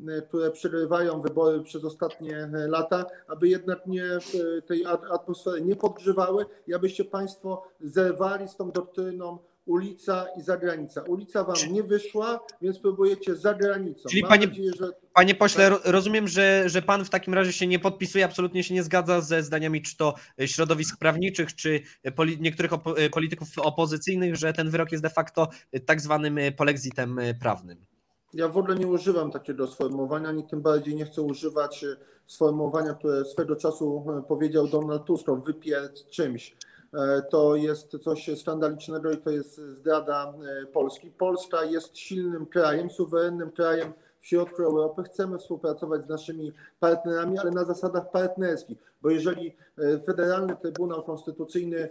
e, 0.09 0.23
które 0.23 0.51
przegrywają 0.51 1.21
wybory 1.21 1.61
przez 1.61 1.85
ostatnie 1.85 2.37
e, 2.37 2.69
lata, 2.69 3.07
aby 3.27 3.49
jednak 3.49 3.87
nie 3.87 4.05
e, 4.05 4.21
tej 4.67 4.87
atmosfery 5.13 5.63
nie 5.63 5.77
podgrzewały 5.77 6.47
i 6.67 6.75
abyście 6.75 7.05
Państwo 7.05 7.63
zerwali 7.81 8.49
z 8.49 8.57
tą 8.57 8.71
doktryną 8.71 9.39
ulica 9.67 10.27
i 10.39 10.43
zagranica. 10.43 11.03
Ulica 11.03 11.45
wam 11.45 11.57
nie 11.71 11.83
wyszła, 11.83 12.41
więc 12.63 12.79
próbujecie 12.79 13.37
za 13.37 13.55
granicą. 13.55 14.09
Czyli 14.09 14.23
panie, 14.23 14.47
nadzieję, 14.47 14.71
że... 14.79 14.91
panie 15.13 15.35
pośle, 15.35 15.71
rozumiem, 15.85 16.29
że, 16.29 16.69
że 16.69 16.83
pan 16.83 17.05
w 17.05 17.11
takim 17.11 17.35
razie 17.35 17.53
się 17.53 17.67
nie 17.67 17.79
podpisuje, 17.79 18.25
absolutnie 18.25 18.65
się 18.65 18.75
nie 18.75 18.83
zgadza 18.83 19.21
ze 19.21 19.43
zdaniami 19.43 19.83
czy 19.83 19.97
to 19.97 20.15
środowisk 20.47 20.99
prawniczych, 20.99 21.55
czy 21.55 21.81
poli 22.15 22.41
niektórych 22.41 22.73
opo 22.73 22.95
polityków 23.13 23.49
opozycyjnych, 23.59 24.37
że 24.37 24.53
ten 24.53 24.71
wyrok 24.71 24.93
jest 24.93 25.05
de 25.05 25.11
facto 25.11 25.49
tak 25.87 26.01
zwanym 26.01 26.39
polexitem 26.57 27.21
prawnym. 27.41 27.87
Ja 28.35 28.49
w 28.49 28.59
ogóle 28.59 28.74
nie 28.74 28.87
używam 28.87 29.30
takiego 29.30 29.66
sformułowania, 29.66 30.28
ani 30.28 30.45
tym 30.45 30.61
bardziej 30.61 30.95
nie 30.95 31.05
chcę 31.05 31.22
używać 31.22 31.85
sformułowania, 32.26 32.95
które 32.95 33.24
swego 33.24 33.57
czasu 33.57 34.05
powiedział 34.28 34.68
Donald 34.68 35.05
Tusk, 35.05 35.26
wypierd 35.47 36.09
czymś. 36.11 36.57
E, 36.95 37.22
to 37.22 37.57
jest 37.57 37.99
coś 38.03 38.39
skandalicznego 38.39 39.11
i 39.12 39.16
to 39.16 39.30
jest 39.30 39.57
zdrada 39.57 40.35
e, 40.62 40.66
Polski. 40.66 41.11
Polska 41.11 41.64
jest 41.64 41.99
silnym 41.99 42.47
krajem, 42.47 42.91
suwerennym 42.91 43.51
krajem 43.51 43.93
w 44.20 44.26
środku 44.26 44.62
Europy. 44.62 45.03
Chcemy 45.03 45.39
współpracować 45.39 46.05
z 46.05 46.09
naszymi 46.09 46.53
partnerami, 46.80 47.39
ale 47.39 47.51
na 47.51 47.64
zasadach 47.64 48.11
partnerskich, 48.11 48.78
bo 49.03 49.11
jeżeli 49.11 49.57
e, 49.78 50.01
Federalny 50.01 50.57
Trybunał 50.57 51.03
Konstytucyjny 51.03 51.89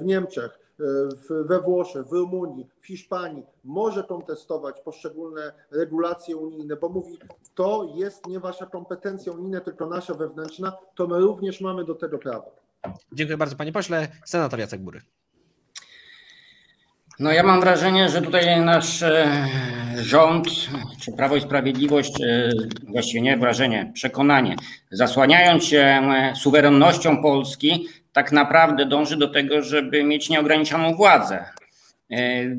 w 0.00 0.04
Niemczech, 0.04 0.65
we 1.44 1.60
Włoszech, 1.60 2.06
w 2.06 2.12
Rumunii, 2.12 2.68
w 2.80 2.86
Hiszpanii 2.86 3.46
może 3.64 4.04
kontestować 4.04 4.80
poszczególne 4.80 5.52
regulacje 5.70 6.36
unijne, 6.36 6.76
bo 6.76 6.88
mówi, 6.88 7.18
to 7.54 7.92
jest 7.94 8.26
nie 8.26 8.40
wasza 8.40 8.66
kompetencja 8.66 9.32
unijna, 9.32 9.60
tylko 9.60 9.86
nasza 9.86 10.14
wewnętrzna, 10.14 10.72
to 10.94 11.06
my 11.06 11.20
również 11.20 11.60
mamy 11.60 11.84
do 11.84 11.94
tego 11.94 12.18
prawo. 12.18 12.56
Dziękuję 13.12 13.36
bardzo 13.36 13.56
panie 13.56 13.72
pośle. 13.72 14.08
Senator 14.24 14.60
Jacek 14.60 14.80
Bury. 14.80 15.00
No 17.18 17.32
ja 17.32 17.42
mam 17.42 17.60
wrażenie, 17.60 18.08
że 18.08 18.22
tutaj 18.22 18.60
nasz 18.60 19.02
e, 19.02 19.46
rząd, 19.96 20.48
czy 21.00 21.12
Prawo 21.12 21.36
i 21.36 21.40
Sprawiedliwość, 21.40 22.20
e, 22.20 22.50
właściwie 22.88 23.20
nie 23.20 23.36
wrażenie, 23.36 23.90
przekonanie, 23.94 24.56
zasłaniając 24.90 25.64
się 25.64 25.78
e, 25.78 26.32
suwerennością 26.36 27.22
Polski, 27.22 27.88
tak 28.12 28.32
naprawdę 28.32 28.86
dąży 28.86 29.16
do 29.16 29.28
tego, 29.28 29.62
żeby 29.62 30.04
mieć 30.04 30.28
nieograniczoną 30.28 30.94
władzę. 30.94 31.44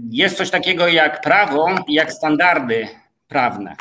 Jest 0.09 0.37
coś 0.37 0.49
takiego 0.49 0.87
jak 0.87 1.21
prawo 1.21 1.67
jak 1.87 2.13
standardy 2.13 2.87
prawne. 3.27 3.75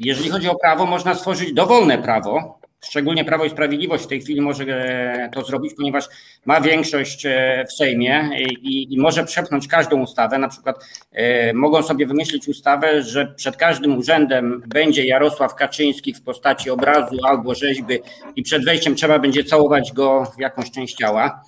Jeżeli 0.00 0.30
chodzi 0.30 0.48
o 0.48 0.54
prawo, 0.54 0.86
można 0.86 1.14
stworzyć 1.14 1.52
dowolne 1.52 1.98
prawo, 1.98 2.58
Szczególnie 2.84 3.24
Prawo 3.24 3.44
i 3.44 3.50
Sprawiedliwość 3.50 4.04
w 4.04 4.06
tej 4.06 4.20
chwili 4.20 4.40
może 4.40 4.64
e, 4.64 5.30
to 5.34 5.42
zrobić, 5.42 5.74
ponieważ 5.76 6.08
ma 6.44 6.60
większość 6.60 7.26
e, 7.26 7.64
w 7.68 7.72
Sejmie 7.72 8.30
i, 8.62 8.94
i 8.94 8.98
może 8.98 9.24
przepchnąć 9.24 9.68
każdą 9.68 10.00
ustawę. 10.00 10.38
Na 10.38 10.48
przykład 10.48 10.84
e, 11.12 11.52
mogą 11.52 11.82
sobie 11.82 12.06
wymyślić 12.06 12.48
ustawę, 12.48 13.02
że 13.02 13.26
przed 13.26 13.56
każdym 13.56 13.98
urzędem 13.98 14.62
będzie 14.66 15.06
Jarosław 15.06 15.54
Kaczyński 15.54 16.14
w 16.14 16.22
postaci 16.22 16.70
obrazu 16.70 17.16
albo 17.22 17.54
rzeźby 17.54 17.98
i 18.36 18.42
przed 18.42 18.64
wejściem 18.64 18.94
trzeba 18.94 19.18
będzie 19.18 19.44
całować 19.44 19.92
go 19.92 20.32
w 20.36 20.40
jakąś 20.40 20.70
część 20.70 20.96
ciała. 20.96 21.42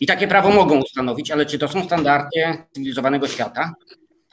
I 0.00 0.06
takie 0.06 0.28
prawo 0.28 0.50
mogą 0.50 0.80
ustanowić, 0.80 1.30
ale 1.30 1.46
czy 1.46 1.58
to 1.58 1.68
są 1.68 1.84
standardy 1.84 2.40
cywilizowanego 2.72 3.28
świata? 3.28 3.74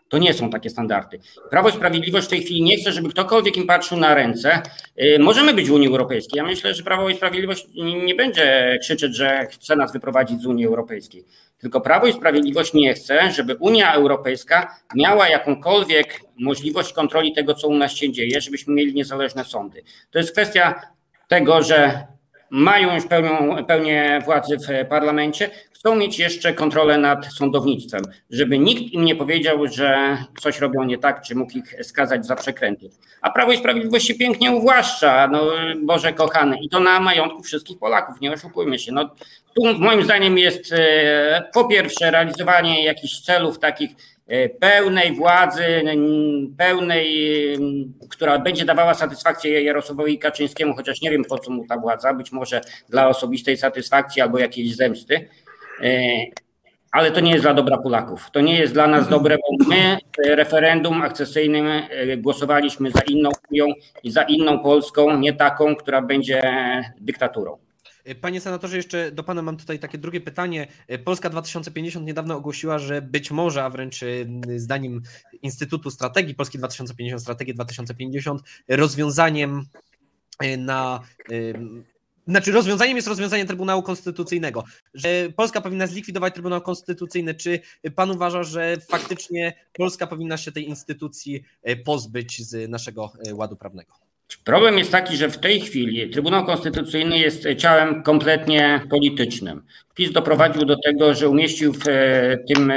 To 0.10 0.18
nie 0.18 0.34
są 0.34 0.50
takie 0.50 0.70
standardy. 0.70 1.20
Prawo 1.50 1.70
i 1.70 1.72
Sprawiedliwość 1.72 2.28
w 2.28 2.30
tej 2.30 2.42
chwili 2.42 2.62
nie 2.62 2.78
chce, 2.78 2.92
żeby 2.92 3.10
ktokolwiek 3.10 3.58
im 3.58 3.68
patrzył 3.68 3.98
na 3.98 4.16
ręce. 4.16 4.62
Y, 5.02 5.20
możemy 5.20 5.54
być 5.54 5.70
w 5.70 5.74
Unii 5.74 5.88
Europejskiej. 5.88 6.38
Ja 6.38 6.44
myślę, 6.44 6.74
że 6.74 6.84
Prawo 6.84 7.10
i 7.10 7.16
Sprawiedliwość 7.16 7.68
nie 8.06 8.16
będzie 8.16 8.78
krzyczeć, 8.82 9.16
że 9.16 9.48
chce 9.52 9.76
nas 9.76 9.94
wyprowadzić 9.94 10.42
z 10.42 10.46
Unii 10.46 10.66
Europejskiej. 10.66 11.26
Tylko 11.58 11.82
Prawo 11.82 12.08
i 12.08 12.14
Sprawiedliwość 12.14 12.74
nie 12.74 12.94
chce, 12.94 13.32
żeby 13.32 13.56
Unia 13.56 13.94
Europejska 13.94 14.76
miała 14.96 15.30
jakąkolwiek 15.30 16.22
możliwość 16.40 16.94
kontroli 16.94 17.34
tego, 17.34 17.54
co 17.54 17.68
u 17.68 17.76
nas 17.76 17.92
się 17.92 18.12
dzieje, 18.12 18.42
żebyśmy 18.42 18.74
mieli 18.74 18.94
niezależne 18.94 19.46
sądy. 19.46 19.84
To 20.12 20.20
jest 20.20 20.32
kwestia 20.32 20.82
tego, 21.28 21.64
że 21.64 22.08
mają 22.50 22.96
już 22.96 23.06
pełnią, 23.06 23.66
pełnię 23.66 24.22
władzy 24.26 24.58
w 24.58 24.88
parlamencie, 24.90 25.50
chcą 25.86 25.96
mieć 25.96 26.20
jeszcze 26.20 26.54
kontrolę 26.54 26.98
nad 26.98 27.26
sądownictwem, 27.26 28.02
żeby 28.30 28.60
nikt 28.60 28.94
im 28.94 29.06
nie 29.06 29.16
powiedział, 29.16 29.68
że 29.68 30.18
coś 30.42 30.60
robią 30.60 30.84
nie 30.84 30.98
tak, 30.98 31.22
czy 31.22 31.36
mógł 31.36 31.58
ich 31.58 31.76
skazać 31.86 32.26
za 32.26 32.36
przekręty. 32.36 32.90
A 33.22 33.30
Prawo 33.30 33.52
i 33.52 33.58
Sprawiedliwość 33.58 34.08
się 34.08 34.14
pięknie 34.14 34.52
uwłaszcza, 34.52 35.28
no 35.28 35.52
Boże 35.84 36.14
kochany, 36.14 36.58
i 36.62 36.70
to 36.70 36.80
na 36.80 37.00
majątku 37.00 37.44
wszystkich 37.44 37.80
Polaków, 37.80 38.22
nie 38.22 38.32
oszukujmy 38.32 38.80
się. 38.80 38.92
No, 38.92 39.10
tu 39.56 39.80
moim 39.80 40.04
zdaniem 40.04 40.38
jest 40.38 40.74
e, 40.74 41.50
po 41.54 41.66
pierwsze 41.68 42.12
realizowanie 42.12 42.84
jakichś 42.84 43.20
celów 43.20 43.60
takich 43.60 43.92
pełnej 44.60 45.16
władzy, 45.16 45.84
pełnej, 46.58 47.08
która 48.10 48.40
będzie 48.40 48.66
dawała 48.66 48.94
satysfakcję 48.94 49.64
Jarosławowi 49.64 50.20
Kaczyńskiemu, 50.20 50.76
chociaż 50.76 51.02
nie 51.02 51.12
wiem 51.12 51.24
po 51.30 51.38
co 51.38 51.52
mu 51.52 51.68
ta 51.68 51.78
władza, 51.78 52.14
być 52.14 52.32
może 52.32 52.62
dla 52.90 53.08
osobistej 53.08 53.58
satysfakcji 53.58 54.22
albo 54.22 54.40
jakiejś 54.40 54.76
zemsty. 54.76 55.30
E, 55.84 55.90
ale 56.92 57.12
to 57.12 57.20
nie 57.20 57.32
jest 57.32 57.44
dla 57.44 57.54
dobra 57.54 57.78
Polaków. 57.78 58.32
To 58.32 58.42
nie 58.42 58.60
jest 58.60 58.74
dla 58.74 58.88
nas 58.88 59.10
dobre, 59.10 59.38
bo 59.38 59.66
my 59.70 59.98
referendum 60.28 61.02
akcesyjnym 61.02 61.68
e, 61.68 62.18
głosowaliśmy 62.18 62.92
za 62.92 63.02
inną 63.02 63.30
Unią 63.52 63.66
i 64.04 64.12
za 64.12 64.22
inną 64.22 64.60
Polską, 64.60 65.18
nie 65.18 65.34
taką, 65.34 65.76
która 65.76 66.02
będzie 66.02 66.42
dyktaturą. 67.02 67.65
Panie 68.22 68.42
senatorze, 68.42 68.78
jeszcze 68.78 69.12
do 69.12 69.24
pana 69.24 69.42
mam 69.42 69.58
tutaj 69.58 69.80
takie 69.80 69.98
drugie 69.98 70.22
pytanie. 70.22 70.68
Polska 71.04 71.30
2050 71.30 72.06
niedawno 72.06 72.36
ogłosiła, 72.36 72.80
że 72.80 73.02
być 73.02 73.32
może, 73.32 73.64
a 73.64 73.70
wręcz 73.70 74.00
zdaniem 74.56 75.02
Instytutu 75.42 75.92
Strategii 75.92 76.36
Polski 76.36 76.58
2050, 76.58 77.22
Strategii 77.22 77.54
2050, 77.54 78.42
rozwiązaniem 78.68 79.66
na 80.58 81.02
znaczy 82.28 82.52
rozwiązaniem 82.52 82.96
jest 82.96 83.08
rozwiązanie 83.08 83.46
Trybunału 83.46 83.84
Konstytucyjnego, 83.84 84.64
że 84.94 85.08
Polska 85.36 85.62
powinna 85.62 85.88
zlikwidować 85.88 86.34
Trybunał 86.34 86.62
Konstytucyjny. 86.62 87.36
Czy 87.36 87.60
pan 87.96 88.12
uważa, 88.12 88.44
że 88.44 88.78
faktycznie 88.90 89.54
Polska 89.74 90.08
powinna 90.08 90.38
się 90.38 90.52
tej 90.52 90.68
instytucji 90.68 91.44
e, 91.64 91.76
pozbyć 91.76 92.42
z 92.42 92.70
naszego 92.70 93.12
e, 93.28 93.36
ładu 93.36 93.56
prawnego? 93.56 93.94
Problem 94.44 94.78
jest 94.78 94.92
taki, 94.92 95.18
że 95.18 95.30
w 95.30 95.38
tej 95.38 95.62
chwili 95.62 96.10
Trybunał 96.10 96.46
Konstytucyjny 96.46 97.20
jest 97.20 97.48
ciałem 97.58 98.04
kompletnie 98.04 98.82
politycznym. 98.90 99.62
PiS 99.96 100.12
doprowadził 100.12 100.66
do 100.66 100.76
tego, 100.80 101.14
że 101.14 101.30
umieścił 101.30 101.74
w 101.74 101.88
e, 101.88 102.38
tym 102.38 102.74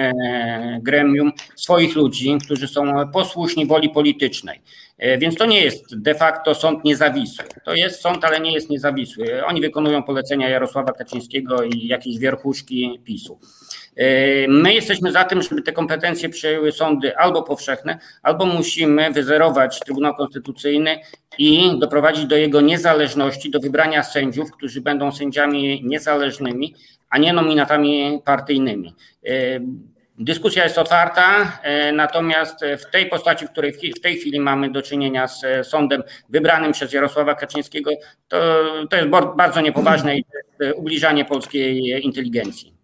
gremium 0.80 1.32
swoich 1.56 1.96
ludzi, 1.96 2.38
którzy 2.44 2.68
są 2.68 3.10
posłuszni 3.12 3.66
woli 3.66 3.90
politycznej. 3.90 4.60
E, 4.98 5.18
więc 5.18 5.34
to 5.34 5.46
nie 5.46 5.60
jest 5.64 6.00
de 6.00 6.14
facto 6.14 6.54
sąd 6.54 6.84
niezawisły. 6.84 7.44
To 7.64 7.74
jest 7.74 8.00
sąd, 8.00 8.24
ale 8.24 8.40
nie 8.40 8.52
jest 8.52 8.70
niezawisły. 8.70 9.46
Oni 9.46 9.60
wykonują 9.60 10.02
polecenia 10.02 10.48
Jarosława 10.48 10.92
Kaczyńskiego 10.92 11.62
i 11.62 11.86
jakieś 11.86 12.18
wierchuszki 12.18 13.00
PiSu. 13.04 13.38
E, 13.98 14.48
my 14.48 14.74
jesteśmy 14.74 15.12
za 15.12 15.24
tym, 15.24 15.42
żeby 15.42 15.62
te 15.62 15.72
kompetencje 15.72 16.28
przejęły 16.28 16.72
sądy 16.72 17.16
albo 17.16 17.42
powszechne, 17.42 17.98
albo 18.22 18.46
musimy 18.46 19.10
wyzerować 19.10 19.80
Trybunał 19.80 20.14
Konstytucyjny 20.14 20.98
i 21.38 21.78
doprowadzić 21.78 22.26
do 22.26 22.36
jego 22.36 22.60
niezależności, 22.60 23.50
do 23.50 23.60
wybrania 23.60 24.02
sędziów, 24.02 24.50
którzy 24.50 24.80
będą 24.80 25.12
sędziami 25.12 25.82
niezależnymi, 25.84 26.74
a 27.10 27.18
nie 27.18 27.32
nominatami 27.32 28.20
partyjnymi. 28.24 28.94
E, 29.26 29.60
Dyskusja 30.20 30.64
jest 30.64 30.78
otwarta, 30.78 31.58
e, 31.62 31.92
natomiast 31.92 32.64
w 32.78 32.90
tej 32.90 33.06
postaci, 33.06 33.46
w 33.46 33.50
której 33.50 33.72
w 33.72 34.00
tej 34.00 34.16
chwili 34.16 34.40
mamy 34.40 34.70
do 34.70 34.82
czynienia 34.82 35.28
z 35.28 35.66
sądem 35.66 36.02
wybranym 36.28 36.72
przez 36.72 36.92
Jarosława 36.92 37.34
Kaczyńskiego, 37.34 37.90
to, 38.28 38.64
to 38.90 38.96
jest 38.96 39.08
bardzo 39.36 39.60
niepoważne 39.60 40.18
i 40.18 40.24
ubliżanie 40.76 41.24
polskiej 41.24 42.04
inteligencji. 42.04 42.77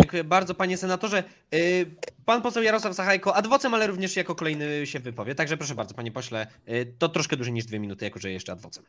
Dziękuję 0.00 0.24
bardzo, 0.24 0.54
panie 0.54 0.76
senatorze. 0.76 1.24
Y, 1.54 1.86
Pan 2.24 2.42
poseł 2.42 2.62
Jarosław 2.62 2.94
Sachajko 2.94 3.34
adwocem, 3.34 3.74
ale 3.74 3.86
również 3.86 4.16
jako 4.16 4.34
kolejny 4.34 4.86
się 4.86 5.00
wypowie. 5.00 5.34
Także 5.34 5.56
proszę 5.56 5.74
bardzo, 5.74 5.94
panie 5.94 6.12
pośle, 6.12 6.46
y, 6.68 6.94
to 6.98 7.08
troszkę 7.08 7.36
dłużej 7.36 7.52
niż 7.54 7.64
dwie 7.64 7.78
minuty, 7.78 8.04
jako 8.04 8.18
że 8.18 8.30
jeszcze 8.30 8.52
adwocem. 8.52 8.84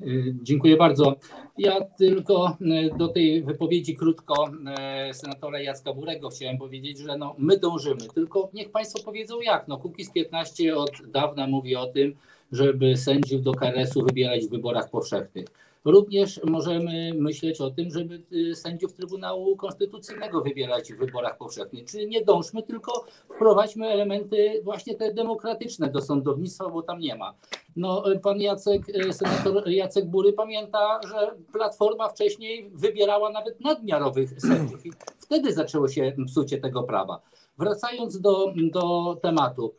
Y, 0.00 0.34
Dziękuję 0.42 0.76
bardzo. 0.76 1.16
Ja 1.58 1.80
tylko 1.80 2.56
do 2.98 3.08
tej 3.08 3.42
wypowiedzi 3.42 3.96
krótko 3.96 4.50
senatora 5.12 5.60
Jacka 5.60 5.92
Burego 5.92 6.28
chciałem 6.28 6.58
powiedzieć, 6.58 6.98
że 6.98 7.18
no, 7.18 7.34
my 7.38 7.58
dążymy, 7.58 8.08
tylko 8.14 8.50
niech 8.54 8.70
Państwo 8.70 9.04
powiedzą 9.04 9.40
jak. 9.40 9.68
No, 9.68 9.76
Kukiz 9.76 10.10
15 10.10 10.76
od 10.76 10.90
dawna 11.06 11.46
mówi 11.46 11.76
o 11.76 11.86
tym, 11.86 12.14
żeby 12.52 12.96
sędziów 12.96 13.42
do 13.42 13.52
KRS-u 13.52 14.02
wybierać 14.02 14.46
w 14.46 14.50
wyborach 14.50 14.90
powszechnych. 14.90 15.46
Również 15.84 16.40
możemy 16.44 17.14
myśleć 17.14 17.60
o 17.60 17.70
tym, 17.70 17.90
żeby 17.90 18.22
y, 18.32 18.54
sędziów 18.54 18.92
Trybunału 18.92 19.56
Konstytucyjnego 19.56 20.40
wybierać 20.40 20.92
w 20.92 20.98
wyborach 20.98 21.38
powszechnych. 21.38 21.84
Czyli 21.84 22.08
nie 22.08 22.24
dążmy, 22.24 22.62
tylko 22.62 23.04
wprowadźmy 23.34 23.86
elementy 23.86 24.60
właśnie 24.64 24.94
te 24.94 25.14
demokratyczne 25.14 25.90
do 25.90 26.00
sądownictwa, 26.00 26.68
bo 26.68 26.82
tam 26.82 27.00
nie 27.00 27.14
ma. 27.16 27.34
No, 27.76 28.04
pan 28.22 28.40
Jacek, 28.40 28.88
y, 28.88 29.12
senator 29.12 29.68
Jacek 29.68 30.06
Bury 30.06 30.32
pamięta, 30.32 31.00
że 31.08 31.34
Platforma 31.52 32.08
wcześniej 32.08 32.70
wybierała 32.74 33.30
nawet 33.30 33.60
nadmiarowych 33.60 34.40
sędziów 34.40 34.86
i 34.86 34.92
wtedy 35.18 35.52
zaczęło 35.52 35.88
się 35.88 36.12
psucie 36.26 36.58
tego 36.58 36.82
prawa. 36.82 37.20
Wracając 37.58 38.20
do, 38.20 38.52
do 38.72 39.16
tematu. 39.22 39.74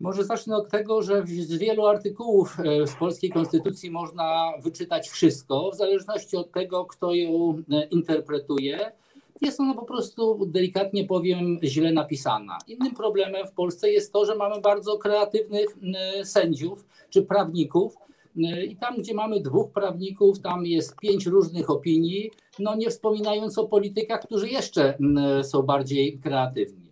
Może 0.00 0.24
zacznę 0.24 0.56
od 0.56 0.70
tego, 0.70 1.02
że 1.02 1.22
z 1.26 1.58
wielu 1.58 1.86
artykułów 1.86 2.56
e, 2.60 2.86
z 2.86 2.94
polskiej 2.94 3.30
konstytucji 3.30 3.90
można 3.90 4.52
wyczytać 4.62 5.08
wszystko, 5.08 5.70
w 5.70 5.76
zależności 5.76 6.36
od 6.36 6.52
tego, 6.52 6.84
kto 6.84 7.14
ją 7.14 7.62
e, 7.70 7.84
interpretuje. 7.84 8.92
Jest 9.40 9.60
ona 9.60 9.74
po 9.74 9.84
prostu, 9.84 10.46
delikatnie 10.46 11.04
powiem, 11.04 11.58
źle 11.62 11.92
napisana. 11.92 12.58
Innym 12.66 12.94
problemem 12.94 13.46
w 13.46 13.52
Polsce 13.52 13.90
jest 13.90 14.12
to, 14.12 14.26
że 14.26 14.34
mamy 14.34 14.60
bardzo 14.60 14.98
kreatywnych 14.98 15.66
e, 15.94 16.24
sędziów 16.24 16.84
czy 17.10 17.22
prawników. 17.22 17.96
E, 18.44 18.64
I 18.64 18.76
tam, 18.76 18.96
gdzie 18.98 19.14
mamy 19.14 19.40
dwóch 19.40 19.70
prawników, 19.72 20.40
tam 20.40 20.66
jest 20.66 20.96
pięć 20.96 21.26
różnych 21.26 21.70
opinii, 21.70 22.30
no 22.58 22.74
nie 22.74 22.90
wspominając 22.90 23.58
o 23.58 23.68
politykach, 23.68 24.20
którzy 24.22 24.48
jeszcze 24.48 24.98
są 25.42 25.62
bardziej 25.62 26.18
kreatywni. 26.18 26.85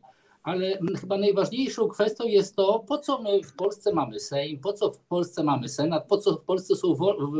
Ale 0.44 0.78
m, 0.78 0.96
chyba 1.00 1.18
najważniejszą 1.18 1.88
kwestią 1.88 2.24
jest 2.24 2.56
to, 2.56 2.84
po 2.88 2.98
co 2.98 3.22
my 3.22 3.42
w 3.42 3.52
Polsce 3.52 3.92
mamy 3.92 4.20
Sejm, 4.20 4.58
po 4.58 4.72
co 4.72 4.90
w 4.90 4.98
Polsce 4.98 5.44
mamy 5.44 5.68
Senat, 5.68 6.06
po 6.08 6.18
co 6.18 6.36
w 6.36 6.44
Polsce 6.44 6.76
są 6.76 6.94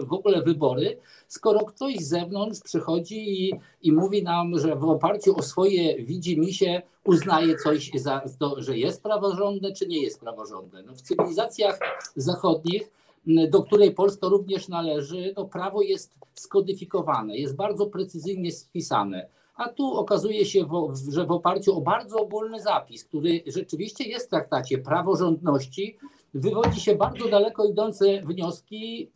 w 0.05 0.13
ogóle 0.13 0.43
wybory, 0.43 0.99
skoro 1.29 1.61
ktoś 1.65 1.97
z 1.97 2.09
zewnątrz 2.09 2.61
przychodzi 2.61 3.45
i, 3.45 3.53
i 3.83 3.93
mówi 3.93 4.23
nam, 4.23 4.59
że 4.59 4.77
w 4.77 4.85
oparciu 4.85 5.37
o 5.37 5.43
swoje 5.43 6.05
widzi 6.05 6.41
mi 6.41 6.53
się 6.53 6.83
uznaje 7.05 7.57
coś, 7.57 7.91
za, 7.95 8.23
to, 8.39 8.63
że 8.63 8.79
jest 8.79 9.03
praworządne, 9.03 9.73
czy 9.73 9.87
nie 9.87 10.03
jest 10.03 10.21
praworządne. 10.21 10.83
No 10.83 10.95
w 10.95 11.01
cywilizacjach 11.03 11.79
zachodnich 12.17 12.91
m, 13.29 13.51
do 13.51 13.63
której 13.63 13.95
Polska 13.95 14.29
również 14.29 14.69
należy, 14.69 15.33
no 15.37 15.45
prawo 15.45 15.83
jest 15.83 16.19
skodyfikowane, 16.35 17.37
jest 17.37 17.57
bardzo 17.57 17.87
precyzyjnie 17.87 18.53
spisane. 18.53 19.29
A 19.55 19.69
tu 19.69 19.95
okazuje 19.95 20.45
się, 20.45 20.67
że 21.09 21.27
w 21.27 21.31
oparciu 21.31 21.77
o 21.77 21.81
bardzo 21.81 22.17
ogólny 22.17 22.63
zapis, 22.63 23.05
który 23.05 23.43
rzeczywiście 23.47 24.05
jest 24.05 24.27
w 24.27 24.31
traktacie 24.31 24.79
praworządności, 24.79 25.99
wywodzi 26.35 26.81
się 26.81 26.95
bardzo 26.95 27.29
daleko 27.29 27.65
idące 27.65 28.23
wnioski 28.23 29.11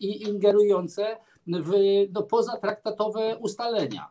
i 0.00 0.22
ingerujące 0.22 1.16
w 1.46 1.70
no, 2.12 2.22
pozatraktatowe 2.22 3.36
ustalenia. 3.36 4.08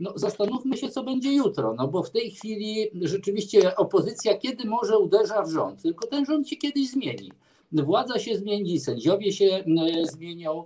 No, 0.00 0.12
zastanówmy 0.14 0.76
się, 0.76 0.88
co 0.88 1.02
będzie 1.02 1.32
jutro, 1.32 1.74
no 1.74 1.88
bo 1.88 2.02
w 2.02 2.10
tej 2.10 2.30
chwili 2.30 2.90
rzeczywiście 3.02 3.76
opozycja 3.76 4.38
kiedy 4.38 4.68
może 4.68 4.98
uderza 4.98 5.42
w 5.42 5.50
rząd, 5.50 5.82
tylko 5.82 6.06
ten 6.06 6.24
rząd 6.26 6.48
się 6.48 6.56
kiedyś 6.56 6.90
zmieni. 6.90 7.32
Władza 7.72 8.18
się 8.18 8.36
zmieni, 8.36 8.80
sędziowie 8.80 9.32
się 9.32 9.44
e, 9.46 10.06
zmienią, 10.06 10.64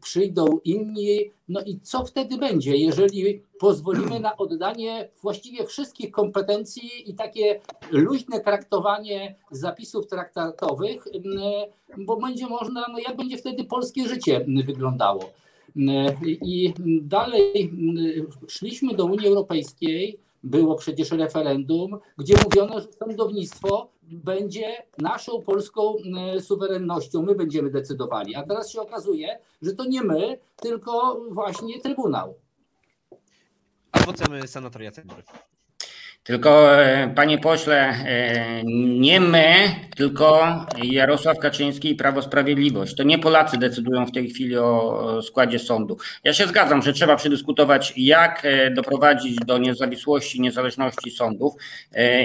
przyjdą 0.00 0.58
inni. 0.64 1.18
No 1.48 1.60
i 1.60 1.80
co 1.80 2.04
wtedy 2.04 2.38
będzie, 2.38 2.76
jeżeli 2.76 3.42
pozwolimy 3.58 4.20
na 4.20 4.36
oddanie 4.36 5.08
właściwie 5.22 5.66
wszystkich 5.66 6.10
kompetencji 6.10 7.10
i 7.10 7.14
takie 7.14 7.60
luźne 7.90 8.40
traktowanie 8.40 9.34
zapisów 9.50 10.06
traktatowych, 10.06 11.04
m, 11.14 11.40
bo 12.06 12.16
będzie 12.16 12.46
można, 12.46 12.86
no 12.92 12.98
jak 12.98 13.16
będzie 13.16 13.38
wtedy 13.38 13.64
polskie 13.64 14.08
życie 14.08 14.46
wyglądało. 14.64 15.30
M, 15.76 15.86
I 16.24 16.74
dalej 17.02 17.72
szliśmy 18.48 18.94
do 18.94 19.04
Unii 19.04 19.28
Europejskiej, 19.28 20.18
było 20.44 20.74
przecież 20.74 21.10
referendum, 21.10 21.98
gdzie 22.18 22.34
mówiono, 22.44 22.80
że 22.80 22.86
sądownictwo 22.92 23.88
będzie 24.06 24.82
naszą 24.98 25.42
polską 25.42 25.94
m, 25.96 26.40
suwerennością, 26.40 27.22
my 27.22 27.34
będziemy 27.34 27.70
decydowali. 27.70 28.34
A 28.34 28.42
teraz 28.42 28.70
się 28.70 28.80
okazuje, 28.80 29.38
że 29.62 29.72
to 29.72 29.84
nie 29.84 30.02
my, 30.02 30.38
tylko 30.56 31.20
właśnie 31.30 31.80
Trybunał. 31.80 32.34
Adwocem 33.92 34.48
senator 34.48 34.82
Jacek. 34.82 35.04
Tylko, 36.26 36.82
e, 36.82 37.08
panie 37.14 37.38
pośle, 37.38 37.78
e, 37.88 38.62
nie 38.98 39.20
my, 39.20 39.54
tylko 39.96 40.56
Jarosław 40.82 41.38
Kaczyński 41.38 41.90
i 41.90 41.94
Prawo 41.94 42.22
Sprawiedliwość. 42.22 42.94
To 42.96 43.02
nie 43.02 43.18
Polacy 43.18 43.58
decydują 43.58 44.06
w 44.06 44.12
tej 44.12 44.30
chwili 44.30 44.56
o 44.58 45.20
składzie 45.22 45.58
sądu. 45.58 45.98
Ja 46.24 46.32
się 46.32 46.46
zgadzam, 46.46 46.82
że 46.82 46.92
trzeba 46.92 47.16
przedyskutować, 47.16 47.92
jak 47.96 48.40
e, 48.44 48.70
doprowadzić 48.70 49.36
do 49.36 49.58
niezawisłości, 49.58 50.40
niezależności 50.40 51.10
sądów 51.10 51.54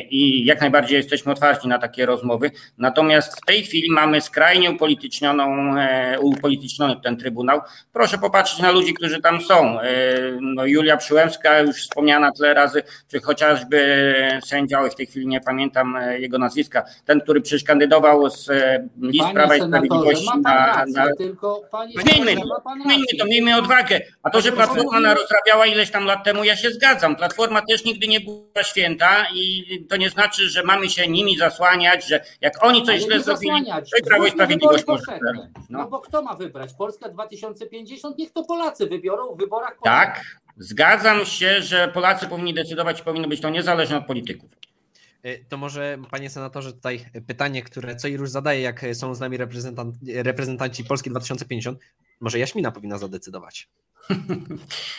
i 0.09 0.45
jak 0.45 0.61
najbardziej 0.61 0.97
jesteśmy 0.97 1.31
otwarci 1.31 1.67
na 1.67 1.77
takie 1.77 2.05
rozmowy. 2.05 2.51
Natomiast 2.77 3.37
w 3.41 3.45
tej 3.45 3.63
chwili 3.63 3.91
mamy 3.91 4.21
skrajnie 4.21 4.71
upolitycznioną, 4.71 5.75
upolityczniony 6.21 6.95
ten 7.03 7.17
Trybunał. 7.17 7.61
Proszę 7.93 8.17
popatrzeć 8.17 8.59
na 8.59 8.71
ludzi, 8.71 8.93
którzy 8.93 9.21
tam 9.21 9.41
są. 9.41 9.77
No, 10.41 10.65
Julia 10.65 10.97
Przyłębska, 10.97 11.59
już 11.59 11.77
wspomniana 11.77 12.31
tyle 12.31 12.53
razy, 12.53 12.83
czy 13.11 13.19
chociażby 13.19 13.90
sędzia, 14.45 14.79
oj, 14.81 14.89
w 14.89 14.95
tej 14.95 15.05
chwili 15.05 15.27
nie 15.27 15.41
pamiętam 15.41 15.95
e, 15.95 16.19
jego 16.19 16.37
nazwiska, 16.37 16.83
ten, 17.05 17.21
który 17.21 17.41
przecież 17.41 17.63
kandydował 17.63 18.29
z 18.29 18.49
e, 18.49 18.87
list 19.01 19.29
Prawa 19.33 19.55
i 19.55 19.61
Sprawiedliwości 19.61 20.27
na, 20.43 20.65
rację, 20.65 20.93
na 20.93 21.15
tylko 21.17 21.61
panie 21.71 21.93
Zmieńmy 22.01 22.31
zmieńmy 22.85 23.05
to, 23.19 23.25
miejmy 23.25 23.55
odwagę. 23.57 23.99
A 24.23 24.29
to, 24.29 24.41
że 24.41 24.51
Platforma 24.51 24.83
mówimy- 24.83 25.13
rozrabiała 25.15 25.65
ileś 25.65 25.91
tam 25.91 26.05
lat 26.05 26.23
temu, 26.23 26.43
ja 26.43 26.55
się 26.55 26.71
zgadzam. 26.71 27.15
Platforma 27.15 27.61
też 27.61 27.85
nigdy 27.85 28.07
nie 28.07 28.19
była 28.19 28.63
święta 28.63 29.25
i 29.33 29.65
to 29.89 29.97
nie 29.97 30.09
znaczy, 30.09 30.49
że 30.49 30.63
mamy 30.63 30.89
się 30.89 31.07
nimi 31.07 31.37
zasłaniać, 31.37 32.07
że 32.07 32.23
jak 32.41 32.63
oni 32.65 32.83
coś 32.83 33.01
źle 33.01 33.19
zrobili, 33.19 33.65
to 33.65 34.07
Prawo 34.07 34.25
i 34.25 34.31
Sprawiedliwość 34.31 34.87
może. 34.87 35.03
No 35.69 35.79
No. 35.79 35.87
bo 35.87 35.99
kto 35.99 36.21
ma 36.21 36.33
wybrać? 36.35 36.73
Polska 36.77 37.09
2050? 37.09 38.17
Niech 38.17 38.31
to 38.31 38.43
Polacy 38.43 38.87
wybiorą 38.87 39.35
w 39.35 39.37
wyborach 39.37 39.77
Tak, 39.83 40.21
zgadzam 40.57 41.25
się, 41.25 41.61
że 41.61 41.87
Polacy 41.87 42.27
powinni 42.27 42.53
decydować 42.53 43.01
powinno 43.01 43.27
być 43.27 43.41
to 43.41 43.49
niezależne 43.49 43.97
od 43.97 44.05
polityków. 44.05 44.51
Y, 45.25 45.45
To 45.49 45.57
może, 45.57 45.97
panie 46.11 46.29
senatorze, 46.29 46.73
tutaj 46.73 47.05
pytanie, 47.27 47.61
które 47.63 47.95
co 47.95 48.07
i 48.07 48.17
róż 48.17 48.29
zadaje, 48.29 48.61
jak 48.61 48.85
są 48.93 49.15
z 49.15 49.19
nami 49.19 49.37
reprezentant, 49.37 49.95
reprezentanci 50.15 50.83
Polski 50.83 51.09
2050. 51.09 51.79
Może 52.19 52.39
Jaśmina 52.39 52.71
powinna 52.71 52.97
zadecydować. 52.97 53.67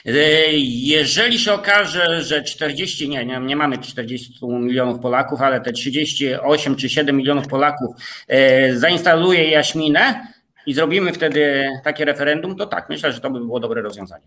E, 0.06 0.52
Jeżeli 0.82 1.38
się 1.38 1.52
okaże, 1.52 2.22
że 2.24 2.42
40, 2.42 3.08
nie, 3.08 3.26
nie, 3.26 3.40
nie 3.40 3.56
mamy 3.56 3.78
40 3.78 4.46
milionów 4.46 5.00
Polaków, 5.00 5.40
ale 5.40 5.60
te 5.60 5.72
38 5.72 6.76
czy 6.76 6.88
7 6.88 7.16
milionów 7.16 7.48
Polaków 7.48 7.96
e, 8.28 8.76
zainstaluje 8.76 9.50
Jaśminę 9.50 10.26
i 10.66 10.74
zrobimy 10.74 11.12
wtedy 11.12 11.68
takie 11.84 12.04
referendum, 12.04 12.56
to 12.56 12.66
tak, 12.66 12.88
myślę, 12.88 13.12
że 13.12 13.20
to 13.20 13.30
by 13.30 13.38
było 13.40 13.60
dobre 13.60 13.82
rozwiązanie. 13.82 14.26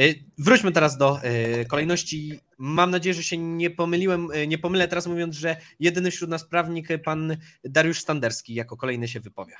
Y, 0.00 0.24
Wróćmy 0.38 0.72
teraz 0.72 0.96
do 0.96 1.18
y, 1.60 1.64
kolejności. 1.64 2.40
Mam 2.58 2.90
nadzieję, 2.90 3.14
że 3.14 3.22
się 3.22 3.38
nie 3.38 3.70
pomyliłem, 3.70 4.30
y, 4.30 4.46
nie 4.46 4.58
pomylę 4.58 4.88
teraz 4.88 5.06
mówiąc, 5.06 5.36
że 5.36 5.56
jedyny 5.80 6.10
wśród 6.10 6.30
nas 6.30 6.44
prawnik, 6.44 6.88
pan 7.04 7.36
Dariusz 7.64 8.00
Standerski, 8.00 8.54
jako 8.54 8.76
kolejny 8.76 9.08
się 9.08 9.20
wypowie. 9.20 9.54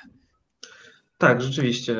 Tak, 1.17 1.41
rzeczywiście. 1.41 1.95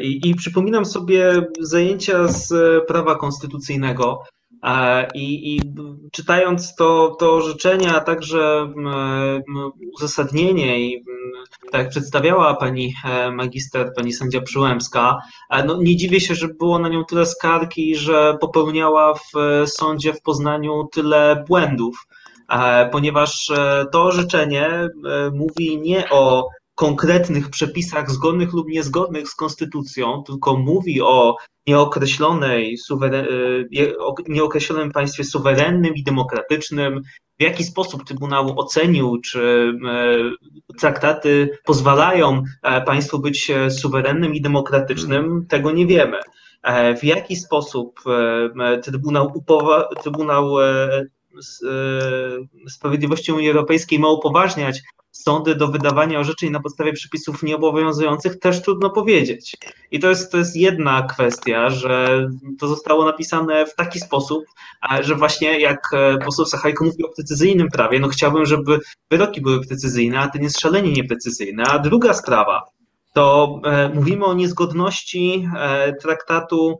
I, 0.00 0.28
I 0.28 0.34
przypominam 0.34 0.84
sobie 0.84 1.46
zajęcia 1.60 2.28
z 2.28 2.52
e, 2.52 2.80
prawa 2.80 3.14
konstytucyjnego. 3.14 4.22
E, 4.64 5.08
I, 5.14 5.56
i 5.56 5.60
czytając 6.12 6.74
to, 6.74 7.16
to 7.18 7.34
orzeczenie, 7.34 7.92
a 7.94 8.00
także 8.00 8.72
uzasadnienie, 9.96 10.80
i 10.80 11.04
tak 11.72 11.80
jak 11.80 11.90
przedstawiała 11.90 12.54
pani 12.54 12.94
e, 13.04 13.30
magister, 13.30 13.92
pani 13.96 14.12
sędzia 14.12 14.40
Przyłębska, 14.40 15.18
e, 15.50 15.64
no 15.64 15.82
nie 15.82 15.96
dziwię 15.96 16.20
się, 16.20 16.34
że 16.34 16.48
było 16.48 16.78
na 16.78 16.88
nią 16.88 17.04
tyle 17.04 17.26
skarg 17.26 17.78
i 17.78 17.96
że 17.96 18.36
popełniała 18.40 19.14
w 19.14 19.32
sądzie 19.66 20.12
w 20.12 20.22
Poznaniu 20.22 20.88
tyle 20.92 21.44
błędów, 21.48 22.06
ponieważ 22.92 23.52
to 23.92 24.02
orzeczenie 24.02 24.88
mówi 25.32 25.80
nie 25.80 26.10
o 26.10 26.48
konkretnych 26.74 27.50
przepisach 27.50 28.10
zgodnych 28.10 28.52
lub 28.52 28.68
niezgodnych 28.68 29.28
z 29.28 29.34
konstytucją, 29.34 30.22
tylko 30.26 30.56
mówi 30.56 31.02
o 31.02 31.36
nieokreślonej, 31.66 32.78
suweren, 32.78 33.26
o 33.98 34.14
nieokreślonym 34.28 34.92
państwie 34.92 35.24
suwerennym 35.24 35.94
i 35.94 36.02
demokratycznym, 36.02 37.00
w 37.40 37.42
jaki 37.42 37.64
sposób 37.64 38.04
Trybunał 38.04 38.58
ocenił, 38.60 39.20
czy 39.20 39.72
traktaty 40.78 41.58
pozwalają 41.64 42.42
państwu 42.86 43.18
być 43.18 43.52
suwerennym 43.68 44.34
i 44.34 44.40
demokratycznym, 44.40 45.46
tego 45.48 45.72
nie 45.72 45.86
wiemy. 45.86 46.18
W 47.00 47.04
jaki 47.04 47.36
sposób 47.36 48.00
Trybunał, 48.82 49.32
upowa, 49.34 49.88
Trybunał 50.02 50.54
Sprawiedliwości 52.68 53.32
Unii 53.32 53.48
Europejskiej 53.48 53.98
ma 53.98 54.08
upoważniać 54.08 54.80
sądy 55.10 55.54
do 55.54 55.68
wydawania 55.68 56.20
orzeczeń 56.20 56.50
na 56.50 56.60
podstawie 56.60 56.92
przepisów 56.92 57.42
nieobowiązujących, 57.42 58.38
też 58.38 58.62
trudno 58.62 58.90
powiedzieć. 58.90 59.56
I 59.90 60.00
to 60.00 60.08
jest, 60.08 60.32
to 60.32 60.38
jest 60.38 60.56
jedna 60.56 61.02
kwestia, 61.02 61.70
że 61.70 62.26
to 62.58 62.68
zostało 62.68 63.04
napisane 63.04 63.66
w 63.66 63.74
taki 63.74 64.00
sposób, 64.00 64.44
że 65.00 65.14
właśnie 65.14 65.60
jak 65.60 65.90
poseł 66.24 66.46
Sachajko 66.46 66.84
mówi 66.84 67.04
o 67.04 67.08
precyzyjnym 67.16 67.68
prawie, 67.68 68.00
no 68.00 68.08
chciałbym, 68.08 68.46
żeby 68.46 68.78
wyroki 69.10 69.40
były 69.40 69.66
precyzyjne, 69.66 70.18
a 70.18 70.28
ten 70.28 70.42
jest 70.42 70.60
szalenie 70.60 70.92
nieprecyzyjny. 70.92 71.62
A 71.66 71.78
druga 71.78 72.14
sprawa, 72.14 72.62
to 73.12 73.60
mówimy 73.94 74.24
o 74.24 74.34
niezgodności 74.34 75.48
traktatu 76.02 76.78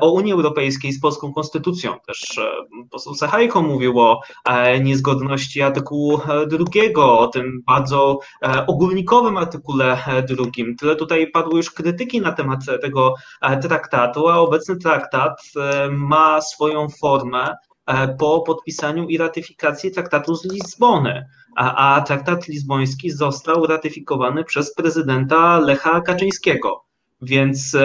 o 0.00 0.10
Unii 0.10 0.32
Europejskiej 0.32 0.92
z 0.92 1.00
polską 1.00 1.32
konstytucją. 1.32 1.94
Też 2.06 2.38
e, 2.38 2.50
poseł 2.90 3.14
Sachajko 3.14 3.62
mówił 3.62 4.00
o 4.00 4.20
e, 4.44 4.80
niezgodności 4.80 5.62
artykułu 5.62 6.20
drugiego, 6.46 7.18
o 7.18 7.28
tym 7.28 7.62
bardzo 7.66 8.18
e, 8.42 8.66
ogólnikowym 8.66 9.36
artykule 9.36 9.98
drugim. 10.28 10.76
Tyle 10.76 10.96
tutaj 10.96 11.30
padło 11.30 11.56
już 11.56 11.70
krytyki 11.70 12.20
na 12.20 12.32
temat 12.32 12.60
tego 12.82 13.14
traktatu, 13.62 14.28
a 14.28 14.38
obecny 14.38 14.76
traktat 14.76 15.40
ma 15.90 16.40
swoją 16.40 16.88
formę 17.00 17.54
po 18.18 18.40
podpisaniu 18.40 19.08
i 19.08 19.18
ratyfikacji 19.18 19.90
traktatu 19.90 20.34
z 20.34 20.52
Lizbony. 20.52 21.26
A, 21.56 21.94
a 21.94 22.00
traktat 22.00 22.48
lizboński 22.48 23.10
został 23.10 23.66
ratyfikowany 23.66 24.44
przez 24.44 24.74
prezydenta 24.74 25.58
Lecha 25.58 26.00
Kaczyńskiego. 26.00 26.84
Więc 27.22 27.76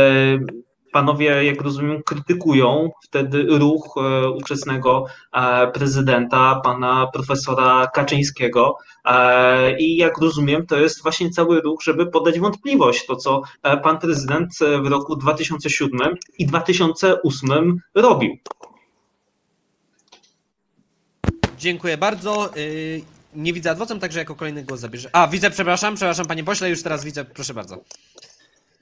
panowie, 0.95 1.45
jak 1.45 1.61
rozumiem, 1.61 2.03
krytykują 2.03 2.89
wtedy 3.03 3.43
ruch 3.43 3.95
e, 3.97 4.29
ówczesnego 4.29 5.05
e, 5.33 5.67
prezydenta, 5.71 6.61
pana 6.63 7.07
profesora 7.13 7.87
Kaczyńskiego. 7.93 8.75
E, 9.05 9.77
I 9.79 9.97
jak 9.97 10.17
rozumiem, 10.17 10.65
to 10.65 10.79
jest 10.79 11.03
właśnie 11.03 11.29
cały 11.29 11.61
ruch, 11.61 11.83
żeby 11.83 12.05
podać 12.05 12.39
wątpliwość 12.39 13.05
to, 13.05 13.15
co 13.15 13.41
pan 13.83 13.99
prezydent 13.99 14.51
w 14.83 14.87
roku 14.87 15.15
2007 15.15 16.15
i 16.37 16.45
2008 16.45 17.79
robił. 17.95 18.37
Dziękuję 21.57 21.97
bardzo. 21.97 22.49
Nie 23.35 23.53
widzę 23.53 23.71
adwocem, 23.71 23.99
także 23.99 24.19
jako 24.19 24.35
kolejny 24.35 24.63
głos 24.63 24.79
zabierze. 24.79 25.09
A, 25.13 25.27
widzę, 25.27 25.49
przepraszam, 25.49 25.95
przepraszam 25.95 26.25
panie 26.25 26.43
pośle, 26.43 26.69
już 26.69 26.83
teraz 26.83 27.03
widzę, 27.03 27.25
proszę 27.25 27.53
bardzo. 27.53 27.77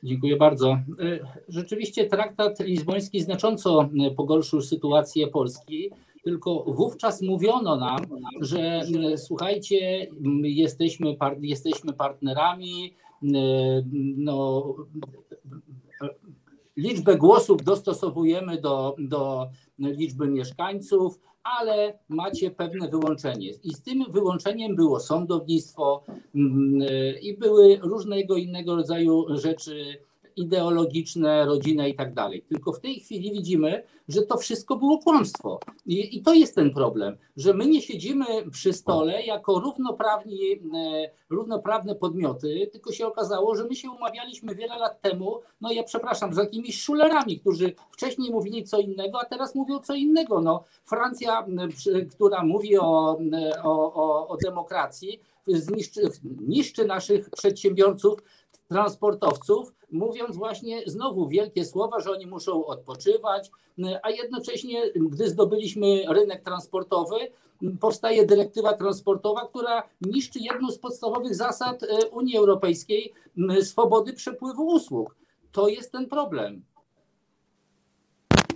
Dziękuję 0.03 0.37
bardzo. 0.37 0.71
E, 0.71 1.19
rzeczywiście 1.47 2.05
traktat 2.05 2.59
lizboński 2.59 3.21
znacząco 3.21 3.89
e, 4.07 4.11
pogorszył 4.11 4.61
sytuację 4.61 5.27
Polski, 5.27 5.89
tylko 6.23 6.63
wówczas 6.67 7.21
mówiono 7.21 7.75
nam, 7.75 7.99
że 8.41 8.59
e, 9.13 9.17
słuchajcie, 9.17 10.07
jesteśmy, 10.43 11.15
jesteśmy 11.41 11.93
partnerami, 11.93 12.93
no, 14.17 14.63
liczbę 16.77 17.17
głosów 17.17 17.63
dostosowujemy 17.63 18.61
do, 18.61 18.95
do 18.99 19.49
liczby 19.79 20.27
mieszkańców, 20.27 21.19
ale 21.43 21.99
macie 22.09 22.51
pewne 22.51 22.89
wyłączenie. 22.89 23.49
I 23.63 23.73
z 23.73 23.81
tym 23.81 24.03
wyłączeniem 24.09 24.75
było 24.75 24.99
sądownictwo 24.99 26.03
i 27.21 27.37
były 27.37 27.79
różnego 27.81 28.37
innego 28.37 28.75
rodzaju 28.75 29.25
rzeczy 29.37 29.97
ideologiczne, 30.35 31.45
rodzinne 31.45 31.89
i 31.89 31.95
tak 31.95 32.13
dalej. 32.13 32.45
Tylko 32.49 32.73
w 32.73 32.79
tej 32.79 32.99
chwili 32.99 33.31
widzimy, 33.31 33.83
że 34.07 34.21
to 34.21 34.37
wszystko 34.37 34.75
było 34.75 34.99
kłamstwo. 34.99 35.59
I, 35.85 36.17
I, 36.17 36.21
to 36.21 36.33
jest 36.33 36.55
ten 36.55 36.73
problem, 36.73 37.17
że 37.37 37.53
my 37.53 37.65
nie 37.65 37.81
siedzimy 37.81 38.25
przy 38.51 38.73
stole 38.73 39.23
jako 39.23 39.59
równoprawni, 39.59 40.51
e, 40.53 41.09
równoprawne 41.29 41.95
podmioty, 41.95 42.69
tylko 42.71 42.91
się 42.91 43.07
okazało, 43.07 43.55
że 43.55 43.63
my 43.63 43.75
się 43.75 43.91
umawialiśmy 43.91 44.55
wiele 44.55 44.77
lat 44.77 45.01
temu, 45.01 45.39
no 45.61 45.71
ja 45.71 45.83
przepraszam, 45.83 46.33
z 46.33 46.37
jakimiś 46.37 46.81
szulerami, 46.81 47.39
którzy 47.39 47.73
wcześniej 47.91 48.31
mówili 48.31 48.63
co 48.63 48.79
innego, 48.79 49.19
a 49.21 49.25
teraz 49.25 49.55
mówią 49.55 49.79
co 49.79 49.95
innego. 49.95 50.41
No, 50.41 50.63
Francja, 50.83 51.45
która 52.15 52.43
mówi 52.43 52.77
o, 52.77 53.17
o, 53.63 53.93
o, 53.93 54.27
o 54.27 54.37
demokracji, 54.37 55.19
zniszczy, 55.47 56.01
niszczy 56.47 56.85
naszych 56.85 57.29
przedsiębiorców, 57.29 58.19
transportowców, 58.73 59.73
mówiąc 59.91 60.35
właśnie 60.35 60.81
znowu 60.85 61.27
wielkie 61.27 61.65
słowa, 61.65 61.99
że 61.99 62.11
oni 62.11 62.27
muszą 62.27 62.65
odpoczywać, 62.65 63.51
a 64.03 64.09
jednocześnie, 64.09 64.91
gdy 64.95 65.29
zdobyliśmy 65.29 66.03
rynek 66.09 66.43
transportowy, 66.43 67.15
powstaje 67.79 68.25
dyrektywa 68.25 68.73
transportowa, 68.73 69.47
która 69.47 69.83
niszczy 70.01 70.39
jedną 70.39 70.71
z 70.71 70.77
podstawowych 70.77 71.35
zasad 71.35 71.83
e, 71.83 72.07
Unii 72.07 72.37
Europejskiej 72.37 73.13
swobody 73.61 74.13
przepływu 74.13 74.67
usług. 74.67 75.15
To 75.51 75.67
jest 75.67 75.91
ten 75.91 76.05
problem. 76.09 76.63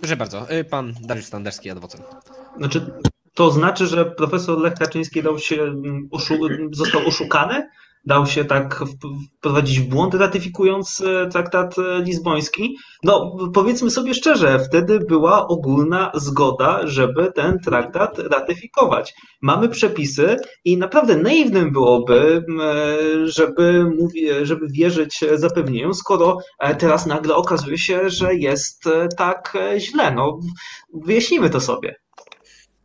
Proszę 0.00 0.16
bardzo, 0.16 0.52
y, 0.52 0.64
pan 0.64 0.94
Dariusz 1.00 1.26
Standerski, 1.26 1.70
adwokat. 1.70 2.28
Znaczy, 2.56 2.86
to 3.34 3.50
znaczy, 3.50 3.86
że 3.86 4.04
profesor 4.04 4.58
Lech 4.58 4.74
Kaczyński 4.74 5.22
dał 5.22 5.38
się, 5.38 5.74
został 6.72 7.06
oszukany? 7.06 7.68
Dał 8.06 8.26
się 8.26 8.44
tak 8.44 8.84
wprowadzić 9.38 9.80
w 9.80 9.88
błąd, 9.88 10.14
ratyfikując 10.14 11.00
e, 11.00 11.26
traktat 11.26 11.78
e, 11.78 12.02
lizboński. 12.02 12.76
No, 13.04 13.36
powiedzmy 13.54 13.90
sobie 13.90 14.14
szczerze, 14.14 14.58
wtedy 14.58 15.00
była 15.00 15.48
ogólna 15.48 16.12
zgoda, 16.14 16.80
żeby 16.84 17.32
ten 17.32 17.58
traktat 17.58 18.18
ratyfikować. 18.18 19.14
Mamy 19.42 19.68
przepisy 19.68 20.36
i 20.64 20.76
naprawdę 20.76 21.16
naiwnym 21.16 21.72
byłoby, 21.72 22.44
e, 22.62 23.26
żeby, 23.26 23.84
żeby 24.42 24.66
wierzyć 24.68 25.24
zapewnieniom, 25.34 25.94
skoro 25.94 26.36
teraz 26.78 27.06
nagle 27.06 27.34
okazuje 27.34 27.78
się, 27.78 28.10
że 28.10 28.34
jest 28.34 28.84
tak 29.16 29.56
źle. 29.78 30.14
No, 30.14 30.38
wyjaśnijmy 31.04 31.50
to 31.50 31.60
sobie. 31.60 31.96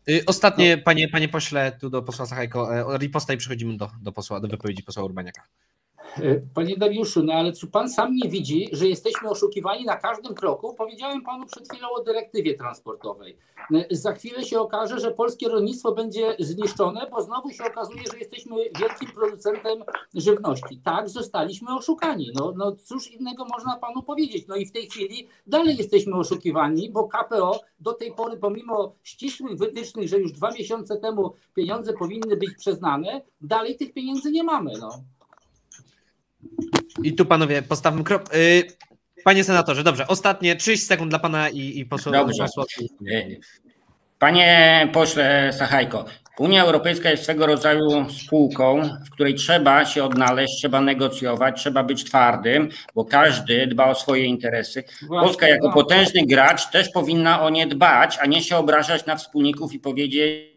Y, 0.09 0.23
ostatnie, 0.25 0.75
no. 0.75 0.83
panie, 0.83 1.07
panie 1.07 1.29
pośle, 1.29 1.77
tu 1.81 1.89
do 1.89 2.01
posła 2.01 2.25
Sachajko, 2.25 2.75
e, 2.95 2.97
riposta 2.97 3.33
i 3.33 3.37
przechodzimy 3.37 3.77
do, 3.77 3.91
do, 4.01 4.11
posła, 4.11 4.39
do 4.39 4.47
wypowiedzi 4.47 4.83
posła 4.83 5.03
Urbaniaka. 5.03 5.43
E, 6.21 6.41
panie 6.53 6.77
Dariuszu, 6.77 7.23
no 7.23 7.33
ale 7.33 7.53
czy 7.53 7.67
pan 7.67 7.89
sam 7.89 8.15
nie 8.15 8.29
widzi, 8.29 8.69
że 8.71 8.87
jesteśmy 8.87 9.29
oszukiwani 9.29 9.85
na 9.85 9.95
każdym 9.95 10.33
kroku? 10.33 10.73
Powiedziałem 10.73 11.21
panu 11.21 11.45
przed 11.45 11.69
chwilą 11.69 11.87
o 11.89 12.03
dyrektywie 12.03 12.57
transportowej. 12.57 13.37
E, 13.73 13.95
za 13.95 14.13
chwilę 14.13 14.45
się 14.45 14.59
okaże, 14.59 14.99
że 14.99 15.11
polskie 15.11 15.49
rolnictwo 15.49 15.91
będzie 15.91 16.35
zniszczone, 16.39 17.07
bo 17.11 17.21
znowu 17.21 17.51
się 17.51 17.63
okazuje, 17.63 18.01
że 18.11 18.17
jesteśmy 18.17 18.55
wielkim 18.79 19.11
producentem 19.11 19.83
żywności. 20.15 20.81
Tak, 20.83 21.09
zostaliśmy 21.09 21.75
oszukani. 21.75 22.31
No, 22.35 22.53
no 22.55 22.71
cóż 22.71 23.11
innego 23.11 23.45
można 23.45 23.77
panu 23.77 24.03
powiedzieć. 24.03 24.47
No 24.47 24.55
i 24.55 24.65
w 24.65 24.71
tej 24.71 24.89
chwili 24.89 25.27
dalej 25.47 25.77
jesteśmy 25.77 26.15
oszukiwani, 26.15 26.89
bo 26.91 27.07
KPO 27.07 27.59
do 27.79 27.93
tej 27.93 28.13
pory, 28.13 28.37
pomimo 28.37 28.95
ścisłych 29.03 29.57
wytycznych, 29.57 30.07
że 30.07 30.19
już 30.19 30.31
dwa 30.31 30.51
miesiące 30.51 30.97
temu 30.97 31.33
pieniądze 31.53 31.93
powinny 31.93 32.37
być 32.37 32.55
przyznane, 32.57 33.21
dalej 33.41 33.77
tych 33.77 33.93
pieniędzy 33.93 34.31
nie 34.31 34.43
mamy. 34.43 34.71
No. 34.79 34.89
I 37.03 37.13
tu 37.13 37.25
panowie, 37.25 37.61
postawmy 37.61 38.03
krok. 38.03 38.35
Y, 38.35 38.63
panie 39.23 39.43
senatorze, 39.43 39.83
dobrze, 39.83 40.07
ostatnie 40.07 40.55
30 40.55 40.85
sekund 40.85 41.09
dla 41.09 41.19
pana 41.19 41.49
i, 41.49 41.79
i 41.79 41.85
posła. 41.85 42.11
Dobrze. 42.11 42.45
Panie 44.19 44.89
pośle 44.93 45.53
Sachajko, 45.53 46.05
Unia 46.39 46.63
Europejska 46.63 47.09
jest 47.09 47.23
swego 47.23 47.45
rodzaju 47.45 48.09
spółką, 48.09 48.81
w 49.07 49.09
której 49.09 49.35
trzeba 49.35 49.85
się 49.85 50.03
odnaleźć, 50.03 50.57
trzeba 50.57 50.81
negocjować, 50.81 51.59
trzeba 51.61 51.83
być 51.83 52.03
twardym, 52.03 52.69
bo 52.95 53.05
każdy 53.05 53.67
dba 53.67 53.85
o 53.85 53.95
swoje 53.95 54.25
interesy. 54.25 54.83
Polska 55.09 55.47
jako 55.47 55.71
potężny 55.71 56.21
gracz 56.25 56.71
też 56.71 56.89
powinna 56.89 57.41
o 57.41 57.49
nie 57.49 57.67
dbać, 57.67 58.17
a 58.21 58.25
nie 58.25 58.41
się 58.41 58.57
obrażać 58.57 59.05
na 59.05 59.15
wspólników 59.15 59.73
i 59.73 59.79
powiedzieć, 59.79 60.52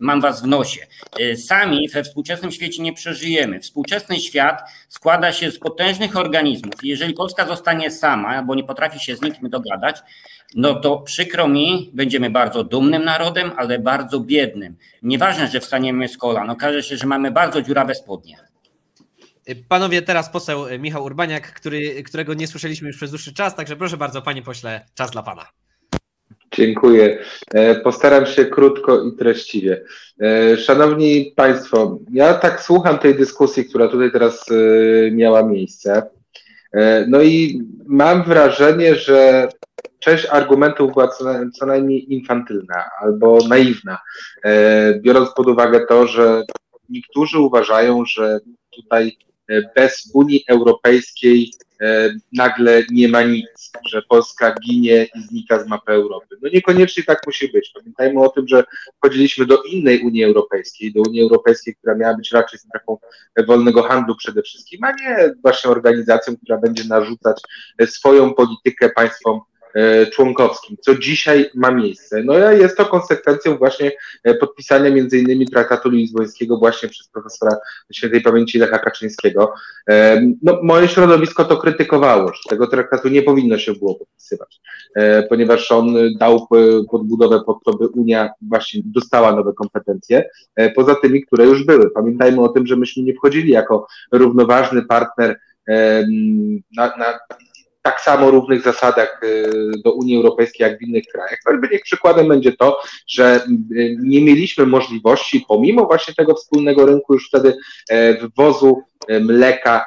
mam 0.00 0.20
was 0.20 0.42
w 0.42 0.46
nosie. 0.46 0.80
Y, 1.20 1.36
sami 1.36 1.88
we 1.88 2.04
współczesnym 2.04 2.52
świecie 2.52 2.82
nie 2.82 2.92
przeżyjemy. 2.92 3.60
Współczesny 3.60 4.20
świat 4.20 4.62
składa 4.88 5.32
się 5.32 5.50
z 5.50 5.58
potężnych 5.58 6.16
organizmów. 6.16 6.74
Jeżeli 6.82 7.14
Polska 7.14 7.46
zostanie 7.46 7.90
sama, 7.90 8.42
bo 8.42 8.54
nie 8.54 8.64
potrafi 8.64 9.00
się 9.00 9.16
z 9.16 9.22
nikim 9.22 9.50
dogadać, 9.50 9.96
no 10.54 10.74
to 10.74 10.98
przykro 10.98 11.48
mi, 11.48 11.90
będziemy 11.94 12.30
bardzo 12.30 12.64
dumnym 12.64 13.04
narodem, 13.04 13.52
ale 13.56 13.78
bardzo 13.78 14.20
biednym. 14.20 14.76
Nieważne, 15.02 15.48
że 15.48 15.60
wstaniemy 15.60 16.08
z 16.08 16.18
kolan, 16.18 16.50
okaże 16.50 16.82
się, 16.82 16.96
że 16.96 17.06
mamy 17.06 17.30
bardzo 17.30 17.62
dziurawe 17.62 17.94
spodnie. 17.94 18.36
Panowie, 19.68 20.02
teraz 20.02 20.30
poseł 20.30 20.64
Michał 20.78 21.04
Urbaniak, 21.04 21.52
który, 21.52 22.02
którego 22.02 22.34
nie 22.34 22.46
słyszeliśmy 22.46 22.88
już 22.88 22.96
przez 22.96 23.10
dłuższy 23.10 23.34
czas, 23.34 23.56
także 23.56 23.76
proszę 23.76 23.96
bardzo, 23.96 24.22
panie 24.22 24.42
pośle, 24.42 24.86
czas 24.94 25.10
dla 25.10 25.22
pana. 25.22 25.63
Dziękuję. 26.56 27.18
E, 27.54 27.74
Postaram 27.74 28.26
się 28.26 28.44
krótko 28.44 29.02
i 29.04 29.16
treściwie. 29.16 29.84
E, 30.20 30.56
Szanowni 30.56 31.32
Państwo, 31.36 31.98
ja 32.12 32.34
tak 32.34 32.60
słucham 32.62 32.98
tej 32.98 33.14
dyskusji, 33.14 33.64
która 33.64 33.88
tutaj 33.88 34.12
teraz 34.12 34.44
e, 34.50 35.10
miała 35.10 35.42
miejsce. 35.42 36.02
No 37.08 37.22
i 37.22 37.62
mam 37.86 38.22
wrażenie, 38.24 38.94
że 38.94 39.48
część 39.98 40.26
argumentów 40.30 40.92
była 40.92 41.08
co, 41.08 41.24
na- 41.24 41.50
co 41.58 41.66
najmniej 41.66 42.12
infantylna 42.14 42.84
albo 43.00 43.38
naiwna, 43.48 43.98
biorąc 45.00 45.30
pod 45.36 45.46
uwagę 45.46 45.86
to, 45.88 46.06
że 46.06 46.42
niektórzy 46.88 47.38
uważają, 47.38 48.04
że 48.04 48.38
tutaj 48.70 49.16
bez 49.76 50.10
Unii 50.14 50.44
Europejskiej 50.48 51.50
nagle 52.32 52.82
nie 52.90 53.08
ma 53.08 53.22
nic, 53.22 53.72
że 53.88 54.02
Polska 54.02 54.54
ginie 54.54 55.06
i 55.14 55.22
znika 55.22 55.64
z 55.64 55.66
mapy 55.66 55.92
Europy. 55.92 56.36
No 56.42 56.48
niekoniecznie 56.52 57.02
tak 57.02 57.26
musi 57.26 57.48
być. 57.48 57.72
Pamiętajmy 57.74 58.20
o 58.20 58.28
tym, 58.28 58.48
że 58.48 58.64
wchodziliśmy 58.98 59.46
do 59.46 59.62
innej 59.62 60.00
Unii 60.00 60.24
Europejskiej, 60.24 60.92
do 60.92 61.02
Unii 61.08 61.22
Europejskiej, 61.22 61.74
która 61.74 61.94
miała 61.94 62.14
być 62.14 62.32
raczej 62.32 62.58
strefą 62.58 62.98
wolnego 63.46 63.82
handlu 63.82 64.16
przede 64.16 64.42
wszystkim, 64.42 64.84
a 64.84 64.92
nie 64.92 65.34
właśnie 65.42 65.70
organizacją, 65.70 66.36
która 66.36 66.58
będzie 66.58 66.84
narzucać 66.84 67.40
e, 67.78 67.86
swoją 67.86 68.34
politykę 68.34 68.88
państwom 68.88 69.36
e, 69.36 69.53
członkowskim, 70.12 70.76
co 70.80 70.94
dzisiaj 70.94 71.50
ma 71.54 71.70
miejsce. 71.70 72.22
No 72.24 72.34
a 72.34 72.52
jest 72.52 72.76
to 72.76 72.84
konsekwencją 72.84 73.56
właśnie 73.56 73.92
e, 74.24 74.34
podpisania 74.34 74.90
między 74.90 75.18
innymi 75.18 75.46
traktatu 75.46 75.90
lizbońskiego 75.90 76.58
właśnie 76.58 76.88
przez 76.88 77.08
profesora 77.08 77.56
świętej 77.92 78.20
pamięci 78.20 78.58
Lecha 78.58 78.78
Kaczyńskiego. 78.78 79.54
E, 79.90 80.22
No, 80.42 80.58
moje 80.62 80.88
środowisko 80.88 81.44
to 81.44 81.56
krytykowało, 81.56 82.32
że 82.32 82.40
tego 82.48 82.66
traktatu 82.66 83.08
nie 83.08 83.22
powinno 83.22 83.58
się 83.58 83.72
było 83.72 83.94
podpisywać, 83.94 84.60
e, 84.96 85.22
ponieważ 85.22 85.72
on 85.72 85.96
dał 86.18 86.36
e, 86.36 86.84
podbudowę 86.90 87.40
pod 87.46 87.58
to, 87.64 87.72
by 87.72 87.88
Unia 87.88 88.30
właśnie 88.42 88.82
dostała 88.84 89.36
nowe 89.36 89.52
kompetencje, 89.52 90.24
e, 90.56 90.70
poza 90.70 90.94
tymi, 90.94 91.22
które 91.22 91.44
już 91.44 91.64
były. 91.64 91.90
Pamiętajmy 91.90 92.40
o 92.40 92.48
tym, 92.48 92.66
że 92.66 92.76
myśmy 92.76 93.02
nie 93.02 93.14
wchodzili 93.14 93.52
jako 93.52 93.86
równoważny 94.12 94.82
partner 94.82 95.40
na, 96.76 96.96
na 96.96 97.18
tak 97.86 98.00
samo 98.00 98.30
równych 98.30 98.62
zasadach 98.62 99.20
e, 99.22 99.26
do 99.84 99.92
Unii 99.92 100.16
Europejskiej 100.16 100.64
jak 100.64 100.78
w 100.78 100.82
innych 100.82 101.04
krajach. 101.12 101.38
Choćby 101.44 101.68
niech 101.72 101.82
przykładem 101.82 102.28
będzie 102.28 102.52
to, 102.52 102.80
że 103.06 103.24
e, 103.34 103.48
nie 103.98 104.20
mieliśmy 104.20 104.66
możliwości, 104.66 105.44
pomimo 105.48 105.86
właśnie 105.86 106.14
tego 106.14 106.34
wspólnego 106.34 106.86
rynku 106.86 107.14
już 107.14 107.28
wtedy 107.28 107.56
e, 107.90 108.14
wwozu 108.28 108.82
e, 109.08 109.20
mleka 109.20 109.84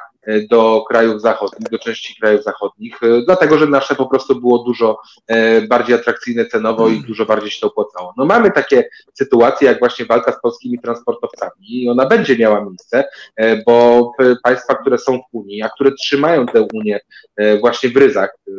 do 0.50 0.84
krajów 0.88 1.22
zachodnich, 1.22 1.70
do 1.70 1.78
części 1.78 2.20
krajów 2.20 2.44
zachodnich, 2.44 3.02
e, 3.02 3.22
dlatego 3.26 3.58
że 3.58 3.66
nasze 3.66 3.94
po 3.94 4.06
prostu 4.06 4.40
było 4.40 4.58
dużo 4.58 5.00
e, 5.26 5.62
bardziej 5.62 5.96
atrakcyjne 5.96 6.46
cenowo 6.46 6.88
i 6.88 7.00
dużo 7.00 7.26
bardziej 7.26 7.50
się 7.50 7.60
to 7.60 7.66
opłacało. 7.66 8.14
No 8.16 8.24
mamy 8.24 8.50
takie 8.50 8.88
sytuacje 9.14 9.68
jak 9.68 9.78
właśnie 9.78 10.06
walka 10.06 10.32
z 10.32 10.40
polskimi 10.40 10.78
transportowcami 10.78 11.82
i 11.82 11.88
ona 11.90 12.06
będzie 12.06 12.38
miała 12.38 12.64
miejsce, 12.64 13.04
e, 13.36 13.62
bo 13.62 14.10
państwa, 14.42 14.74
które 14.74 14.98
są 14.98 15.18
w 15.18 15.34
Unii, 15.34 15.62
a 15.62 15.68
które 15.68 15.92
trzymają 15.92 16.46
tę 16.46 16.66
Unię 16.74 17.00
e, 17.36 17.58
właśnie 17.58 17.90
w 17.90 17.96
ryzach, 17.96 18.30
e, 18.48 18.50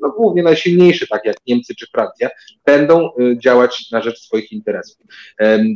no 0.00 0.10
głównie 0.10 0.42
najsilniejsze, 0.42 1.06
tak 1.06 1.24
jak 1.24 1.36
Niemcy 1.46 1.74
czy 1.74 1.86
Francja, 1.86 2.28
będą 2.66 3.06
e, 3.06 3.38
działać 3.38 3.90
na 3.90 4.02
rzecz 4.02 4.18
swoich 4.18 4.52
interesów. 4.52 5.06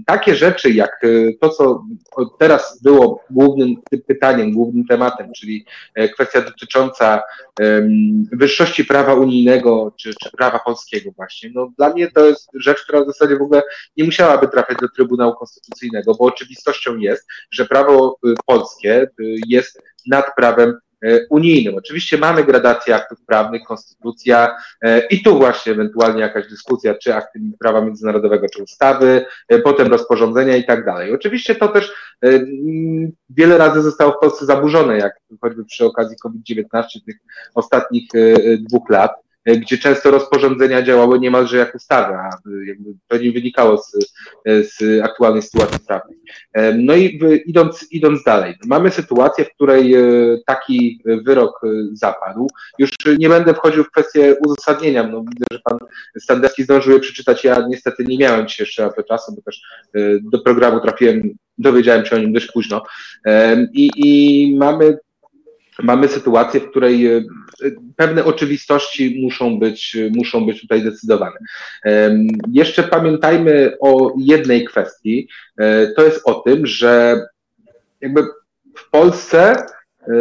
Takie 0.06 0.34
rzeczy 0.34 0.70
jak 0.70 1.04
e, 1.04 1.08
to, 1.40 1.48
co 1.48 1.84
teraz 2.38 2.82
było 2.82 3.24
głównym 3.30 3.76
pytaniem, 4.06 4.52
głównym 4.52 4.86
tematem, 4.86 5.32
czyli 5.36 5.64
e, 5.94 6.08
kwestia 6.08 6.40
dotycząca 6.40 7.22
wyższości 8.32 8.84
prawa 8.84 9.14
unijnego 9.14 9.92
czy, 9.96 10.14
czy 10.22 10.30
prawa 10.30 10.58
polskiego 10.58 11.10
właśnie, 11.16 11.50
no 11.54 11.72
dla 11.78 11.90
mnie 11.90 12.10
to 12.10 12.26
jest 12.26 12.50
rzecz, 12.54 12.84
która 12.84 13.04
w 13.04 13.06
zasadzie 13.06 13.36
w 13.36 13.42
ogóle 13.42 13.62
nie 13.96 14.04
musiałaby 14.04 14.48
trafiać 14.48 14.78
do 14.80 14.88
Trybunału 14.88 15.34
Konstytucyjnego, 15.34 16.14
bo 16.14 16.24
oczywistością 16.24 16.96
jest, 16.96 17.26
że 17.50 17.66
prawo 17.66 18.18
y, 18.26 18.34
polskie 18.46 19.02
y, 19.02 19.08
jest 19.48 19.82
nad 20.06 20.34
prawem 20.36 20.70
y, 20.70 20.74
unijnym. 21.30 21.74
Oczywiście 21.74 22.18
mamy 22.18 22.44
gradację 22.44 22.94
aktów 22.94 23.18
prawnych, 23.26 23.62
konstytucja 23.62 24.56
e, 24.82 25.06
i 25.06 25.22
tu 25.22 25.38
właśnie 25.38 25.72
ewentualnie 25.72 26.20
jakaś 26.20 26.48
dyskusja, 26.48 26.94
czy 26.94 27.14
akty 27.14 27.40
prawa 27.58 27.80
międzynarodowego, 27.80 28.46
czy 28.54 28.62
ustawy, 28.62 29.24
e, 29.48 29.58
potem 29.58 29.88
rozporządzenia 29.88 30.56
i 30.56 30.64
tak 30.64 30.84
dalej. 30.84 31.14
Oczywiście 31.14 31.54
to 31.54 31.68
też 31.68 31.92
e, 32.24 32.28
wiele 33.30 33.58
razy 33.58 33.82
zostało 33.82 34.12
w 34.12 34.20
Polsce 34.20 34.46
zaburzone, 34.46 34.98
jak 34.98 35.12
choćby 35.40 35.64
przy 35.64 35.84
okazji 35.84 36.16
COVID-19 36.22 36.82
tych 37.06 37.16
ostatnich 37.54 38.08
e, 38.14 38.18
e, 38.18 38.56
dwóch 38.56 38.90
lat, 38.90 39.12
e, 39.12 39.29
gdzie 39.46 39.78
często 39.78 40.10
rozporządzenia 40.10 40.82
działały 40.82 41.20
niemalże 41.20 41.56
jak 41.56 41.74
ustawy, 41.74 42.14
a 42.14 42.28
e, 42.28 42.66
jakby 42.66 42.90
to 43.08 43.16
nie 43.16 43.32
wynikało 43.32 43.78
z, 43.78 43.94
e, 44.46 44.64
z 44.64 45.04
aktualnej 45.04 45.42
sytuacji 45.42 45.78
prawnej. 45.86 46.16
E, 46.52 46.74
No 46.74 46.94
i 46.94 47.20
idąc, 47.46 47.86
idąc 47.90 48.22
dalej, 48.22 48.54
mamy 48.66 48.90
sytuację, 48.90 49.44
w 49.44 49.54
której 49.54 49.94
e, 49.94 50.02
taki 50.46 51.02
wyrok 51.24 51.60
e, 51.64 51.68
zapadł. 51.92 52.46
Już 52.78 52.90
nie 53.18 53.28
będę 53.28 53.54
wchodził 53.54 53.84
w 53.84 53.90
kwestię 53.90 54.36
uzasadnienia, 54.46 55.02
no 55.02 55.20
widzę, 55.20 55.44
że 55.52 55.60
pan 55.64 55.78
Standerski 56.18 56.64
zdążył 56.64 56.92
je 56.92 57.00
przeczytać, 57.00 57.44
ja 57.44 57.66
niestety 57.68 58.04
nie 58.04 58.18
miałem 58.18 58.48
dzisiaj 58.48 58.64
jeszcze 58.66 58.82
na 58.82 58.92
to 58.92 59.02
czasu, 59.02 59.34
bo 59.36 59.42
też 59.42 59.62
e, 59.94 60.00
do 60.22 60.38
programu 60.38 60.80
trafiłem, 60.80 61.30
dowiedziałem 61.58 62.06
się 62.06 62.16
o 62.16 62.18
nim 62.18 62.32
dość 62.32 62.46
późno. 62.52 62.82
E, 63.26 63.66
I, 63.72 63.90
i 63.96 64.56
mamy 64.58 64.98
mamy 65.82 66.08
sytuację, 66.08 66.60
w 66.60 66.70
której 66.70 67.06
e, 67.06 67.22
pewne 67.96 68.24
oczywistości 68.24 69.20
muszą 69.22 69.58
być, 69.58 69.96
muszą 70.16 70.46
być 70.46 70.60
tutaj 70.60 70.82
decydowane. 70.82 71.36
Jeszcze 72.52 72.82
pamiętajmy 72.82 73.76
o 73.80 74.14
jednej 74.18 74.64
kwestii. 74.64 75.28
E, 75.58 75.86
To 75.86 76.04
jest 76.04 76.20
o 76.24 76.34
tym, 76.34 76.66
że 76.66 77.20
jakby 78.00 78.22
w 78.76 78.90
Polsce 78.90 79.52
e, 79.52 80.12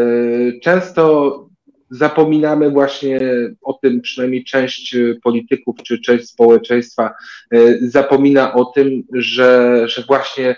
często 0.63 1.49
zapominamy 1.89 2.69
właśnie 2.69 3.19
o 3.61 3.73
tym, 3.73 4.01
przynajmniej 4.01 4.43
część 4.43 4.95
e, 4.95 5.15
polityków 5.23 5.75
czy 5.83 6.01
część 6.01 6.29
społeczeństwa 6.29 7.13
e, 7.53 7.57
zapomina 7.81 8.53
o 8.53 8.65
tym, 8.65 9.03
że, 9.13 9.83
że 9.85 10.03
właśnie 10.07 10.49
e, 10.49 10.55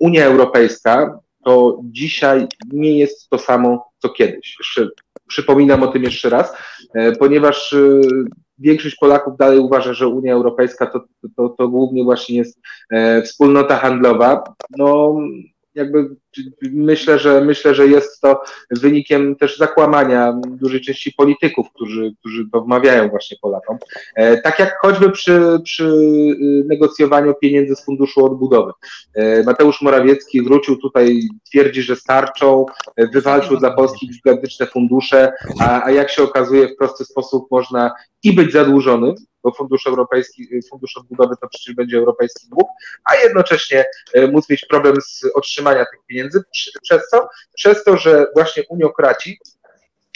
Unia 0.00 0.24
Europejska 0.24 1.18
to 1.48 1.80
dzisiaj 1.84 2.46
nie 2.72 2.98
jest 2.98 3.30
to 3.30 3.38
samo 3.38 3.90
co 3.98 4.08
kiedyś. 4.08 4.56
Jeszcze 4.58 4.88
przypominam 5.26 5.82
o 5.82 5.86
tym 5.86 6.02
jeszcze 6.02 6.30
raz, 6.30 6.52
e, 6.94 7.12
ponieważ 7.12 7.72
e, 7.72 8.00
większość 8.58 8.96
Polaków 8.96 9.36
dalej 9.36 9.58
uważa, 9.58 9.92
że 9.92 10.08
Unia 10.08 10.32
Europejska 10.32 10.86
to, 10.86 11.00
to, 11.36 11.48
to 11.48 11.68
głównie 11.68 12.04
właśnie 12.04 12.36
jest 12.36 12.60
e, 12.90 13.22
wspólnota 13.22 13.76
handlowa. 13.76 14.44
No, 14.76 15.16
jakby 15.78 16.16
myślę, 16.72 17.18
że 17.18 17.40
myślę, 17.40 17.74
że 17.74 17.86
jest 17.86 18.20
to 18.20 18.40
wynikiem 18.70 19.36
też 19.36 19.58
zakłamania 19.58 20.40
dużej 20.46 20.80
części 20.80 21.12
polityków, 21.12 21.66
którzy, 21.74 22.12
którzy 22.20 22.44
to 22.52 22.60
wmawiają 22.60 23.08
właśnie 23.08 23.36
Polakom. 23.42 23.78
E, 24.14 24.40
tak 24.40 24.58
jak 24.58 24.78
choćby 24.80 25.10
przy, 25.10 25.58
przy 25.64 25.84
y, 25.84 26.64
negocjowaniu 26.66 27.34
pieniędzy 27.34 27.76
z 27.76 27.84
Funduszu 27.84 28.24
Odbudowy. 28.24 28.72
E, 29.14 29.42
Mateusz 29.42 29.82
Morawiecki 29.82 30.42
wrócił 30.42 30.76
tutaj, 30.76 31.20
twierdzi, 31.50 31.82
że 31.82 31.96
starczą, 31.96 32.66
e, 32.96 33.06
wywalczył 33.06 33.56
dla 33.56 33.70
Polski 33.70 34.08
gigantyczne 34.08 34.66
fundusze, 34.66 35.32
a, 35.60 35.84
a 35.84 35.90
jak 35.90 36.10
się 36.10 36.22
okazuje 36.22 36.68
w 36.68 36.76
prosty 36.76 37.04
sposób 37.04 37.46
można 37.50 37.94
i 38.22 38.32
być 38.32 38.52
zadłużonym, 38.52 39.14
bo 39.42 39.52
Fundusz 39.52 39.86
Europejski, 39.86 40.48
Fundusz 40.70 40.96
Odbudowy 40.96 41.34
to 41.40 41.48
przecież 41.48 41.74
będzie 41.74 41.98
europejski 41.98 42.48
dług, 42.48 42.68
a 43.04 43.16
jednocześnie 43.16 43.84
e, 44.14 44.28
móc 44.28 44.50
mieć 44.50 44.66
problem 44.66 44.96
z 45.00 45.24
otrzymania 45.34 45.84
tych 45.84 46.00
pieniędzy. 46.06 46.42
Przez 46.82 47.08
co? 47.08 47.28
Przez 47.54 47.84
to, 47.84 47.96
że 47.96 48.26
właśnie 48.34 48.62
uniokraci 48.68 49.38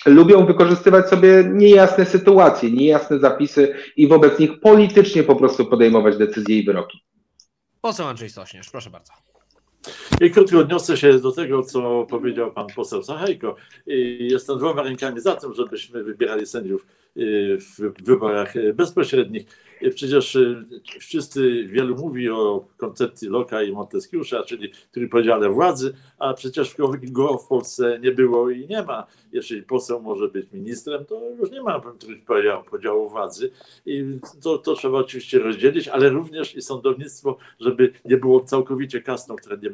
lubią 0.06 0.46
wykorzystywać 0.46 1.08
sobie 1.08 1.44
niejasne 1.52 2.06
sytuacje, 2.06 2.70
niejasne 2.70 3.18
zapisy 3.18 3.74
i 3.96 4.08
wobec 4.08 4.38
nich 4.38 4.60
politycznie 4.60 5.22
po 5.22 5.36
prostu 5.36 5.66
podejmować 5.66 6.16
decyzje 6.16 6.58
i 6.58 6.64
wyroki. 6.64 7.04
Poseł 7.80 8.06
Andrzej 8.06 8.30
Sośnierz, 8.30 8.70
proszę 8.70 8.90
bardzo. 8.90 9.12
I 10.20 10.30
krótko 10.30 10.58
odniosę 10.58 10.96
się 10.96 11.18
do 11.18 11.32
tego, 11.32 11.62
co 11.62 12.06
powiedział 12.10 12.52
pan 12.52 12.66
poseł 12.76 13.02
Sachajko. 13.02 13.56
I 13.86 14.28
Jestem 14.30 14.58
dwoma 14.58 14.82
rękami 14.82 15.20
za 15.20 15.36
tym, 15.36 15.54
żebyśmy 15.54 16.04
wybierali 16.04 16.46
sędziów 16.46 16.82
y, 16.82 17.01
w 17.58 17.92
wyborach 18.02 18.56
y, 18.56 18.74
bezpośrednich. 18.74 19.46
Przecież 19.90 20.34
y, 20.34 20.64
wszyscy, 21.00 21.64
wielu 21.66 21.96
mówi 21.96 22.30
o 22.30 22.64
koncepcji 22.76 23.30
Locke'a 23.30 23.68
i 23.68 23.72
Montesquieu'a, 23.72 24.44
czyli 24.44 24.72
trójpodziale 24.92 25.48
władzy, 25.48 25.94
a 26.18 26.34
przecież 26.34 26.74
go 27.02 27.38
w 27.38 27.46
Polsce 27.46 27.98
nie 28.02 28.12
było 28.12 28.50
i 28.50 28.66
nie 28.68 28.82
ma. 28.82 29.06
Jeżeli 29.32 29.62
poseł 29.62 30.02
może 30.02 30.28
być 30.28 30.52
ministrem, 30.52 31.04
to 31.04 31.30
już 31.38 31.50
nie 31.50 31.62
ma 31.62 31.80
trójpodziału 31.98 32.64
podziału 32.64 33.08
władzy 33.08 33.50
i 33.86 34.18
to, 34.42 34.58
to 34.58 34.74
trzeba 34.74 34.98
oczywiście 34.98 35.38
rozdzielić, 35.38 35.88
ale 35.88 36.08
również 36.08 36.56
i 36.56 36.62
sądownictwo, 36.62 37.36
żeby 37.60 37.92
nie 38.04 38.16
było 38.16 38.40
całkowicie 38.40 39.02
kastą, 39.02 39.36
które 39.36 39.56
nie, 39.56 39.70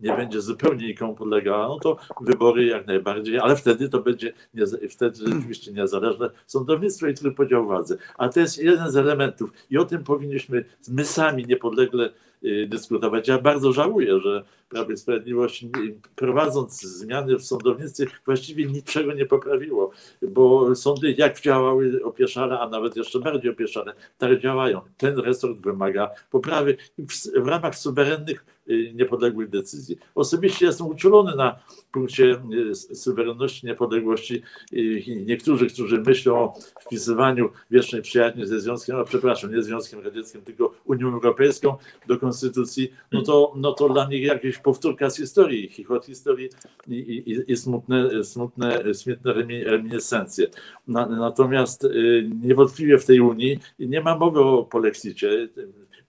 nie 0.00 0.16
będzie 0.16 0.40
zupełnie 0.40 0.86
nikomu 0.86 1.14
podlegała, 1.14 1.68
no 1.68 1.78
to 1.78 1.96
wybory 2.20 2.66
jak 2.66 2.86
najbardziej, 2.86 3.38
ale 3.38 3.56
wtedy 3.56 3.88
to 3.88 4.00
będzie 4.00 4.32
nie, 4.54 4.64
wtedy 4.88 5.16
rzeczywiście 5.16 5.72
niezależne 5.72 6.30
sądownictwo 6.46 7.06
i 7.06 7.14
trójpodział 7.14 7.64
władzy. 7.64 7.98
A 8.18 8.28
to 8.28 8.40
jest 8.40 8.58
jeden 8.58 8.90
z 8.90 8.96
elementów 8.96 9.47
i 9.70 9.78
o 9.78 9.84
tym 9.84 10.04
powinniśmy 10.04 10.64
my 10.88 11.04
sami 11.04 11.46
niepodlegle 11.46 12.10
y, 12.44 12.66
dyskutować. 12.70 13.28
Ja 13.28 13.38
bardzo 13.38 13.72
żałuję, 13.72 14.20
że 14.20 14.44
Prawo 14.68 14.92
i 14.92 14.96
Sprawiedliwość 14.96 15.66
prowadząc 16.16 16.80
zmiany 16.82 17.36
w 17.36 17.44
sądownictwie 17.44 18.06
właściwie 18.26 18.66
niczego 18.66 19.12
nie 19.12 19.26
poprawiło, 19.26 19.90
bo 20.22 20.74
sądy 20.74 21.14
jak 21.18 21.40
działały 21.40 22.00
opieszale, 22.04 22.60
a 22.60 22.68
nawet 22.68 22.96
jeszcze 22.96 23.20
bardziej 23.20 23.50
opieszale, 23.50 23.92
tak 24.18 24.40
działają. 24.40 24.80
Ten 24.96 25.18
resort 25.18 25.58
wymaga 25.58 26.10
poprawy 26.30 26.76
w, 26.98 27.42
w 27.42 27.46
ramach 27.46 27.78
suwerennych 27.78 28.44
y, 28.44 28.57
niepodległych 28.94 29.50
decyzji. 29.50 29.98
Osobiście 30.14 30.66
jestem 30.66 30.86
uczulony 30.86 31.36
na 31.36 31.58
punkcie 31.92 32.40
y, 32.70 32.74
suwerenności, 32.74 33.66
niepodległości 33.66 34.42
i 34.72 35.24
niektórzy, 35.26 35.66
którzy 35.66 36.00
myślą 36.00 36.36
o 36.36 36.54
wpisywaniu 36.80 37.50
wiecznej 37.70 38.02
przyjaźni 38.02 38.46
ze 38.46 38.60
Związkiem, 38.60 38.96
a 38.96 39.04
przepraszam, 39.04 39.54
nie 39.54 39.62
Związkiem 39.62 40.00
Radzieckim, 40.00 40.42
tylko 40.42 40.74
Unią 40.84 41.12
Europejską 41.12 41.76
do 42.06 42.18
Konstytucji, 42.18 42.92
no 43.12 43.22
to, 43.22 43.52
no 43.56 43.72
to 43.72 43.88
dla 43.88 44.08
nich 44.08 44.22
jakieś 44.22 44.58
powtórka 44.58 45.10
z 45.10 45.16
historii, 45.16 45.68
chichot 45.68 46.06
historii 46.06 46.48
i, 46.88 46.94
i, 46.94 47.52
i 47.52 47.56
smutne, 47.56 48.24
smutne, 48.24 48.94
smutne 48.94 49.32
reminiscencje. 49.64 50.46
Na, 50.88 51.06
natomiast 51.06 51.84
y, 51.84 52.30
niewątpliwie 52.42 52.98
w 52.98 53.06
tej 53.06 53.20
Unii 53.20 53.58
nie 53.78 54.00
ma 54.00 54.16
mowy 54.16 54.40
o 54.40 54.64
polexicie. 54.64 55.48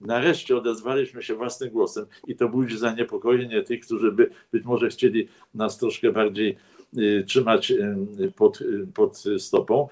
Nareszcie 0.02 0.58
odezwaliśmy 0.58 1.24
się 1.24 1.36
własnym 1.36 1.70
głosem 1.70 2.06
i 2.28 2.36
to 2.36 2.50
budzi 2.50 2.78
zaniepokojenie 2.78 3.64
tych, 3.64 3.80
którzy 3.86 4.12
by 4.12 4.30
być 4.52 4.66
może 4.66 4.89
chcieli 4.89 5.28
nas 5.54 5.78
troszkę 5.78 6.12
bardziej 6.12 6.58
y, 6.97 7.24
trzymać 7.28 7.72
y, 7.72 8.32
pod, 8.36 8.60
pod 8.93 9.24
stopą 9.38 9.88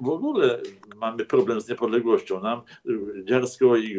w 0.00 0.08
ogóle 0.08 0.60
mamy 0.96 1.24
problem 1.24 1.60
z 1.60 1.68
niepodległością. 1.68 2.40
Nam 2.40 2.60
dziarsko 3.24 3.76
i 3.76 3.98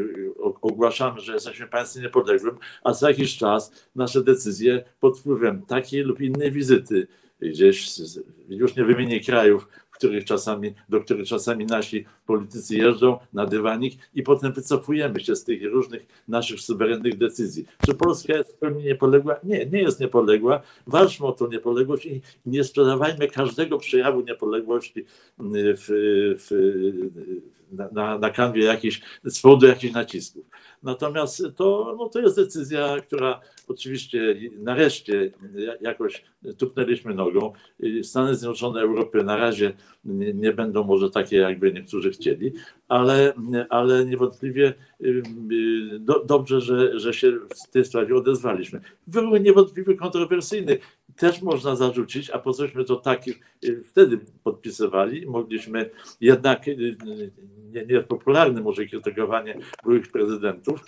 ogłaszamy, 0.62 1.20
że 1.20 1.34
jesteśmy 1.34 1.68
państwem 1.68 2.04
niepodległym, 2.04 2.58
a 2.84 2.94
za 2.94 3.10
jakiś 3.10 3.38
czas 3.38 3.88
nasze 3.96 4.24
decyzje 4.24 4.84
pod 5.00 5.20
wpływem 5.20 5.62
takiej 5.62 6.02
lub 6.02 6.22
innej 6.22 6.52
wizyty 6.52 7.08
gdzieś, 7.40 7.88
już 8.50 8.76
nie 8.76 8.86
wymienię 8.86 9.20
krajów, 9.20 9.68
których 10.02 10.26
czasami, 10.26 10.74
do 10.90 11.00
których 11.00 11.28
czasami 11.28 11.66
nasi 11.66 12.06
politycy 12.26 12.76
jeżdżą 12.76 13.20
na 13.34 13.46
dywanik 13.46 13.94
i 14.16 14.24
potem 14.24 14.54
wycofujemy 14.54 15.20
się 15.20 15.36
z 15.36 15.44
tych 15.44 15.64
różnych 15.64 16.06
naszych 16.28 16.60
suwerennych 16.60 17.18
decyzji. 17.18 17.66
Czy 17.86 17.94
Polska 17.94 18.38
jest 18.38 18.52
w 18.52 18.58
pełni 18.58 18.84
niepodległa? 18.84 19.36
Nie, 19.44 19.66
nie 19.66 19.82
jest 19.82 20.00
niepodległa. 20.00 20.62
Walczmy 20.88 21.28
o 21.28 21.32
tą 21.32 21.48
niepodległość 21.48 22.06
i 22.06 22.22
nie 22.46 22.64
sprzedawajmy 22.64 23.28
każdego 23.28 23.78
przejawu 23.78 24.22
niepodległości 24.22 25.06
w, 25.40 25.86
w, 26.40 26.50
na, 27.72 28.18
na 28.18 28.30
kanwie 28.30 28.64
jakichś, 28.64 29.02
z 29.24 29.42
powodu 29.42 29.68
jakichś 29.68 29.94
nacisków. 29.94 30.46
Natomiast 30.84 31.44
to, 31.56 31.96
no 32.00 32.10
to 32.10 32.20
jest 32.20 32.36
decyzja, 32.36 32.96
która 33.08 33.42
oczywiście 33.68 34.36
nareszcie 34.60 35.32
jakoś 35.82 36.24
tupnęliśmy 36.58 37.14
nogą. 37.14 37.54
Stany 38.04 38.36
Zjednoczone 38.36 38.82
Europy 38.82 39.24
na 39.24 39.38
razie 39.38 39.74
nie, 40.06 40.34
nie 40.34 40.54
będą 40.54 40.84
może 40.84 41.10
takie, 41.10 41.38
jakby 41.38 41.74
niektórzy 41.74 42.12
chcieli, 42.12 42.54
ale, 42.88 43.34
ale 43.70 44.06
niewątpliwie 44.06 44.74
y, 45.02 45.24
do, 46.00 46.26
dobrze, 46.26 46.62
że, 46.62 47.00
że 47.00 47.14
się 47.14 47.32
w 47.66 47.70
tej 47.72 47.86
sprawie 47.86 48.16
odezwaliśmy. 48.16 48.82
Wybór 49.08 49.42
niewątpliwie 49.42 49.96
kontrowersyjny. 49.96 50.78
Też 51.22 51.42
można 51.42 51.76
zarzucić, 51.76 52.30
a 52.30 52.40
po 52.40 52.54
cośmy 52.54 52.84
to 52.86 52.96
tak 52.96 53.28
y, 53.28 53.84
wtedy 53.84 54.20
podpisywali, 54.44 55.28
mogliśmy 55.28 55.90
jednak 56.22 56.68
y, 56.68 56.98
nie, 57.72 57.86
niepopularne 57.86 58.62
może 58.62 58.86
krytykowanie 58.86 59.58
byłych 59.84 60.12
prezydentów, 60.12 60.84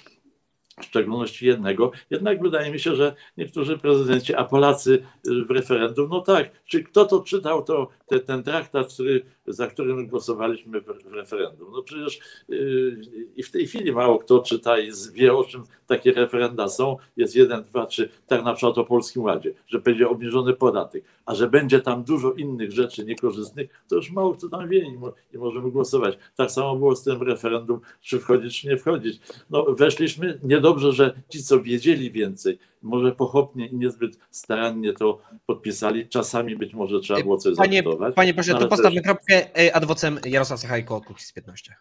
w 0.80 0.86
szczególności 0.86 1.46
jednego. 1.46 1.92
Jednak 2.10 2.42
wydaje 2.42 2.72
mi 2.72 2.80
się, 2.80 2.96
że 2.96 3.16
niektórzy 3.38 3.78
prezydenci, 3.78 4.36
a 4.36 4.44
Polacy 4.44 5.04
w 5.48 5.52
referendum, 5.52 6.10
no 6.10 6.22
tak, 6.22 6.66
czy 6.66 6.84
kto 6.84 7.06
to 7.06 7.22
czytał, 7.22 7.64
to 7.64 7.90
te, 8.08 8.20
ten 8.20 8.44
traktat, 8.44 8.94
który, 8.94 9.26
za 9.48 9.68
którym 9.68 10.08
głosowaliśmy 10.08 10.82
w, 10.82 10.88
referendum. 11.12 11.72
No 11.72 11.84
przecież 11.84 12.20
yy, 12.50 13.02
i 13.36 13.44
w 13.44 13.52
tej 13.52 13.68
chwili 13.68 13.91
mało 13.91 14.20
kto 14.20 14.39
czyta 14.39 14.80
i 14.80 14.91
wie, 15.14 15.34
o 15.34 15.44
czym 15.44 15.64
takie 15.88 16.12
referenda 16.12 16.68
są. 16.68 16.98
Jest 17.18 17.36
jeden, 17.36 17.64
dwa, 17.64 17.86
trzy, 17.86 18.10
tak 18.28 18.44
na 18.44 18.54
przykład 18.54 18.78
o 18.78 18.86
Polskim 18.86 19.24
Ładzie, 19.24 19.54
że 19.68 19.80
będzie 19.80 20.10
obniżony 20.10 20.54
podatek, 20.54 21.04
a 21.26 21.36
że 21.36 21.50
będzie 21.50 21.82
tam 21.82 22.04
dużo 22.04 22.32
innych 22.32 22.72
rzeczy 22.72 23.06
niekorzystnych, 23.06 23.84
to 23.88 23.96
już 23.96 24.12
mało 24.12 24.34
kto 24.34 24.50
tam 24.50 24.70
wie 24.70 24.80
i, 24.80 24.94
mo, 24.94 25.14
i 25.34 25.38
możemy 25.38 25.72
głosować. 25.72 26.18
Tak 26.36 26.52
samo 26.52 26.76
było 26.76 26.96
z 26.96 27.04
tym 27.04 27.24
referendum, 27.24 27.80
czy 28.02 28.20
wchodzić, 28.20 28.62
czy 28.62 28.68
nie 28.68 28.78
wchodzić. 28.78 29.20
No 29.50 29.64
weszliśmy, 29.64 30.39
niedobrze, 30.44 30.91
że 30.91 31.14
ci, 31.30 31.44
co 31.44 31.62
wiedzieli 31.62 32.12
więcej, 32.12 32.58
może 32.84 33.12
pochopnie 33.12 33.68
i 33.68 33.76
niezbyt 33.76 34.18
starannie 34.32 34.94
to 34.94 35.20
podpisali. 35.46 36.08
Czasami 36.10 36.56
być 36.56 36.74
może 36.74 37.00
trzeba 37.00 37.22
było 37.22 37.38
coś 37.38 37.56
Panie, 37.58 37.78
zabudować. 37.78 38.16
panie 38.16 38.34
pośle, 38.34 38.54
No, 38.54 38.60
to 38.60 38.68
postawmy 38.68 39.02
też- 39.02 39.04
kropkę. 39.12 39.58
E, 39.66 39.76
Adwocem 39.76 40.20
Jarosław 40.26 40.60
Sachajko, 40.60 41.02
Kukiz 41.02 41.34
15. 41.34 41.76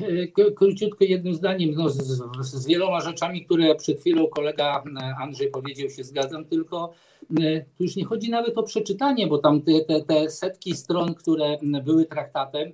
E, 0.00 0.26
K- 0.26 0.42
Króciutko 0.56 1.04
jednym 1.04 1.34
zdaniem, 1.34 1.70
no, 1.74 1.88
z, 1.88 1.96
z 2.40 2.66
wieloma 2.66 3.00
rzeczami, 3.00 3.44
które 3.44 3.74
przed 3.74 4.00
chwilą 4.00 4.26
kolega 4.26 4.82
e, 5.02 5.14
Andrzej 5.20 5.50
powiedział, 5.50 5.90
się 5.90 6.04
zgadzam, 6.04 6.44
tylko 6.44 6.92
e, 7.40 7.60
tu 7.60 7.84
już 7.84 7.96
nie 7.96 8.04
chodzi 8.04 8.30
nawet 8.30 8.58
o 8.58 8.62
przeczytanie, 8.62 9.26
bo 9.26 9.38
tam 9.38 9.62
te, 9.62 9.80
te, 9.80 10.02
te 10.02 10.30
setki 10.30 10.76
stron, 10.76 11.14
które 11.14 11.58
były 11.84 12.04
traktatem, 12.04 12.72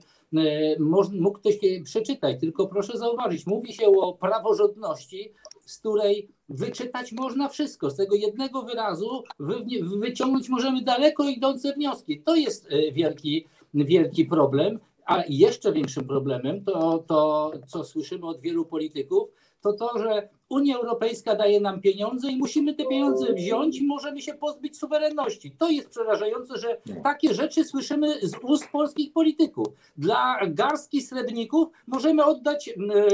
mógł 1.21 1.39
ktoś 1.39 1.63
je 1.63 1.83
przeczytać, 1.83 2.41
tylko 2.41 2.67
proszę 2.67 2.99
zauważyć, 2.99 3.47
mówi 3.47 3.73
się 3.73 3.87
o 3.87 4.13
praworządności, 4.13 5.33
z 5.71 5.79
której 5.79 6.29
wyczytać 6.49 7.13
można 7.13 7.49
wszystko. 7.49 7.91
Z 7.91 7.97
tego 7.97 8.17
jednego 8.17 8.63
wyrazu 8.63 9.23
wy, 9.39 9.55
wyciągnąć 9.99 10.49
możemy 10.49 10.83
daleko 10.83 11.29
idące 11.29 11.73
wnioski. 11.73 12.21
To 12.21 12.37
jest 12.37 12.67
e, 12.71 12.93
wielki, 12.93 13.47
wielki 13.75 14.25
problem. 14.25 14.79
A 15.07 15.25
jeszcze 15.29 15.73
większym 15.73 16.05
problemem 16.05 16.65
to, 16.65 17.05
to, 17.07 17.53
co 17.67 17.85
słyszymy 17.85 18.27
od 18.27 18.41
wielu 18.41 18.65
polityków, 18.67 19.29
to 19.61 19.73
to, 19.73 19.99
że 19.99 20.29
Unia 20.49 20.77
Europejska 20.77 21.35
daje 21.35 21.61
nam 21.61 21.81
pieniądze 21.81 22.31
i 22.31 22.37
musimy 22.37 22.75
te 22.75 22.87
pieniądze 22.87 23.33
wziąć 23.33 23.79
i 23.79 23.87
możemy 23.87 24.23
się 24.23 24.35
pozbyć 24.35 24.79
suwerenności. 24.79 25.51
To 25.59 25.71
jest 25.71 25.89
przerażające, 25.89 26.57
że 26.59 26.81
takie 27.03 27.35
rzeczy 27.35 27.65
słyszymy 27.65 28.21
z 28.23 28.33
ust 28.43 28.69
polskich 28.73 29.13
polityków. 29.13 29.67
Dla 29.97 30.39
garstki 30.47 31.03
srebrników 31.03 31.69
możemy 31.87 32.25
oddać 32.25 32.71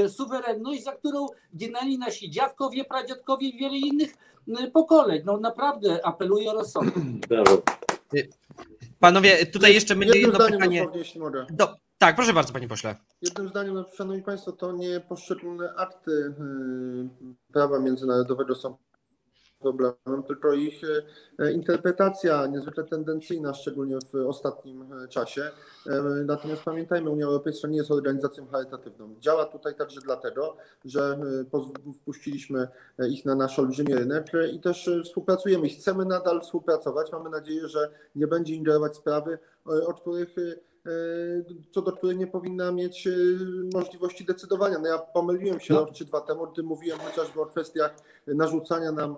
suwerenność, 0.09 0.85
za 0.85 0.93
którą 0.93 1.27
ginęli 1.57 1.99
nasi 1.99 2.31
dziadkowie, 2.31 2.85
pradziadkowie 2.85 3.49
i 3.49 3.59
wiele 3.59 3.77
innych 3.77 4.15
pokoleń. 4.73 5.23
No 5.25 5.37
naprawdę 5.37 6.07
apeluję 6.07 6.51
o 6.51 6.55
rozsądek. 6.55 6.95
Panowie, 9.01 9.47
tutaj 9.47 9.75
jeszcze 9.75 9.97
będzie 9.97 10.19
jedno 10.19 10.39
pytanie. 10.39 10.59
dosłownie, 10.59 10.99
jeśli 10.99 11.21
mogę. 11.21 11.47
Do... 11.51 11.86
Tak, 11.99 12.17
proszę 12.17 12.33
bardzo, 12.33 12.53
panie 12.53 12.69
pośle. 12.69 12.95
Jednym 13.23 13.49
zdaniem, 13.49 13.75
no, 13.75 13.85
szanowni 13.95 14.23
państwo, 14.23 14.53
to 14.53 14.73
nie 14.73 15.01
poszczególne 15.01 15.75
akty 15.75 16.11
y, 16.11 16.35
prawa 17.53 17.79
międzynarodowego 17.79 18.55
są 18.55 18.77
problemem, 19.61 20.23
tylko 20.27 20.53
ich 20.53 20.83
y, 20.85 21.53
interpretacja 21.53 22.47
niezwykle 22.47 22.85
tendencyjna, 22.85 23.55
szczególnie 23.55 23.99
w 24.13 24.29
ostatnim 24.29 24.93
y, 24.93 25.09
czasie. 25.09 25.51
Natomiast 26.27 26.63
pamiętajmy, 26.63 27.11
Unia 27.11 27.27
Europejska 27.27 27.69
nie 27.69 27.77
jest 27.77 27.91
organizacją 27.91 28.47
charytatywną. 28.47 29.15
Działa 29.21 29.47
tutaj 29.47 29.75
także 29.75 30.01
dlatego, 30.01 30.57
że 30.85 31.19
wpuściliśmy 31.95 32.69
ich 33.09 33.25
na 33.25 33.35
nasz 33.35 33.59
olbrzymi 33.59 33.95
rynek 33.95 34.33
i 34.53 34.61
też 34.61 34.91
współpracujemy 35.05 35.69
chcemy 35.69 36.05
nadal 36.05 36.41
współpracować. 36.41 37.13
Mamy 37.13 37.31
nadzieję, 37.31 37.69
że 37.69 37.91
nie 38.15 38.27
będzie 38.27 38.55
ingerować 38.55 38.97
sprawy, 38.97 39.39
o 39.65 39.95
których 39.95 40.37
co 41.71 41.83
do 41.83 41.93
której 41.93 42.17
nie 42.17 42.27
powinna 42.27 42.73
mieć 42.73 43.09
możliwości 43.75 44.25
decydowania. 44.25 44.79
No 44.79 44.89
ja 44.89 44.99
pomyliłem 44.99 45.61
się 45.61 45.75
rok 45.75 45.93
czy 45.93 46.05
dwa 46.05 46.21
temu, 46.21 46.47
gdy 46.47 46.63
mówiłem 46.63 46.99
chociażby 46.99 47.41
o 47.41 47.47
kwestiach 47.47 47.95
narzucania 48.27 48.93
nam 48.93 49.17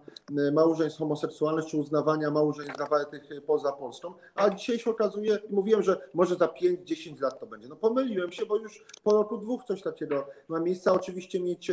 małżeństw 0.52 0.98
homoseksualnych 0.98 1.66
czy 1.66 1.76
uznawania 1.76 2.30
małżeństw 2.30 2.78
zawartych 2.78 3.22
poza 3.46 3.72
Polską, 3.72 4.14
a 4.34 4.50
dzisiaj 4.50 4.78
się 4.78 4.90
okazuje, 4.90 5.38
mówiłem, 5.50 5.82
że 5.82 6.08
może 6.14 6.36
za 6.36 6.46
5-10 6.46 7.22
lat 7.22 7.40
to 7.40 7.46
będzie. 7.46 7.68
No 7.68 7.76
pomyliłem 7.76 8.32
się, 8.32 8.46
bo 8.46 8.56
już 8.56 8.84
po 9.02 9.12
roku 9.12 9.38
dwóch 9.38 9.64
coś 9.64 9.82
takiego 9.82 10.26
ma 10.48 10.60
miejsce, 10.60 10.92
oczywiście 10.92 11.40
mieć 11.40 11.72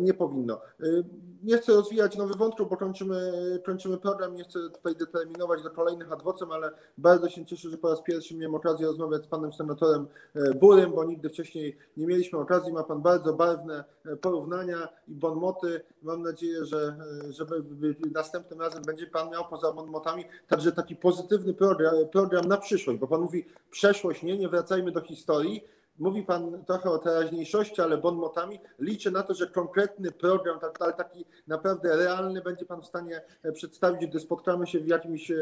nie 0.00 0.14
powinno. 0.14 0.60
Nie 1.42 1.58
chcę 1.58 1.72
rozwijać 1.72 2.16
nowych 2.16 2.36
wątków, 2.36 2.70
bo 2.70 2.76
kończymy, 2.76 3.32
kończymy 3.66 3.98
program, 3.98 4.34
nie 4.34 4.44
chcę 4.44 4.58
tutaj 4.74 4.96
determinować 4.96 5.62
do 5.62 5.70
kolejnych 5.70 6.12
adwocem, 6.12 6.52
ale 6.52 6.70
bardzo 6.98 7.28
się 7.28 7.46
cieszę, 7.46 7.70
że 7.70 7.78
po 7.78 7.90
raz 7.90 8.02
pierwszy 8.02 8.36
miałem 8.36 8.54
okazję 8.54 8.86
rozmawiać 8.86 9.11
z 9.18 9.26
panem 9.26 9.52
senatorem 9.52 10.06
Burym, 10.60 10.92
bo 10.92 11.04
nigdy 11.04 11.28
wcześniej 11.28 11.76
nie 11.96 12.06
mieliśmy 12.06 12.38
okazji. 12.38 12.72
Ma 12.72 12.82
pan 12.82 13.02
bardzo 13.02 13.32
barwne 13.32 13.84
porównania 14.20 14.88
i 15.08 15.14
bonmoty. 15.14 15.80
Mam 16.02 16.22
nadzieję, 16.22 16.64
że, 16.64 16.96
że 17.30 17.46
następnym 18.14 18.60
razem 18.60 18.82
będzie 18.82 19.06
pan 19.06 19.30
miał 19.30 19.44
poza 19.44 19.72
bonmotami 19.72 20.24
także 20.48 20.72
taki 20.72 20.96
pozytywny 20.96 21.54
program, 21.54 21.94
program 22.12 22.44
na 22.44 22.56
przyszłość, 22.56 22.98
bo 22.98 23.06
pan 23.06 23.20
mówi 23.20 23.44
przeszłość, 23.70 24.22
nie, 24.22 24.38
nie 24.38 24.48
wracajmy 24.48 24.92
do 24.92 25.00
historii. 25.00 25.64
Mówi 25.98 26.22
Pan 26.22 26.64
trochę 26.64 26.90
o 26.90 26.98
teraźniejszości, 26.98 27.80
ale 27.80 27.98
bonmotami. 27.98 28.60
Liczę 28.78 29.10
na 29.10 29.22
to, 29.22 29.34
że 29.34 29.46
konkretny 29.46 30.12
program, 30.12 30.58
ale 30.80 30.92
taki 30.92 31.24
naprawdę 31.46 31.96
realny, 31.96 32.42
będzie 32.42 32.64
Pan 32.64 32.82
w 32.82 32.86
stanie 32.86 33.22
przedstawić, 33.52 34.10
gdy 34.10 34.20
spotkamy 34.20 34.66
się 34.66 34.80
w 34.80 34.86
jakimś 34.86 35.32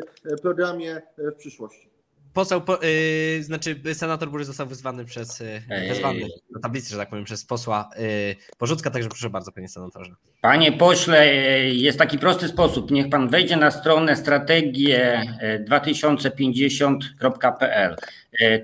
programie 0.42 1.02
w 1.18 1.34
przyszłości. 1.34 1.99
Poseł, 2.32 2.60
po, 2.60 2.78
yy, 2.82 3.42
znaczy 3.42 3.80
senator 3.94 4.30
Bury 4.30 4.44
został 4.44 4.66
wyzwany 4.66 5.04
przez, 5.04 5.40
yy, 5.40 5.62
wezwany 5.88 6.20
do 6.50 6.60
tablicy, 6.60 6.90
że 6.90 6.96
tak 6.96 7.10
powiem, 7.10 7.24
przez 7.24 7.44
posła 7.44 7.88
yy, 7.98 8.36
Porzucka, 8.58 8.90
także 8.90 9.08
proszę 9.08 9.30
bardzo, 9.30 9.52
panie 9.52 9.68
senatorze. 9.68 10.14
Panie 10.40 10.72
pośle, 10.72 11.34
jest 11.64 11.98
taki 11.98 12.18
prosty 12.18 12.48
sposób. 12.48 12.90
Niech 12.90 13.08
pan 13.08 13.28
wejdzie 13.28 13.56
na 13.56 13.70
stronę 13.70 14.16
strategię 14.16 15.22
2050.pl. 15.70 17.96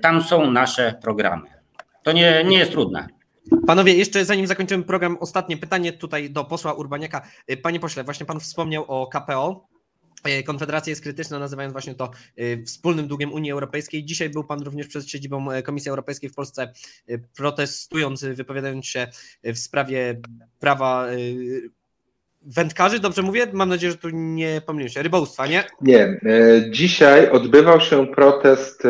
Tam 0.01 0.23
są 0.23 0.51
nasze 0.51 0.95
programy. 1.01 1.47
To 2.03 2.11
nie, 2.11 2.43
nie 2.43 2.57
jest 2.57 2.71
trudne. 2.71 3.07
Panowie, 3.67 3.93
jeszcze 3.93 4.25
zanim 4.25 4.47
zakończymy 4.47 4.83
program, 4.83 5.17
ostatnie 5.19 5.57
pytanie 5.57 5.93
tutaj 5.93 6.29
do 6.29 6.43
posła 6.43 6.73
Urbaniaka. 6.73 7.21
Panie 7.61 7.79
pośle, 7.79 8.03
właśnie 8.03 8.25
pan 8.25 8.39
wspomniał 8.39 8.85
o 8.87 9.07
KPO. 9.07 9.67
Konfederacja 10.45 10.91
jest 10.91 11.01
krytyczna, 11.01 11.39
nazywając 11.39 11.71
właśnie 11.71 11.95
to 11.95 12.11
wspólnym 12.65 13.07
długiem 13.07 13.33
Unii 13.33 13.51
Europejskiej. 13.51 14.05
Dzisiaj 14.05 14.29
był 14.29 14.43
Pan 14.43 14.61
również 14.61 14.87
przed 14.87 15.09
siedzibą 15.09 15.47
Komisji 15.63 15.89
Europejskiej 15.89 16.29
w 16.29 16.33
Polsce, 16.33 16.73
protestując, 17.35 18.23
wypowiadając 18.23 18.85
się 18.85 19.07
w 19.43 19.57
sprawie 19.57 20.21
prawa 20.59 21.07
wędkarzy, 22.55 22.99
dobrze 22.99 23.21
mówię? 23.21 23.47
Mam 23.53 23.69
nadzieję, 23.69 23.91
że 23.91 23.97
tu 23.97 24.09
nie 24.13 24.61
pomyliłem 24.65 24.89
się. 24.89 25.03
Rybołówstwa, 25.03 25.47
nie? 25.47 25.63
Nie. 25.81 26.19
Dzisiaj 26.69 27.29
odbywał 27.29 27.81
się 27.81 28.07
protest 28.07 28.83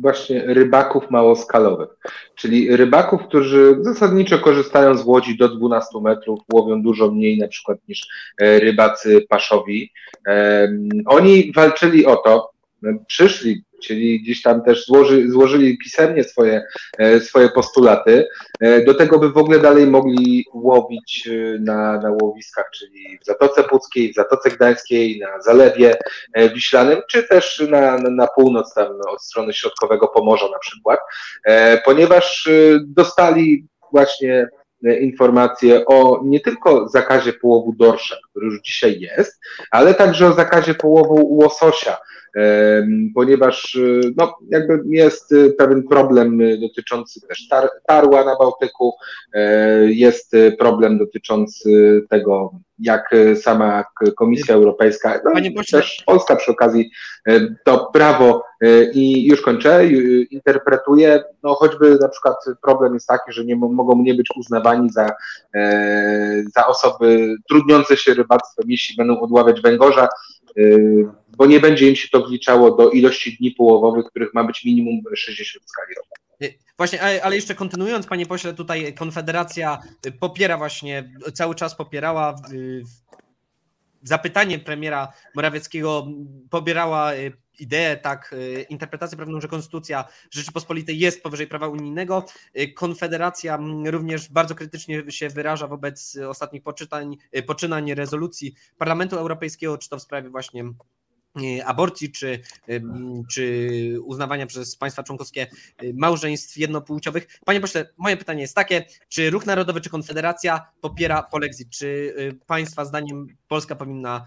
właśnie 0.00 0.42
rybaków 0.46 1.10
małoskalowych, 1.10 1.88
czyli 2.34 2.76
rybaków, 2.76 3.22
którzy 3.22 3.76
zasadniczo 3.80 4.38
korzystają 4.38 4.96
z 4.96 5.04
łodzi 5.04 5.36
do 5.36 5.48
12 5.48 6.00
metrów, 6.00 6.40
łowią 6.52 6.82
dużo 6.82 7.10
mniej 7.10 7.38
na 7.38 7.48
przykład 7.48 7.78
niż 7.88 8.08
rybacy 8.40 9.26
paszowi. 9.28 9.92
Oni 11.06 11.52
walczyli 11.52 12.06
o 12.06 12.16
to, 12.16 12.50
przyszli 13.06 13.64
czyli 13.82 14.22
gdzieś 14.22 14.42
tam 14.42 14.62
też 14.62 14.86
złoży, 14.86 15.30
złożyli 15.30 15.78
pisemnie 15.78 16.24
swoje, 16.24 16.62
swoje 17.20 17.48
postulaty, 17.48 18.28
do 18.86 18.94
tego 18.94 19.18
by 19.18 19.30
w 19.30 19.36
ogóle 19.36 19.58
dalej 19.58 19.86
mogli 19.86 20.44
łowić 20.54 21.28
na, 21.60 22.00
na 22.00 22.10
łowiskach, 22.22 22.70
czyli 22.74 23.18
w 23.22 23.24
Zatoce 23.24 23.64
Puckiej, 23.64 24.12
w 24.12 24.14
Zatoce 24.14 24.50
Gdańskiej, 24.50 25.20
na 25.20 25.42
Zalewie 25.42 25.96
Wiślanym, 26.54 27.00
czy 27.08 27.22
też 27.22 27.62
na, 27.70 27.98
na, 27.98 28.26
północ, 28.26 28.74
tam 28.74 28.86
od 29.08 29.22
strony 29.22 29.52
środkowego 29.52 30.08
Pomorza 30.08 30.48
na 30.48 30.58
przykład, 30.58 31.00
ponieważ 31.84 32.48
dostali 32.86 33.66
właśnie 33.92 34.48
informacje 35.00 35.84
o 35.86 36.20
nie 36.24 36.40
tylko 36.40 36.88
zakazie 36.88 37.32
połowu 37.32 37.72
dorsza, 37.72 38.16
który 38.30 38.46
już 38.46 38.60
dzisiaj 38.62 39.00
jest, 39.00 39.40
ale 39.70 39.94
także 39.94 40.26
o 40.26 40.32
zakazie 40.32 40.74
połowu 40.74 41.36
łososia, 41.36 41.96
ponieważ 43.14 43.78
no, 44.16 44.34
jakby 44.50 44.80
jest 44.86 45.34
pewien 45.58 45.82
problem 45.82 46.38
dotyczący 46.60 47.20
też 47.28 47.48
tar 47.48 47.70
tarła 47.86 48.24
na 48.24 48.36
Bałtyku, 48.36 48.92
jest 49.86 50.32
problem 50.58 50.98
dotyczący 50.98 52.00
tego, 52.10 52.52
jak 52.78 53.10
sama 53.34 53.84
Komisja 54.16 54.54
Europejska, 54.54 55.20
no 55.24 55.40
i 55.40 55.54
też 55.70 56.02
Polska 56.06 56.36
przy 56.36 56.50
okazji 56.50 56.90
to 57.64 57.90
prawo 57.92 58.42
i 58.92 59.26
już 59.26 59.42
kończę, 59.42 59.86
interpretuje, 60.30 61.24
no 61.42 61.54
choćby 61.54 61.98
na 62.00 62.08
przykład 62.08 62.36
problem 62.62 62.94
jest 62.94 63.06
taki, 63.06 63.32
że 63.32 63.44
nie 63.44 63.56
mogą 63.56 64.02
nie 64.02 64.14
być 64.14 64.28
uznawani 64.36 64.90
za, 64.90 65.10
za 66.54 66.66
osoby 66.66 67.36
trudniące 67.48 67.96
się 67.96 68.14
rybactwem, 68.14 68.70
jeśli 68.70 68.96
będą 68.96 69.20
odławiać 69.20 69.60
węgorza, 69.60 70.08
bo 71.36 71.46
nie 71.46 71.60
będzie 71.60 71.88
im 71.88 71.96
się 71.96 72.08
to 72.08 72.26
wliczało 72.26 72.76
do 72.76 72.90
ilości 72.90 73.36
dni 73.36 73.50
połowowych, 73.50 74.06
których 74.06 74.34
ma 74.34 74.44
być 74.44 74.64
minimum 74.64 75.00
60 75.14 75.64
w 75.64 75.68
skali 75.68 75.94
roku. 75.94 76.08
Właśnie, 76.76 77.22
ale 77.22 77.36
jeszcze 77.36 77.54
kontynuując, 77.54 78.06
panie 78.06 78.26
pośle, 78.26 78.54
tutaj 78.54 78.94
Konfederacja 78.94 79.78
popiera 80.20 80.58
właśnie, 80.58 81.12
cały 81.34 81.54
czas 81.54 81.74
popierała 81.74 82.36
zapytanie 84.02 84.58
premiera 84.58 85.12
Morawieckiego, 85.34 86.06
pobierała 86.50 87.12
ideę, 87.58 87.96
tak, 87.96 88.34
interpretację 88.68 89.16
prawną, 89.16 89.40
że 89.40 89.48
Konstytucja 89.48 90.04
Rzeczypospolitej 90.30 90.98
jest 90.98 91.22
powyżej 91.22 91.46
prawa 91.46 91.68
unijnego. 91.68 92.24
Konfederacja 92.76 93.58
również 93.86 94.28
bardzo 94.28 94.54
krytycznie 94.54 95.10
się 95.10 95.28
wyraża 95.28 95.66
wobec 95.66 96.16
ostatnich 96.28 96.62
poczynań, 96.62 97.16
poczynań 97.46 97.94
rezolucji 97.94 98.54
Parlamentu 98.78 99.16
Europejskiego, 99.16 99.78
czy 99.78 99.88
to 99.88 99.98
w 99.98 100.02
sprawie 100.02 100.30
właśnie 100.30 100.64
aborcji, 101.64 102.12
czy, 102.12 102.40
czy 103.32 103.70
uznawania 104.04 104.46
przez 104.46 104.76
państwa 104.76 105.02
członkowskie 105.02 105.46
małżeństw 105.94 106.56
jednopłciowych. 106.56 107.26
Panie 107.44 107.60
pośle, 107.60 107.86
moje 107.98 108.16
pytanie 108.16 108.42
jest 108.42 108.54
takie, 108.54 108.84
czy 109.08 109.30
Ruch 109.30 109.46
Narodowy, 109.46 109.80
czy 109.80 109.90
Konfederacja 109.90 110.66
popiera 110.80 111.22
polexit? 111.22 111.70
Czy 111.70 112.14
państwa 112.46 112.84
zdaniem 112.84 113.26
Polska 113.48 113.74
powinna 113.74 114.24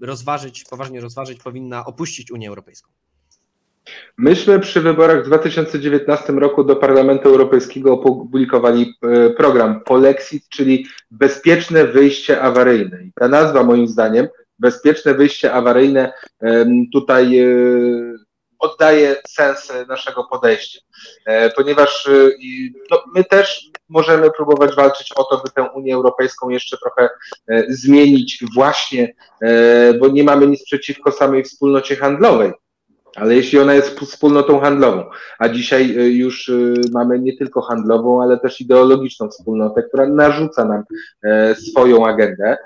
rozważyć, 0.00 0.64
poważnie 0.64 1.00
rozważyć, 1.00 1.42
powinna 1.42 1.84
opuścić 1.84 2.30
Unię 2.30 2.48
Europejską? 2.48 2.90
Myśmy 4.16 4.60
przy 4.60 4.80
wyborach 4.80 5.22
w 5.22 5.26
2019 5.26 6.32
roku 6.32 6.64
do 6.64 6.76
Parlamentu 6.76 7.28
Europejskiego 7.28 7.92
opublikowali 7.92 8.94
program 9.36 9.80
Polexit, 9.80 10.48
czyli 10.48 10.86
bezpieczne 11.10 11.86
wyjście 11.86 12.40
awaryjne. 12.40 13.04
I 13.04 13.12
ta 13.14 13.28
nazwa 13.28 13.64
moim 13.64 13.88
zdaniem 13.88 14.28
bezpieczne 14.60 15.14
wyjście 15.14 15.52
awaryjne 15.52 16.12
tutaj 16.92 17.46
oddaje 18.58 19.16
sens 19.28 19.72
naszego 19.88 20.24
podejścia, 20.24 20.80
ponieważ 21.56 22.08
no, 22.90 23.02
my 23.14 23.24
też 23.24 23.70
możemy 23.88 24.30
próbować 24.30 24.74
walczyć 24.74 25.12
o 25.16 25.24
to, 25.24 25.42
by 25.44 25.50
tę 25.50 25.70
Unię 25.74 25.94
Europejską 25.94 26.48
jeszcze 26.48 26.76
trochę 26.78 27.08
zmienić 27.68 28.44
właśnie, 28.54 29.14
bo 30.00 30.08
nie 30.08 30.24
mamy 30.24 30.46
nic 30.46 30.64
przeciwko 30.64 31.12
samej 31.12 31.44
wspólnocie 31.44 31.96
handlowej. 31.96 32.52
Ale 33.16 33.34
jeśli 33.34 33.58
ona 33.58 33.74
jest 33.74 34.00
wspólnotą 34.00 34.60
handlową, 34.60 35.04
a 35.38 35.48
dzisiaj 35.48 35.94
już 36.16 36.50
mamy 36.92 37.18
nie 37.18 37.36
tylko 37.36 37.60
handlową, 37.60 38.22
ale 38.22 38.38
też 38.38 38.60
ideologiczną 38.60 39.28
wspólnotę, 39.28 39.82
która 39.82 40.06
narzuca 40.06 40.64
nam 40.64 40.82
swoją 41.54 42.06
agendę, 42.06 42.56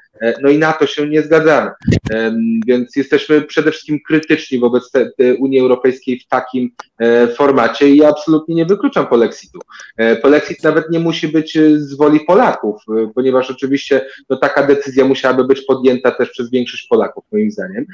no 0.42 0.49
i 0.49 0.59
na 0.59 0.72
to 0.72 0.86
się 0.86 1.09
nie 1.09 1.22
zgadzamy. 1.22 1.70
Więc 2.66 2.97
jesteśmy 2.97 3.42
przede 3.42 3.70
wszystkim 3.70 4.01
krytyczni 4.07 4.59
wobec 4.59 4.92
Unii 5.38 5.61
Europejskiej 5.61 6.20
w 6.20 6.28
takim 6.28 6.70
formacie 7.36 7.88
i 7.88 8.05
absolutnie 8.05 8.55
nie 8.55 8.66
wykluczam 8.66 9.07
polexitu. 9.07 9.59
Polexit 10.22 10.62
nawet 10.62 10.90
nie 10.90 11.01
musi 11.01 11.28
być 11.28 11.59
z 11.76 11.95
woli 11.95 12.20
Polaków, 12.20 12.82
ponieważ 13.14 13.51
oczywiście 13.51 14.07
no, 14.30 14.36
taka 14.36 14.66
decyzja 14.66 15.05
musiałaby 15.05 15.45
być 15.45 15.61
podjęta 15.61 16.11
też 16.11 16.30
przez 16.30 16.51
większość 16.51 16.86
Polaków, 16.86 17.24
moim 17.32 17.51
zdaniem. 17.51 17.86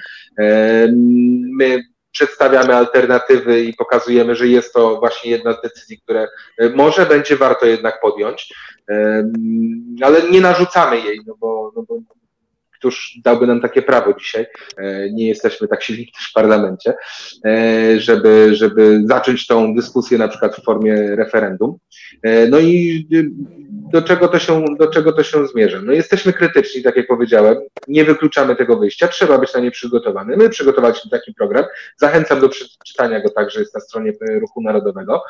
My 1.58 1.82
przedstawiamy 2.12 2.76
alternatywy 2.76 3.60
i 3.60 3.74
pokazujemy, 3.74 4.36
że 4.36 4.48
jest 4.48 4.72
to 4.72 4.96
właśnie 4.96 5.30
jedna 5.30 5.52
z 5.52 5.62
decyzji, 5.62 6.00
które 6.00 6.28
może 6.74 7.06
będzie 7.06 7.36
warto 7.36 7.66
jednak 7.66 8.00
podjąć, 8.00 8.54
ale 10.02 10.30
nie 10.30 10.40
narzucamy 10.40 11.00
jej, 11.00 11.20
no 11.26 11.34
bo, 11.40 11.72
no 11.76 11.82
bo 11.82 11.98
któż 12.80 13.18
dałby 13.24 13.46
nam 13.46 13.60
takie 13.60 13.82
prawo 13.82 14.14
dzisiaj, 14.14 14.46
e, 14.76 15.10
nie 15.12 15.28
jesteśmy 15.28 15.68
tak 15.68 15.82
silni 15.82 16.06
też 16.06 16.30
w 16.30 16.32
parlamencie, 16.32 16.94
e, 17.44 18.00
żeby, 18.00 18.50
żeby 18.54 19.02
zacząć 19.04 19.46
tą 19.46 19.74
dyskusję 19.74 20.18
na 20.18 20.28
przykład 20.28 20.56
w 20.56 20.64
formie 20.64 21.16
referendum. 21.16 21.78
E, 22.22 22.46
No 22.46 22.58
i 22.58 23.06
y, 23.12 23.30
do 23.92 24.02
czego 24.02 24.28
to 24.28 24.38
się, 24.38 24.64
do 24.78 24.86
czego 24.86 25.12
to 25.12 25.22
się 25.22 25.46
zmierza? 25.46 25.82
No 25.82 25.92
jesteśmy 25.92 26.32
krytyczni, 26.32 26.82
tak 26.82 26.96
jak 26.96 27.06
powiedziałem, 27.06 27.56
nie 27.88 28.04
wykluczamy 28.04 28.56
tego 28.56 28.76
wyjścia, 28.76 29.08
trzeba 29.08 29.38
być 29.38 29.54
na 29.54 29.60
nie 29.60 29.70
przygotowany. 29.70 30.36
My 30.36 30.48
przygotowaliśmy 30.48 31.10
taki 31.10 31.34
program, 31.34 31.64
zachęcam 31.96 32.40
do 32.40 32.48
przeczytania 32.48 33.20
go 33.20 33.30
także, 33.30 33.60
jest 33.60 33.74
na 33.74 33.80
stronie 33.80 34.12
Ruchu 34.40 34.62
Narodowego 34.62 35.22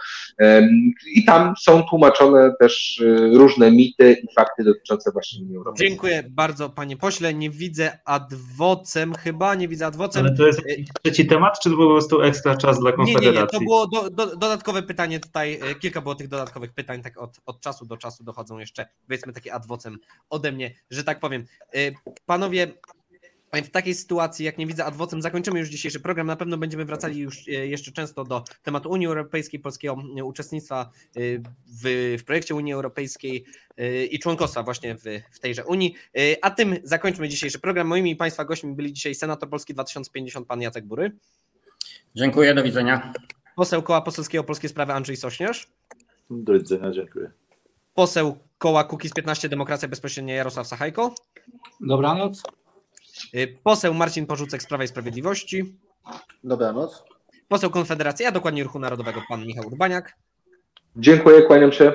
i 1.15 1.25
tam 1.25 1.55
są 1.61 1.83
tłumaczone 1.83 2.53
też 2.61 3.03
różne 3.33 3.71
mity 3.71 4.13
i 4.13 4.35
fakty 4.35 4.65
dotyczące 4.65 5.11
właśnie 5.13 5.43
Unii 5.43 5.57
Europejskiej. 5.57 5.89
Dziękuję 5.89 6.25
bardzo, 6.31 6.71
panie 6.71 6.97
pośle. 6.97 7.35
Nie 7.41 7.51
widzę 7.51 7.99
adwocem 8.05 9.15
chyba, 9.15 9.55
nie 9.55 9.69
widzę 9.69 9.87
adwocem. 9.87 10.27
Ale 10.27 10.37
to 10.37 10.47
jest 10.47 10.61
trzeci 11.03 11.27
temat, 11.27 11.61
czy 11.61 11.71
to 11.71 11.77
po 11.77 11.87
prostu 11.87 12.23
ekstra 12.23 12.57
czas 12.57 12.81
dla 12.81 12.91
Nie, 12.91 12.97
nie, 12.97 13.05
nie, 13.05 13.15
Konfederacji? 13.15 13.59
to 13.59 13.65
było 13.65 13.87
do, 13.87 14.11
do, 14.11 14.27
dodatkowe 14.27 14.83
pytanie 14.83 15.21
tutaj, 15.21 15.61
e, 15.63 15.75
kilka 15.75 16.01
było 16.01 16.15
tych 16.15 16.29
dodatkowych 16.29 16.73
pytań, 16.73 17.03
tak 17.03 17.19
od, 17.19 17.41
od 17.47 17.61
czasu 17.61 17.87
do 17.87 17.97
czasu 17.97 18.25
dochodzą 18.25 18.59
jeszcze, 18.59 18.89
powiedzmy 19.07 19.33
takie 19.33 19.55
adwocem 19.55 19.99
ode 20.31 20.53
mnie, 20.53 20.75
że 20.91 21.05
tak 21.05 21.21
powiem. 21.21 21.47
E, 21.75 21.79
Panowie, 22.27 22.73
w 23.53 23.71
takiej 23.71 23.95
sytuacji, 23.95 24.45
jak 24.45 24.59
nie 24.59 24.67
widzę 24.67 24.85
adwocem, 24.85 25.23
zakończymy 25.23 25.59
już 25.59 25.69
dzisiejszy 25.69 26.01
program. 26.01 26.27
Na 26.27 26.37
pewno 26.37 26.59
będziemy 26.59 26.85
wracali 26.85 27.19
już 27.19 27.49
e, 27.49 27.51
jeszcze 27.51 27.93
często 27.93 28.25
do 28.25 28.45
tematu 28.63 28.91
Unii 28.91 29.07
Europejskiej, 29.07 29.61
polskiego 29.61 29.97
e, 30.19 30.25
uczestnictwa 30.25 30.91
e, 31.17 31.21
w, 31.67 32.17
w 32.21 32.25
projekcie 32.25 32.55
Unii 32.55 32.73
Europejskiej 32.73 33.45
i 34.11 34.19
członkostwa 34.19 34.63
właśnie 34.63 34.97
w, 34.97 35.03
w 35.33 35.39
tejże 35.41 35.65
Unii. 35.65 35.95
A 36.43 36.51
tym 36.51 36.77
zakończmy 36.85 37.29
dzisiejszy 37.29 37.59
program. 37.59 37.87
Moimi 37.87 38.17
Państwa 38.17 38.45
gośćmi 38.45 38.75
byli 38.75 38.93
dzisiaj 38.93 39.15
senator 39.15 39.49
Polski 39.49 39.75
2050, 39.75 40.47
pan 40.47 40.63
Jacek 40.63 40.85
Bury, 40.87 41.13
Dziękuję, 42.15 42.55
do 42.55 42.63
widzenia. 42.63 43.13
poseł 43.57 43.83
Koła 43.83 44.01
Poselskiego 44.03 44.45
Polskie 44.45 44.69
Sprawy 44.69 44.93
Andrzej 44.93 45.17
Sośnierz, 45.17 45.69
Do 46.31 46.53
widzenia, 46.53 46.91
dziękuję. 46.91 47.31
poseł 47.95 48.39
Koła 48.59 48.85
Kukiz 48.85 49.13
15 49.13 49.49
Demokracja 49.49 49.89
Bezpośrednia 49.89 50.35
Jarosław 50.35 50.67
Sachajko, 50.67 51.15
Dobranoc. 51.81 52.43
Y, 53.35 53.59
poseł 53.63 53.95
Marcin 53.95 54.27
Porzucek 54.27 54.63
z 54.63 54.67
Prawa 54.67 54.85
i 54.85 54.89
Sprawiedliwości, 54.89 55.75
Dobranoc. 56.45 57.05
poseł 57.49 57.71
Konfederacji, 57.71 58.27
a 58.27 58.33
dokładnie 58.33 58.65
Ruchu 58.65 58.79
Narodowego 58.79 59.23
pan 59.29 59.47
Michał 59.47 59.67
Urbaniak 59.67 60.17
Dziękuję, 60.97 61.43
kłaniam 61.43 61.73
się. 61.73 61.93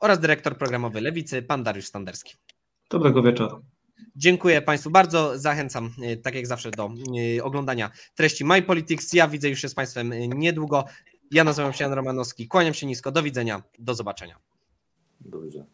oraz 0.00 0.20
dyrektor 0.20 0.58
programowy 0.58 1.00
Lewicy 1.00 1.42
pan 1.42 1.62
Dariusz 1.62 1.86
Standerski. 1.86 2.34
Dobrego 2.90 3.22
wieczoru. 3.22 3.60
Dziękuję 4.16 4.62
Państwu 4.62 4.90
bardzo. 4.90 5.38
Zachęcam, 5.38 5.90
y, 6.12 6.16
tak 6.16 6.34
jak 6.34 6.46
zawsze, 6.46 6.70
do 6.70 6.90
y, 7.38 7.44
oglądania 7.44 7.90
treści 8.14 8.44
My 8.44 8.62
Politics. 8.62 9.12
Ja 9.12 9.28
widzę 9.28 9.48
już 9.48 9.60
się 9.60 9.68
z 9.68 9.74
Państwem 9.74 10.10
niedługo. 10.38 10.84
Ja 11.30 11.44
nazywam 11.44 11.72
się 11.72 11.84
Jan 11.84 11.92
Romanowski. 11.92 12.48
Kłaniam 12.48 12.74
się 12.74 12.86
nisko. 12.86 13.12
Do 13.12 13.22
widzenia. 13.22 13.62
Do 13.78 13.94
zobaczenia. 13.94 14.36
Do 15.20 15.40
widzenia. 15.40 15.64